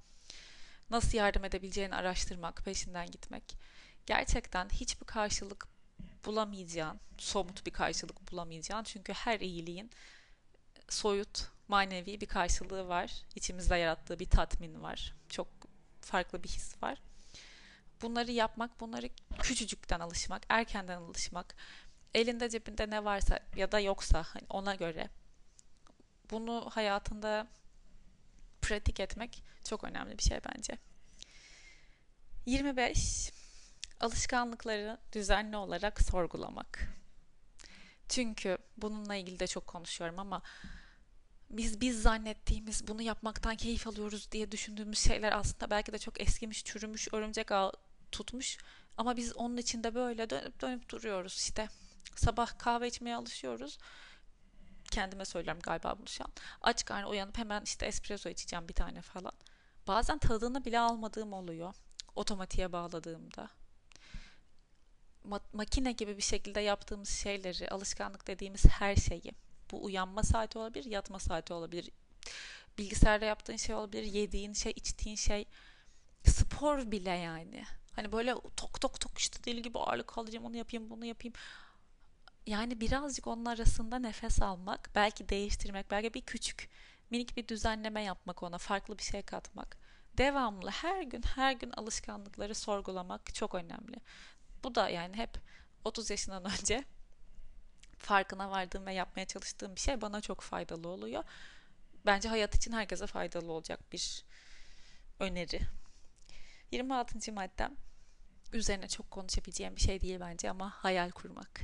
nasıl 0.89 1.17
yardım 1.17 1.45
edebileceğini 1.45 1.95
araştırmak, 1.95 2.65
peşinden 2.65 3.11
gitmek. 3.11 3.43
Gerçekten 4.05 4.69
hiçbir 4.69 5.05
karşılık 5.05 5.67
bulamayacağın, 6.25 6.99
somut 7.17 7.65
bir 7.65 7.71
karşılık 7.71 8.31
bulamayacağın. 8.31 8.83
Çünkü 8.83 9.13
her 9.13 9.39
iyiliğin 9.39 9.91
soyut, 10.89 11.47
manevi 11.67 12.21
bir 12.21 12.25
karşılığı 12.25 12.87
var. 12.87 13.11
İçimizde 13.35 13.75
yarattığı 13.75 14.19
bir 14.19 14.29
tatmin 14.29 14.83
var. 14.83 15.13
Çok 15.29 15.47
farklı 16.01 16.43
bir 16.43 16.49
his 16.49 16.83
var. 16.83 17.01
Bunları 18.01 18.31
yapmak, 18.31 18.79
bunları 18.79 19.09
küçücükten 19.39 19.99
alışmak, 19.99 20.43
erkenden 20.49 20.97
alışmak, 20.97 21.55
elinde 22.13 22.49
cebinde 22.49 22.89
ne 22.89 23.03
varsa 23.03 23.39
ya 23.55 23.71
da 23.71 23.79
yoksa 23.79 24.23
hani 24.23 24.45
ona 24.49 24.75
göre 24.75 25.09
bunu 26.31 26.69
hayatında 26.71 27.47
pratik 28.61 28.99
etmek 28.99 29.43
çok 29.63 29.83
önemli 29.83 30.17
bir 30.17 30.23
şey 30.23 30.39
bence. 30.55 30.77
25 32.45 33.31
alışkanlıkları 34.01 34.97
düzenli 35.13 35.57
olarak 35.57 36.01
sorgulamak. 36.01 36.87
Çünkü 38.09 38.57
bununla 38.77 39.15
ilgili 39.15 39.39
de 39.39 39.47
çok 39.47 39.67
konuşuyorum 39.67 40.19
ama 40.19 40.41
biz 41.49 41.81
biz 41.81 42.01
zannettiğimiz 42.01 42.87
bunu 42.87 43.01
yapmaktan 43.01 43.55
keyif 43.55 43.87
alıyoruz 43.87 44.31
diye 44.31 44.51
düşündüğümüz 44.51 44.99
şeyler 44.99 45.31
aslında 45.31 45.69
belki 45.69 45.93
de 45.93 45.99
çok 45.99 46.21
eskimiş, 46.21 46.65
çürümüş, 46.65 47.07
örümcek 47.13 47.51
ağ 47.51 47.71
tutmuş 48.11 48.57
ama 48.97 49.17
biz 49.17 49.35
onun 49.35 49.57
içinde 49.57 49.95
böyle 49.95 50.29
dönüp 50.29 50.61
dönüp 50.61 50.89
duruyoruz 50.89 51.33
işte. 51.33 51.67
Sabah 52.15 52.59
kahve 52.59 52.87
içmeye 52.87 53.15
alışıyoruz. 53.15 53.77
Kendime 54.91 55.25
söylüyorum 55.25 55.61
galiba 55.63 55.97
bunu 55.97 56.07
şu 56.07 56.23
an. 56.23 56.31
Aç 56.61 56.85
karnı 56.85 57.09
uyanıp 57.09 57.37
hemen 57.37 57.61
işte 57.61 57.85
espresso 57.85 58.29
içeceğim 58.29 58.67
bir 58.67 58.73
tane 58.73 59.01
falan. 59.01 59.33
Bazen 59.87 60.17
tadını 60.17 60.65
bile 60.65 60.79
almadığım 60.79 61.33
oluyor. 61.33 61.73
Otomatiğe 62.15 62.71
bağladığımda 62.71 63.49
makine 65.53 65.91
gibi 65.91 66.17
bir 66.17 66.21
şekilde 66.21 66.59
yaptığımız 66.61 67.09
şeyleri, 67.09 67.69
alışkanlık 67.69 68.27
dediğimiz 68.27 68.65
her 68.65 68.95
şeyi, 68.95 69.31
bu 69.71 69.83
uyanma 69.83 70.23
saati 70.23 70.59
olabilir, 70.59 70.85
yatma 70.85 71.19
saati 71.19 71.53
olabilir, 71.53 71.89
bilgisayarda 72.77 73.25
yaptığın 73.25 73.55
şey 73.55 73.75
olabilir, 73.75 74.03
yediğin 74.03 74.53
şey, 74.53 74.73
içtiğin 74.75 75.15
şey, 75.15 75.45
spor 76.25 76.91
bile 76.91 77.09
yani. 77.09 77.63
Hani 77.95 78.11
böyle 78.11 78.35
tok 78.57 78.81
tok 78.81 78.99
tok 78.99 79.17
işte 79.17 79.43
deli 79.43 79.61
gibi 79.61 79.79
ağırlık 79.79 80.07
kaldıracağım, 80.07 80.45
onu 80.45 80.57
yapayım, 80.57 80.89
bunu 80.89 81.05
yapayım. 81.05 81.33
Yani 82.45 82.81
birazcık 82.81 83.27
onun 83.27 83.45
arasında 83.45 83.99
nefes 83.99 84.41
almak, 84.41 84.89
belki 84.95 85.29
değiştirmek, 85.29 85.91
belki 85.91 86.13
bir 86.13 86.21
küçük 86.21 86.69
minik 87.09 87.37
bir 87.37 87.47
düzenleme 87.47 88.03
yapmak 88.03 88.43
ona, 88.43 88.57
farklı 88.57 88.97
bir 88.97 89.03
şey 89.03 89.21
katmak. 89.21 89.77
Devamlı 90.17 90.69
her 90.69 91.03
gün 91.03 91.21
her 91.35 91.51
gün 91.53 91.71
alışkanlıkları 91.71 92.55
sorgulamak 92.55 93.35
çok 93.35 93.55
önemli. 93.55 93.97
Bu 94.63 94.75
da 94.75 94.89
yani 94.89 95.17
hep 95.17 95.37
30 95.85 96.09
yaşından 96.09 96.45
önce 96.45 96.83
farkına 97.97 98.51
vardığım 98.51 98.85
ve 98.85 98.93
yapmaya 98.93 99.25
çalıştığım 99.25 99.75
bir 99.75 99.79
şey 99.79 100.01
bana 100.01 100.21
çok 100.21 100.41
faydalı 100.41 100.87
oluyor. 100.87 101.23
Bence 102.05 102.29
hayat 102.29 102.55
için 102.55 102.71
herkese 102.71 103.07
faydalı 103.07 103.51
olacak 103.51 103.79
bir 103.91 104.25
öneri. 105.19 105.61
26. 106.71 107.33
maddem 107.33 107.75
üzerine 108.53 108.87
çok 108.87 109.11
konuşabileceğim 109.11 109.75
bir 109.75 109.81
şey 109.81 110.01
değil 110.01 110.19
bence 110.19 110.49
ama 110.49 110.69
hayal 110.69 111.11
kurmak. 111.11 111.61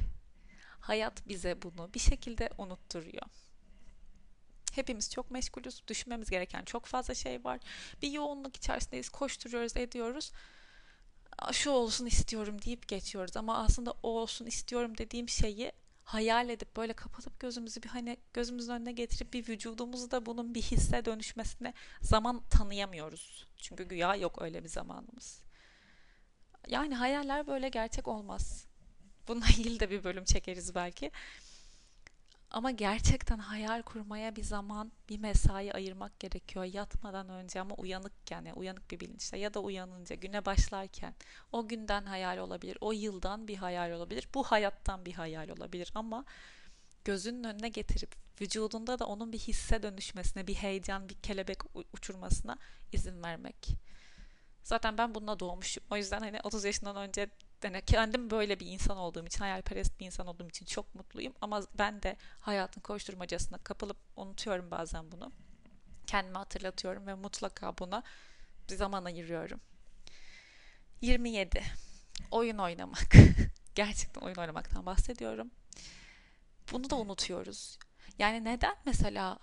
Hayat 0.79 1.27
bize 1.27 1.61
bunu 1.61 1.93
bir 1.93 1.99
şekilde 1.99 2.49
unutturuyor. 2.57 3.23
Hepimiz 4.73 5.11
çok 5.11 5.31
meşgulüz. 5.31 5.87
Düşünmemiz 5.87 6.29
gereken 6.29 6.63
çok 6.63 6.85
fazla 6.85 7.15
şey 7.15 7.43
var. 7.43 7.59
Bir 8.01 8.11
yoğunluk 8.11 8.55
içerisindeyiz. 8.55 9.09
Koşturuyoruz, 9.09 9.77
ediyoruz 9.77 10.31
şu 11.51 11.71
olsun 11.71 12.05
istiyorum 12.05 12.61
deyip 12.61 12.87
geçiyoruz 12.87 13.37
ama 13.37 13.57
aslında 13.57 13.91
o 14.03 14.09
olsun 14.09 14.45
istiyorum 14.45 14.97
dediğim 14.97 15.29
şeyi 15.29 15.71
hayal 16.03 16.49
edip 16.49 16.77
böyle 16.77 16.93
kapatıp 16.93 17.39
gözümüzü 17.39 17.83
bir 17.83 17.89
hani 17.89 18.17
gözümüzün 18.33 18.73
önüne 18.73 18.91
getirip 18.91 19.33
bir 19.33 19.47
vücudumuzda 19.47 20.25
bunun 20.25 20.55
bir 20.55 20.61
hisse 20.61 21.05
dönüşmesine 21.05 21.73
zaman 22.01 22.41
tanıyamıyoruz. 22.49 23.47
Çünkü 23.57 23.83
güya 23.83 24.15
yok 24.15 24.41
öyle 24.41 24.63
bir 24.63 24.69
zamanımız. 24.69 25.43
Yani 26.67 26.95
hayaller 26.95 27.47
böyle 27.47 27.69
gerçek 27.69 28.07
olmaz. 28.07 28.65
Bununla 29.27 29.47
ilgili 29.47 29.79
de 29.79 29.89
bir 29.89 30.03
bölüm 30.03 30.23
çekeriz 30.25 30.75
belki. 30.75 31.11
Ama 32.51 32.71
gerçekten 32.71 33.37
hayal 33.37 33.81
kurmaya 33.81 34.35
bir 34.35 34.43
zaman, 34.43 34.91
bir 35.09 35.19
mesai 35.19 35.73
ayırmak 35.73 36.19
gerekiyor. 36.19 36.65
Yatmadan 36.65 37.29
önce 37.29 37.61
ama 37.61 37.75
uyanıkken, 37.75 38.35
yani 38.45 38.53
uyanık 38.53 38.91
bir 38.91 38.99
bilinçle 38.99 39.37
ya 39.37 39.53
da 39.53 39.59
uyanınca, 39.59 40.15
güne 40.15 40.45
başlarken. 40.45 41.13
O 41.51 41.67
günden 41.67 42.05
hayal 42.05 42.37
olabilir, 42.37 42.77
o 42.81 42.91
yıldan 42.91 43.47
bir 43.47 43.55
hayal 43.55 43.91
olabilir, 43.91 44.27
bu 44.33 44.43
hayattan 44.43 45.05
bir 45.05 45.13
hayal 45.13 45.49
olabilir 45.49 45.91
ama 45.95 46.25
gözünün 47.05 47.43
önüne 47.43 47.69
getirip 47.69 48.15
vücudunda 48.41 48.99
da 48.99 49.05
onun 49.05 49.33
bir 49.33 49.39
hisse 49.39 49.83
dönüşmesine, 49.83 50.47
bir 50.47 50.55
heyecan, 50.55 51.09
bir 51.09 51.15
kelebek 51.15 51.57
uçurmasına 51.93 52.57
izin 52.93 53.23
vermek. 53.23 53.67
Zaten 54.63 54.97
ben 54.97 55.15
bununla 55.15 55.39
doğmuşum. 55.39 55.83
O 55.91 55.97
yüzden 55.97 56.19
hani 56.19 56.39
30 56.43 56.65
yaşından 56.65 56.95
önce 56.95 57.29
yani 57.63 57.81
kendim 57.81 58.29
böyle 58.29 58.59
bir 58.59 58.65
insan 58.67 58.97
olduğum 58.97 59.25
için, 59.25 59.39
hayalperest 59.39 59.99
bir 59.99 60.05
insan 60.05 60.27
olduğum 60.27 60.49
için 60.49 60.65
çok 60.65 60.95
mutluyum. 60.95 61.33
Ama 61.41 61.63
ben 61.77 62.03
de 62.03 62.17
hayatın 62.39 62.81
koşturmacasına 62.81 63.57
kapılıp 63.57 63.97
unutuyorum 64.15 64.71
bazen 64.71 65.11
bunu. 65.11 65.31
Kendime 66.07 66.37
hatırlatıyorum 66.37 67.07
ve 67.07 67.13
mutlaka 67.13 67.77
buna 67.77 68.03
bir 68.69 68.75
zaman 68.75 69.05
ayırıyorum. 69.05 69.59
27. 71.01 71.63
Oyun 72.31 72.57
oynamak. 72.57 73.13
Gerçekten 73.75 74.21
oyun 74.21 74.35
oynamaktan 74.35 74.85
bahsediyorum. 74.85 75.51
Bunu 76.71 76.89
da 76.89 76.95
unutuyoruz. 76.95 77.79
Yani 78.19 78.43
neden 78.43 78.75
mesela 78.85 79.39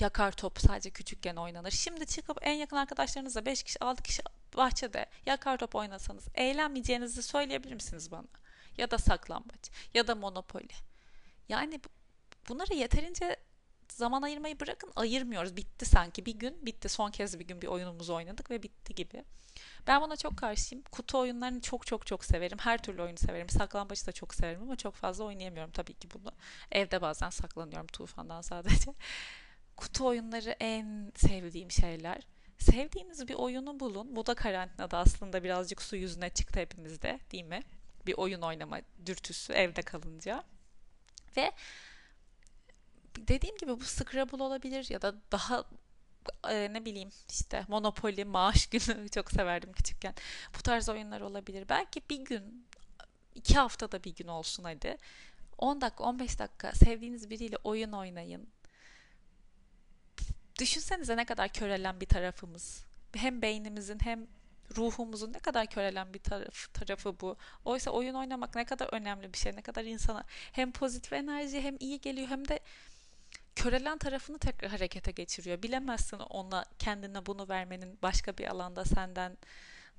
yakar 0.00 0.32
top 0.32 0.60
sadece 0.60 0.90
küçükken 0.90 1.36
oynanır. 1.36 1.70
Şimdi 1.70 2.06
çıkıp 2.06 2.38
en 2.42 2.54
yakın 2.54 2.76
arkadaşlarınızla 2.76 3.46
5 3.46 3.62
kişi 3.62 3.78
6 3.80 4.02
kişi 4.02 4.22
bahçede 4.56 5.06
yakar 5.26 5.58
top 5.58 5.74
oynasanız 5.74 6.28
eğlenmeyeceğinizi 6.34 7.22
söyleyebilir 7.22 7.74
misiniz 7.74 8.10
bana? 8.10 8.26
Ya 8.78 8.90
da 8.90 8.98
saklambaç 8.98 9.70
ya 9.94 10.06
da 10.06 10.14
monopoli. 10.14 10.72
Yani 11.48 11.80
bunlara 12.48 12.74
yeterince 12.74 13.36
zaman 13.88 14.22
ayırmayı 14.22 14.60
bırakın 14.60 14.92
ayırmıyoruz. 14.96 15.56
Bitti 15.56 15.84
sanki 15.84 16.26
bir 16.26 16.34
gün 16.34 16.66
bitti. 16.66 16.88
Son 16.88 17.10
kez 17.10 17.38
bir 17.38 17.44
gün 17.44 17.62
bir 17.62 17.66
oyunumuzu 17.66 18.14
oynadık 18.14 18.50
ve 18.50 18.62
bitti 18.62 18.94
gibi. 18.94 19.24
Ben 19.86 20.02
buna 20.02 20.16
çok 20.16 20.36
karşıyım. 20.36 20.84
Kutu 20.92 21.18
oyunlarını 21.18 21.60
çok 21.60 21.86
çok 21.86 22.06
çok 22.06 22.24
severim. 22.24 22.58
Her 22.58 22.82
türlü 22.82 23.02
oyunu 23.02 23.18
severim. 23.18 23.48
Saklambaçı 23.48 24.06
da 24.06 24.12
çok 24.12 24.34
severim 24.34 24.62
ama 24.62 24.76
çok 24.76 24.94
fazla 24.94 25.24
oynayamıyorum 25.24 25.72
tabii 25.72 25.94
ki 25.94 26.08
bunu. 26.14 26.32
Evde 26.72 27.02
bazen 27.02 27.30
saklanıyorum 27.30 27.86
tufandan 27.86 28.40
sadece. 28.40 28.94
Kutu 29.76 30.06
oyunları 30.06 30.50
en 30.50 31.12
sevdiğim 31.16 31.70
şeyler. 31.70 32.22
Sevdiğiniz 32.62 33.28
bir 33.28 33.34
oyunu 33.34 33.80
bulun. 33.80 34.16
Bu 34.16 34.26
da 34.26 34.34
karantinada 34.34 34.98
aslında 34.98 35.44
birazcık 35.44 35.82
su 35.82 35.96
yüzüne 35.96 36.30
çıktı 36.30 36.60
hepimizde 36.60 37.20
değil 37.32 37.44
mi? 37.44 37.60
Bir 38.06 38.14
oyun 38.14 38.42
oynama 38.42 38.80
dürtüsü 39.06 39.52
evde 39.52 39.82
kalınca. 39.82 40.44
Ve 41.36 41.52
dediğim 43.18 43.56
gibi 43.56 43.80
bu 43.80 43.84
Scrabble 43.84 44.42
olabilir 44.42 44.86
ya 44.90 45.02
da 45.02 45.14
daha 45.32 45.64
e, 46.48 46.72
ne 46.72 46.84
bileyim 46.84 47.10
işte 47.30 47.64
Monopoly, 47.68 48.24
Maaş 48.24 48.66
Günü 48.66 49.08
çok 49.14 49.30
severdim 49.30 49.72
küçükken. 49.72 50.14
Bu 50.58 50.62
tarz 50.62 50.88
oyunlar 50.88 51.20
olabilir. 51.20 51.68
Belki 51.68 52.02
bir 52.10 52.24
gün, 52.24 52.66
iki 53.34 53.54
haftada 53.54 54.04
bir 54.04 54.14
gün 54.14 54.26
olsun 54.26 54.64
hadi. 54.64 54.96
10 55.58 55.80
dakika 55.80 56.04
15 56.04 56.38
dakika 56.38 56.72
sevdiğiniz 56.72 57.30
biriyle 57.30 57.56
oyun 57.64 57.92
oynayın. 57.92 58.48
Düşünsenize 60.60 61.16
ne 61.16 61.24
kadar 61.24 61.48
körelen 61.48 62.00
bir 62.00 62.06
tarafımız. 62.06 62.84
Hem 63.16 63.42
beynimizin 63.42 63.98
hem 64.02 64.26
ruhumuzun 64.76 65.32
ne 65.32 65.38
kadar 65.38 65.66
körelen 65.66 66.14
bir 66.14 66.18
taraf, 66.18 66.74
tarafı 66.74 67.20
bu. 67.20 67.36
Oysa 67.64 67.90
oyun 67.90 68.14
oynamak 68.14 68.54
ne 68.54 68.64
kadar 68.64 68.94
önemli 68.94 69.32
bir 69.32 69.38
şey. 69.38 69.56
Ne 69.56 69.62
kadar 69.62 69.84
insana 69.84 70.24
hem 70.52 70.72
pozitif 70.72 71.12
enerji 71.12 71.60
hem 71.60 71.76
iyi 71.80 72.00
geliyor 72.00 72.28
hem 72.28 72.48
de 72.48 72.60
körelen 73.56 73.98
tarafını 73.98 74.38
tekrar 74.38 74.70
harekete 74.70 75.10
geçiriyor. 75.10 75.62
Bilemezsin 75.62 76.18
ona 76.18 76.64
kendine 76.78 77.26
bunu 77.26 77.48
vermenin 77.48 77.98
başka 78.02 78.38
bir 78.38 78.46
alanda 78.46 78.84
senden 78.84 79.36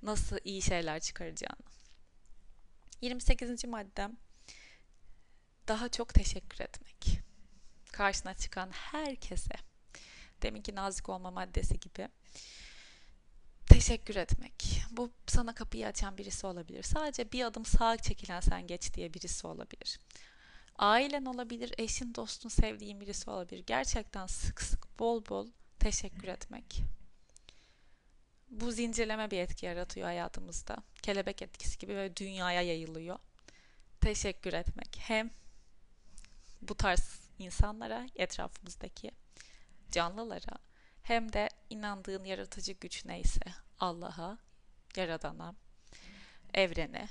nasıl 0.02 0.38
iyi 0.44 0.62
şeyler 0.62 1.00
çıkaracağını. 1.00 1.74
28. 3.02 3.66
maddem 3.66 4.18
daha 5.68 5.90
çok 5.90 6.14
teşekkür 6.14 6.60
etmek. 6.60 7.20
Karşına 7.92 8.34
çıkan 8.34 8.70
herkese. 8.72 9.73
Deminki 10.44 10.76
nazik 10.76 11.10
olma 11.10 11.32
maddesi 11.32 11.80
gibi. 11.80 12.08
Teşekkür 13.66 14.16
etmek. 14.16 14.82
Bu 14.92 15.12
sana 15.28 15.56
kapıyı 15.56 15.88
açan 15.88 16.18
birisi 16.18 16.48
olabilir. 16.48 16.84
Sadece 16.84 17.32
bir 17.32 17.44
adım 17.46 17.66
sağa 17.66 17.98
çekilen 17.98 18.40
sen 18.40 18.68
geç 18.68 18.94
diye 18.94 19.14
birisi 19.14 19.48
olabilir. 19.48 20.00
Ailen 20.78 21.26
olabilir, 21.26 21.74
eşin, 21.78 22.16
dostun, 22.16 22.50
sevdiğin 22.50 23.02
birisi 23.02 23.30
olabilir. 23.30 23.64
Gerçekten 23.68 24.28
sık 24.28 24.62
sık 24.62 25.00
bol 25.00 25.26
bol 25.30 25.48
teşekkür 25.80 26.28
etmek. 26.28 26.84
Bu 28.50 28.72
zincirleme 28.72 29.32
bir 29.32 29.40
etki 29.40 29.66
yaratıyor 29.66 30.08
hayatımızda. 30.08 30.78
Kelebek 31.02 31.42
etkisi 31.42 31.78
gibi 31.78 31.96
ve 31.96 32.16
dünyaya 32.16 32.62
yayılıyor. 32.62 33.20
Teşekkür 34.02 34.54
etmek. 34.54 34.98
Hem 35.00 35.32
bu 36.62 36.76
tarz 36.76 37.20
insanlara, 37.40 38.08
etrafımızdaki 38.16 39.12
canlılara 39.94 40.58
hem 41.04 41.34
de 41.34 41.50
inandığın 41.70 42.24
yaratıcı 42.24 42.72
güç 42.72 43.06
neyse 43.06 43.42
Allah'a, 43.80 44.38
Yaradan'a, 44.96 45.56
evrene 46.54 47.08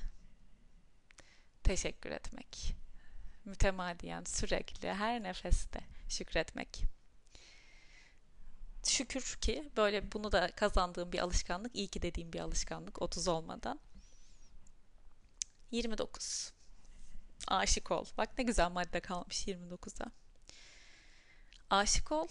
teşekkür 1.65 2.11
etmek. 2.11 2.75
Mütemadiyen, 3.45 4.25
sürekli, 4.25 4.93
her 4.93 5.23
nefeste 5.23 5.81
şükretmek. 6.09 6.83
Şükür 8.85 9.39
ki 9.41 9.71
böyle 9.77 10.13
bunu 10.13 10.33
da 10.33 10.51
kazandığım 10.51 11.13
bir 11.13 11.19
alışkanlık, 11.19 11.77
iyi 11.77 11.89
ki 11.89 12.03
dediğim 12.03 12.33
bir 12.33 12.41
alışkanlık 12.41 13.03
30 13.03 13.29
olmadan. 13.29 13.81
29. 15.71 16.53
Aşık 17.49 17.91
ol. 17.91 18.07
Bak 18.19 18.39
ne 18.39 18.45
güzel 18.45 18.71
madde 18.71 19.01
kalmış 19.01 19.49
29'a. 19.49 20.11
Aşık 21.71 22.13
ol. 22.13 22.29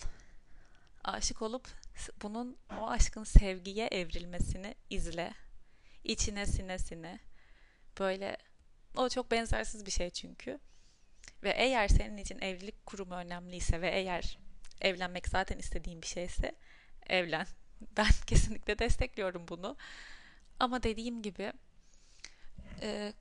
Aşık 1.03 1.41
olup 1.41 1.67
bunun 2.21 2.57
o 2.79 2.87
aşkın 2.87 3.23
sevgiye 3.23 3.87
evrilmesini 3.87 4.75
izle. 4.89 5.33
İçine 6.03 6.45
sine 6.45 6.79
sine. 6.79 7.19
Böyle 7.99 8.37
o 8.95 9.09
çok 9.09 9.31
benzersiz 9.31 9.85
bir 9.85 9.91
şey 9.91 10.09
çünkü. 10.09 10.59
Ve 11.43 11.49
eğer 11.49 11.87
senin 11.87 12.17
için 12.17 12.39
evlilik 12.39 12.85
kurumu 12.85 13.15
önemliyse 13.15 13.81
ve 13.81 13.89
eğer 13.89 14.37
evlenmek 14.81 15.27
zaten 15.27 15.57
istediğin 15.57 16.01
bir 16.01 16.07
şeyse 16.07 16.55
evlen. 17.07 17.47
Ben 17.97 18.07
kesinlikle 18.27 18.79
destekliyorum 18.79 19.47
bunu. 19.47 19.77
Ama 20.59 20.83
dediğim 20.83 21.21
gibi 21.21 21.53
e, 22.81 23.13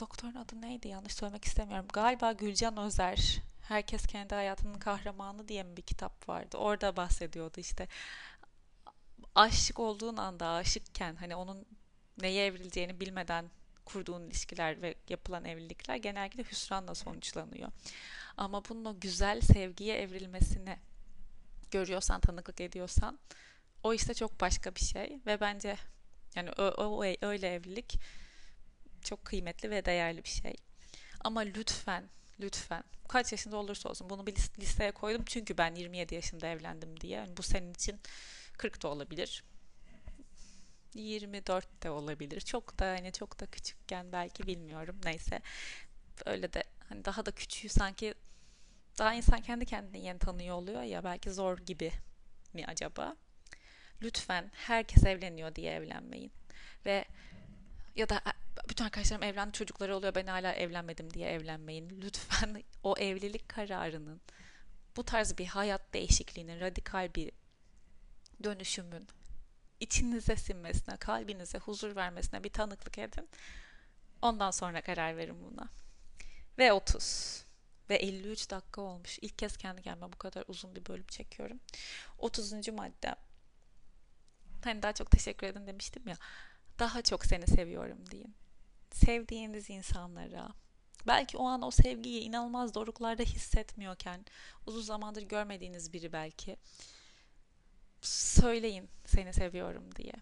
doktorun 0.00 0.34
adı 0.34 0.60
neydi 0.60 0.88
yanlış 0.88 1.14
söylemek 1.14 1.44
istemiyorum. 1.44 1.86
Galiba 1.92 2.32
Gülcan 2.32 2.76
Özer 2.76 3.42
Herkes 3.72 4.06
kendi 4.06 4.34
hayatının 4.34 4.78
kahramanı 4.78 5.48
diye 5.48 5.62
mi 5.62 5.76
bir 5.76 5.82
kitap 5.82 6.28
vardı. 6.28 6.56
Orada 6.56 6.96
bahsediyordu 6.96 7.60
işte. 7.60 7.88
Aşık 9.34 9.80
olduğun 9.80 10.16
anda 10.16 10.48
aşıkken 10.48 11.16
hani 11.16 11.36
onun 11.36 11.66
neye 12.20 12.46
evrileceğini 12.46 13.00
bilmeden 13.00 13.50
kurduğun 13.84 14.26
ilişkiler 14.26 14.82
ve 14.82 14.94
yapılan 15.08 15.44
evlilikler 15.44 15.96
genellikle 15.96 16.42
hüsranla 16.42 16.94
sonuçlanıyor. 16.94 17.68
Ama 18.36 18.64
bunun 18.68 18.84
o 18.84 19.00
güzel 19.00 19.40
sevgiye 19.40 19.96
evrilmesini 19.96 20.78
görüyorsan, 21.70 22.20
tanıklık 22.20 22.60
ediyorsan 22.60 23.18
o 23.82 23.94
işte 23.94 24.14
çok 24.14 24.40
başka 24.40 24.74
bir 24.74 24.80
şey 24.80 25.20
ve 25.26 25.40
bence 25.40 25.76
yani 26.36 26.50
o, 26.58 26.62
o 26.62 27.04
öyle 27.22 27.54
evlilik 27.54 27.98
çok 29.04 29.24
kıymetli 29.24 29.70
ve 29.70 29.84
değerli 29.84 30.24
bir 30.24 30.28
şey. 30.28 30.56
Ama 31.24 31.40
lütfen 31.40 32.08
lütfen 32.40 32.84
kaç 33.12 33.32
yaşında 33.32 33.56
olursa 33.56 33.88
olsun 33.88 34.10
bunu 34.10 34.26
bir 34.26 34.34
listeye 34.58 34.92
koydum 34.92 35.24
çünkü 35.26 35.58
ben 35.58 35.74
27 35.74 36.14
yaşında 36.14 36.46
evlendim 36.46 37.00
diye. 37.00 37.18
Yani 37.18 37.36
bu 37.36 37.42
senin 37.42 37.74
için 37.74 38.00
40 38.58 38.82
da 38.82 38.88
olabilir. 38.88 39.44
24 40.94 41.82
de 41.82 41.90
olabilir. 41.90 42.40
Çok 42.40 42.78
da 42.78 42.86
hani 42.86 43.12
çok 43.12 43.40
da 43.40 43.46
küçükken 43.46 44.12
belki 44.12 44.46
bilmiyorum. 44.46 45.00
Neyse. 45.04 45.40
Öyle 46.26 46.52
de 46.52 46.64
hani 46.88 47.04
daha 47.04 47.26
da 47.26 47.30
küçüğü 47.30 47.68
sanki 47.68 48.14
daha 48.98 49.14
insan 49.14 49.40
kendi 49.40 49.66
kendini 49.66 50.04
yeni 50.06 50.18
tanıyor 50.18 50.56
oluyor 50.56 50.82
ya 50.82 51.04
belki 51.04 51.30
zor 51.30 51.58
gibi 51.58 51.92
mi 52.52 52.64
acaba? 52.66 53.16
Lütfen 54.02 54.50
herkes 54.54 55.04
evleniyor 55.04 55.54
diye 55.54 55.72
evlenmeyin. 55.72 56.32
Ve 56.86 57.04
ya 57.96 58.08
da 58.08 58.20
bütün 58.68 58.84
arkadaşlarım 58.84 59.22
evlendi 59.22 59.52
çocukları 59.52 59.96
oluyor 59.96 60.14
ben 60.14 60.26
hala 60.26 60.52
evlenmedim 60.52 61.14
diye 61.14 61.28
evlenmeyin. 61.28 62.02
Lütfen 62.02 62.62
o 62.82 62.94
evlilik 62.98 63.48
kararının 63.48 64.20
bu 64.96 65.04
tarz 65.04 65.38
bir 65.38 65.46
hayat 65.46 65.94
değişikliğinin 65.94 66.60
radikal 66.60 67.14
bir 67.14 67.32
dönüşümün 68.44 69.08
içinize 69.80 70.36
sinmesine, 70.36 70.96
kalbinize 70.96 71.58
huzur 71.58 71.96
vermesine 71.96 72.44
bir 72.44 72.50
tanıklık 72.50 72.98
edin. 72.98 73.28
Ondan 74.22 74.50
sonra 74.50 74.82
karar 74.82 75.16
verin 75.16 75.44
buna. 75.44 75.68
Ve 76.58 76.72
30 76.72 77.44
ve 77.90 77.96
53 77.96 78.50
dakika 78.50 78.80
olmuş. 78.80 79.18
İlk 79.22 79.38
kez 79.38 79.56
kendi 79.56 79.82
kendime 79.82 80.12
bu 80.12 80.18
kadar 80.18 80.44
uzun 80.48 80.74
bir 80.74 80.86
bölüm 80.86 81.06
çekiyorum. 81.06 81.60
30. 82.18 82.68
madde. 82.68 83.14
Hani 84.64 84.82
daha 84.82 84.92
çok 84.92 85.10
teşekkür 85.10 85.46
edin 85.46 85.66
demiştim 85.66 86.08
ya. 86.08 86.16
Daha 86.78 87.02
çok 87.02 87.26
seni 87.26 87.46
seviyorum 87.46 88.10
deyin 88.10 88.34
sevdiğiniz 88.94 89.70
insanlara, 89.70 90.48
belki 91.06 91.36
o 91.36 91.46
an 91.46 91.62
o 91.62 91.70
sevgiyi 91.70 92.20
inanılmaz 92.20 92.74
doruklarda 92.74 93.22
hissetmiyorken, 93.22 94.24
uzun 94.66 94.82
zamandır 94.82 95.22
görmediğiniz 95.22 95.92
biri 95.92 96.12
belki, 96.12 96.56
söyleyin 98.00 98.88
seni 99.04 99.32
seviyorum 99.32 99.96
diye. 99.96 100.12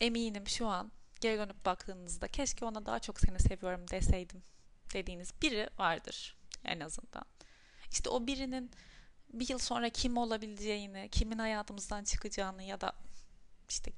Eminim 0.00 0.48
şu 0.48 0.66
an 0.66 0.92
geri 1.20 1.38
dönüp 1.38 1.64
baktığınızda 1.64 2.28
keşke 2.28 2.64
ona 2.64 2.86
daha 2.86 2.98
çok 2.98 3.20
seni 3.20 3.38
seviyorum 3.38 3.88
deseydim 3.90 4.42
dediğiniz 4.92 5.32
biri 5.42 5.70
vardır 5.78 6.36
en 6.64 6.80
azından. 6.80 7.24
İşte 7.90 8.10
o 8.10 8.26
birinin 8.26 8.70
bir 9.32 9.48
yıl 9.48 9.58
sonra 9.58 9.88
kim 9.90 10.16
olabileceğini, 10.16 11.08
kimin 11.12 11.38
hayatımızdan 11.38 12.04
çıkacağını 12.04 12.62
ya 12.62 12.80
da 12.80 12.92
işte 13.68 13.92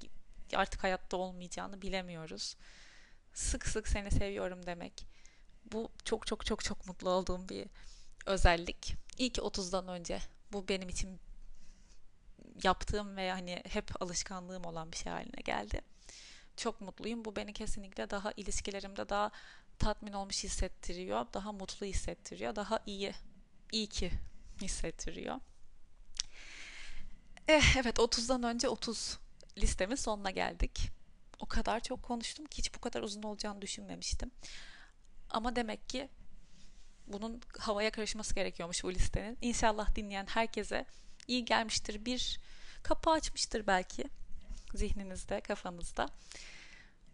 artık 0.55 0.85
hayatta 0.85 1.17
olmayacağını 1.17 1.83
bilemiyoruz 1.83 2.57
sık 3.35 3.67
sık 3.67 3.89
seni 3.89 4.11
seviyorum 4.11 4.67
demek. 4.67 5.07
Bu 5.73 5.91
çok 6.05 6.27
çok 6.27 6.47
çok 6.47 6.65
çok 6.65 6.87
mutlu 6.87 7.11
olduğum 7.11 7.49
bir 7.49 7.67
özellik. 8.27 8.95
Ki 9.17 9.33
30'dan 9.33 9.89
önce 9.89 10.21
bu 10.53 10.69
benim 10.69 10.89
için 10.89 11.21
yaptığım 12.63 13.17
ve 13.17 13.31
hani 13.33 13.63
hep 13.69 14.03
alışkanlığım 14.03 14.65
olan 14.65 14.93
bir 14.93 14.97
şey 14.97 15.13
haline 15.13 15.41
geldi. 15.45 15.81
Çok 16.57 16.81
mutluyum. 16.81 17.25
Bu 17.25 17.37
beni 17.37 17.53
kesinlikle 17.53 18.11
daha 18.11 18.33
ilişkilerimde 18.33 19.09
daha 19.09 19.31
tatmin 19.79 20.13
olmuş 20.13 20.45
hissettiriyor. 20.45 21.27
Daha 21.35 21.53
mutlu 21.53 21.87
hissettiriyor. 21.87 22.57
Daha 22.57 22.81
iyi, 22.87 23.13
iyi 23.73 23.87
ki 23.87 24.13
hissettiriyor. 24.63 25.41
Eh, 27.49 27.77
evet 27.77 27.99
30'dan 27.99 28.43
önce 28.43 28.69
30 28.69 29.19
listemin 29.59 29.97
sonuna 29.97 30.31
geldik 30.31 30.93
o 31.43 31.47
kadar 31.47 31.81
çok 31.81 32.03
konuştum 32.03 32.47
ki 32.47 32.59
hiç 32.59 32.75
bu 32.75 32.79
kadar 32.81 33.03
uzun 33.03 33.23
olacağını 33.23 33.63
düşünmemiştim. 33.63 34.31
Ama 35.31 35.57
demek 35.57 35.89
ki 35.89 36.09
bunun 37.07 37.41
havaya 37.59 37.91
karışması 37.91 38.35
gerekiyormuş 38.35 38.85
bu 38.85 38.95
listenin. 38.95 39.39
İnşallah 39.41 39.95
dinleyen 39.95 40.27
herkese 40.27 40.87
iyi 41.29 41.45
gelmiştir. 41.45 42.05
Bir 42.05 42.41
kapı 42.83 43.11
açmıştır 43.11 43.67
belki 43.67 44.05
zihninizde, 44.75 45.41
kafanızda. 45.41 46.09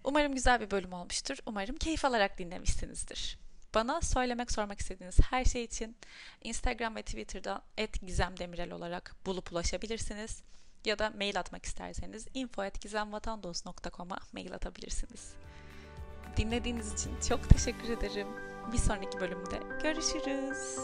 Umarım 0.05 0.35
güzel 0.35 0.61
bir 0.61 0.71
bölüm 0.71 0.93
olmuştur. 0.93 1.39
Umarım 1.47 1.77
keyif 1.77 2.05
alarak 2.05 2.39
dinlemişsinizdir. 2.39 3.39
Bana 3.75 4.01
söylemek, 4.01 4.53
sormak 4.53 4.81
istediğiniz 4.81 5.21
her 5.31 5.45
şey 5.45 5.65
için 5.65 5.97
Instagram 6.43 6.97
ve 6.97 7.03
Twitter'dan 7.03 7.63
@gizemdemirel 8.07 8.73
olarak 8.73 9.17
bulup 9.27 9.53
ulaşabilirsiniz 9.53 10.43
ya 10.85 10.99
da 10.99 11.11
mail 11.11 11.39
atmak 11.39 11.65
isterseniz 11.65 12.27
info.gizemvatandos.com'a 12.35 14.19
mail 14.33 14.55
atabilirsiniz. 14.55 15.33
Dinlediğiniz 16.37 16.93
için 16.93 17.11
çok 17.29 17.49
teşekkür 17.49 17.89
ederim. 17.89 18.29
Bir 18.73 18.79
sonraki 18.79 19.21
bölümde 19.21 19.61
görüşürüz. 19.83 20.79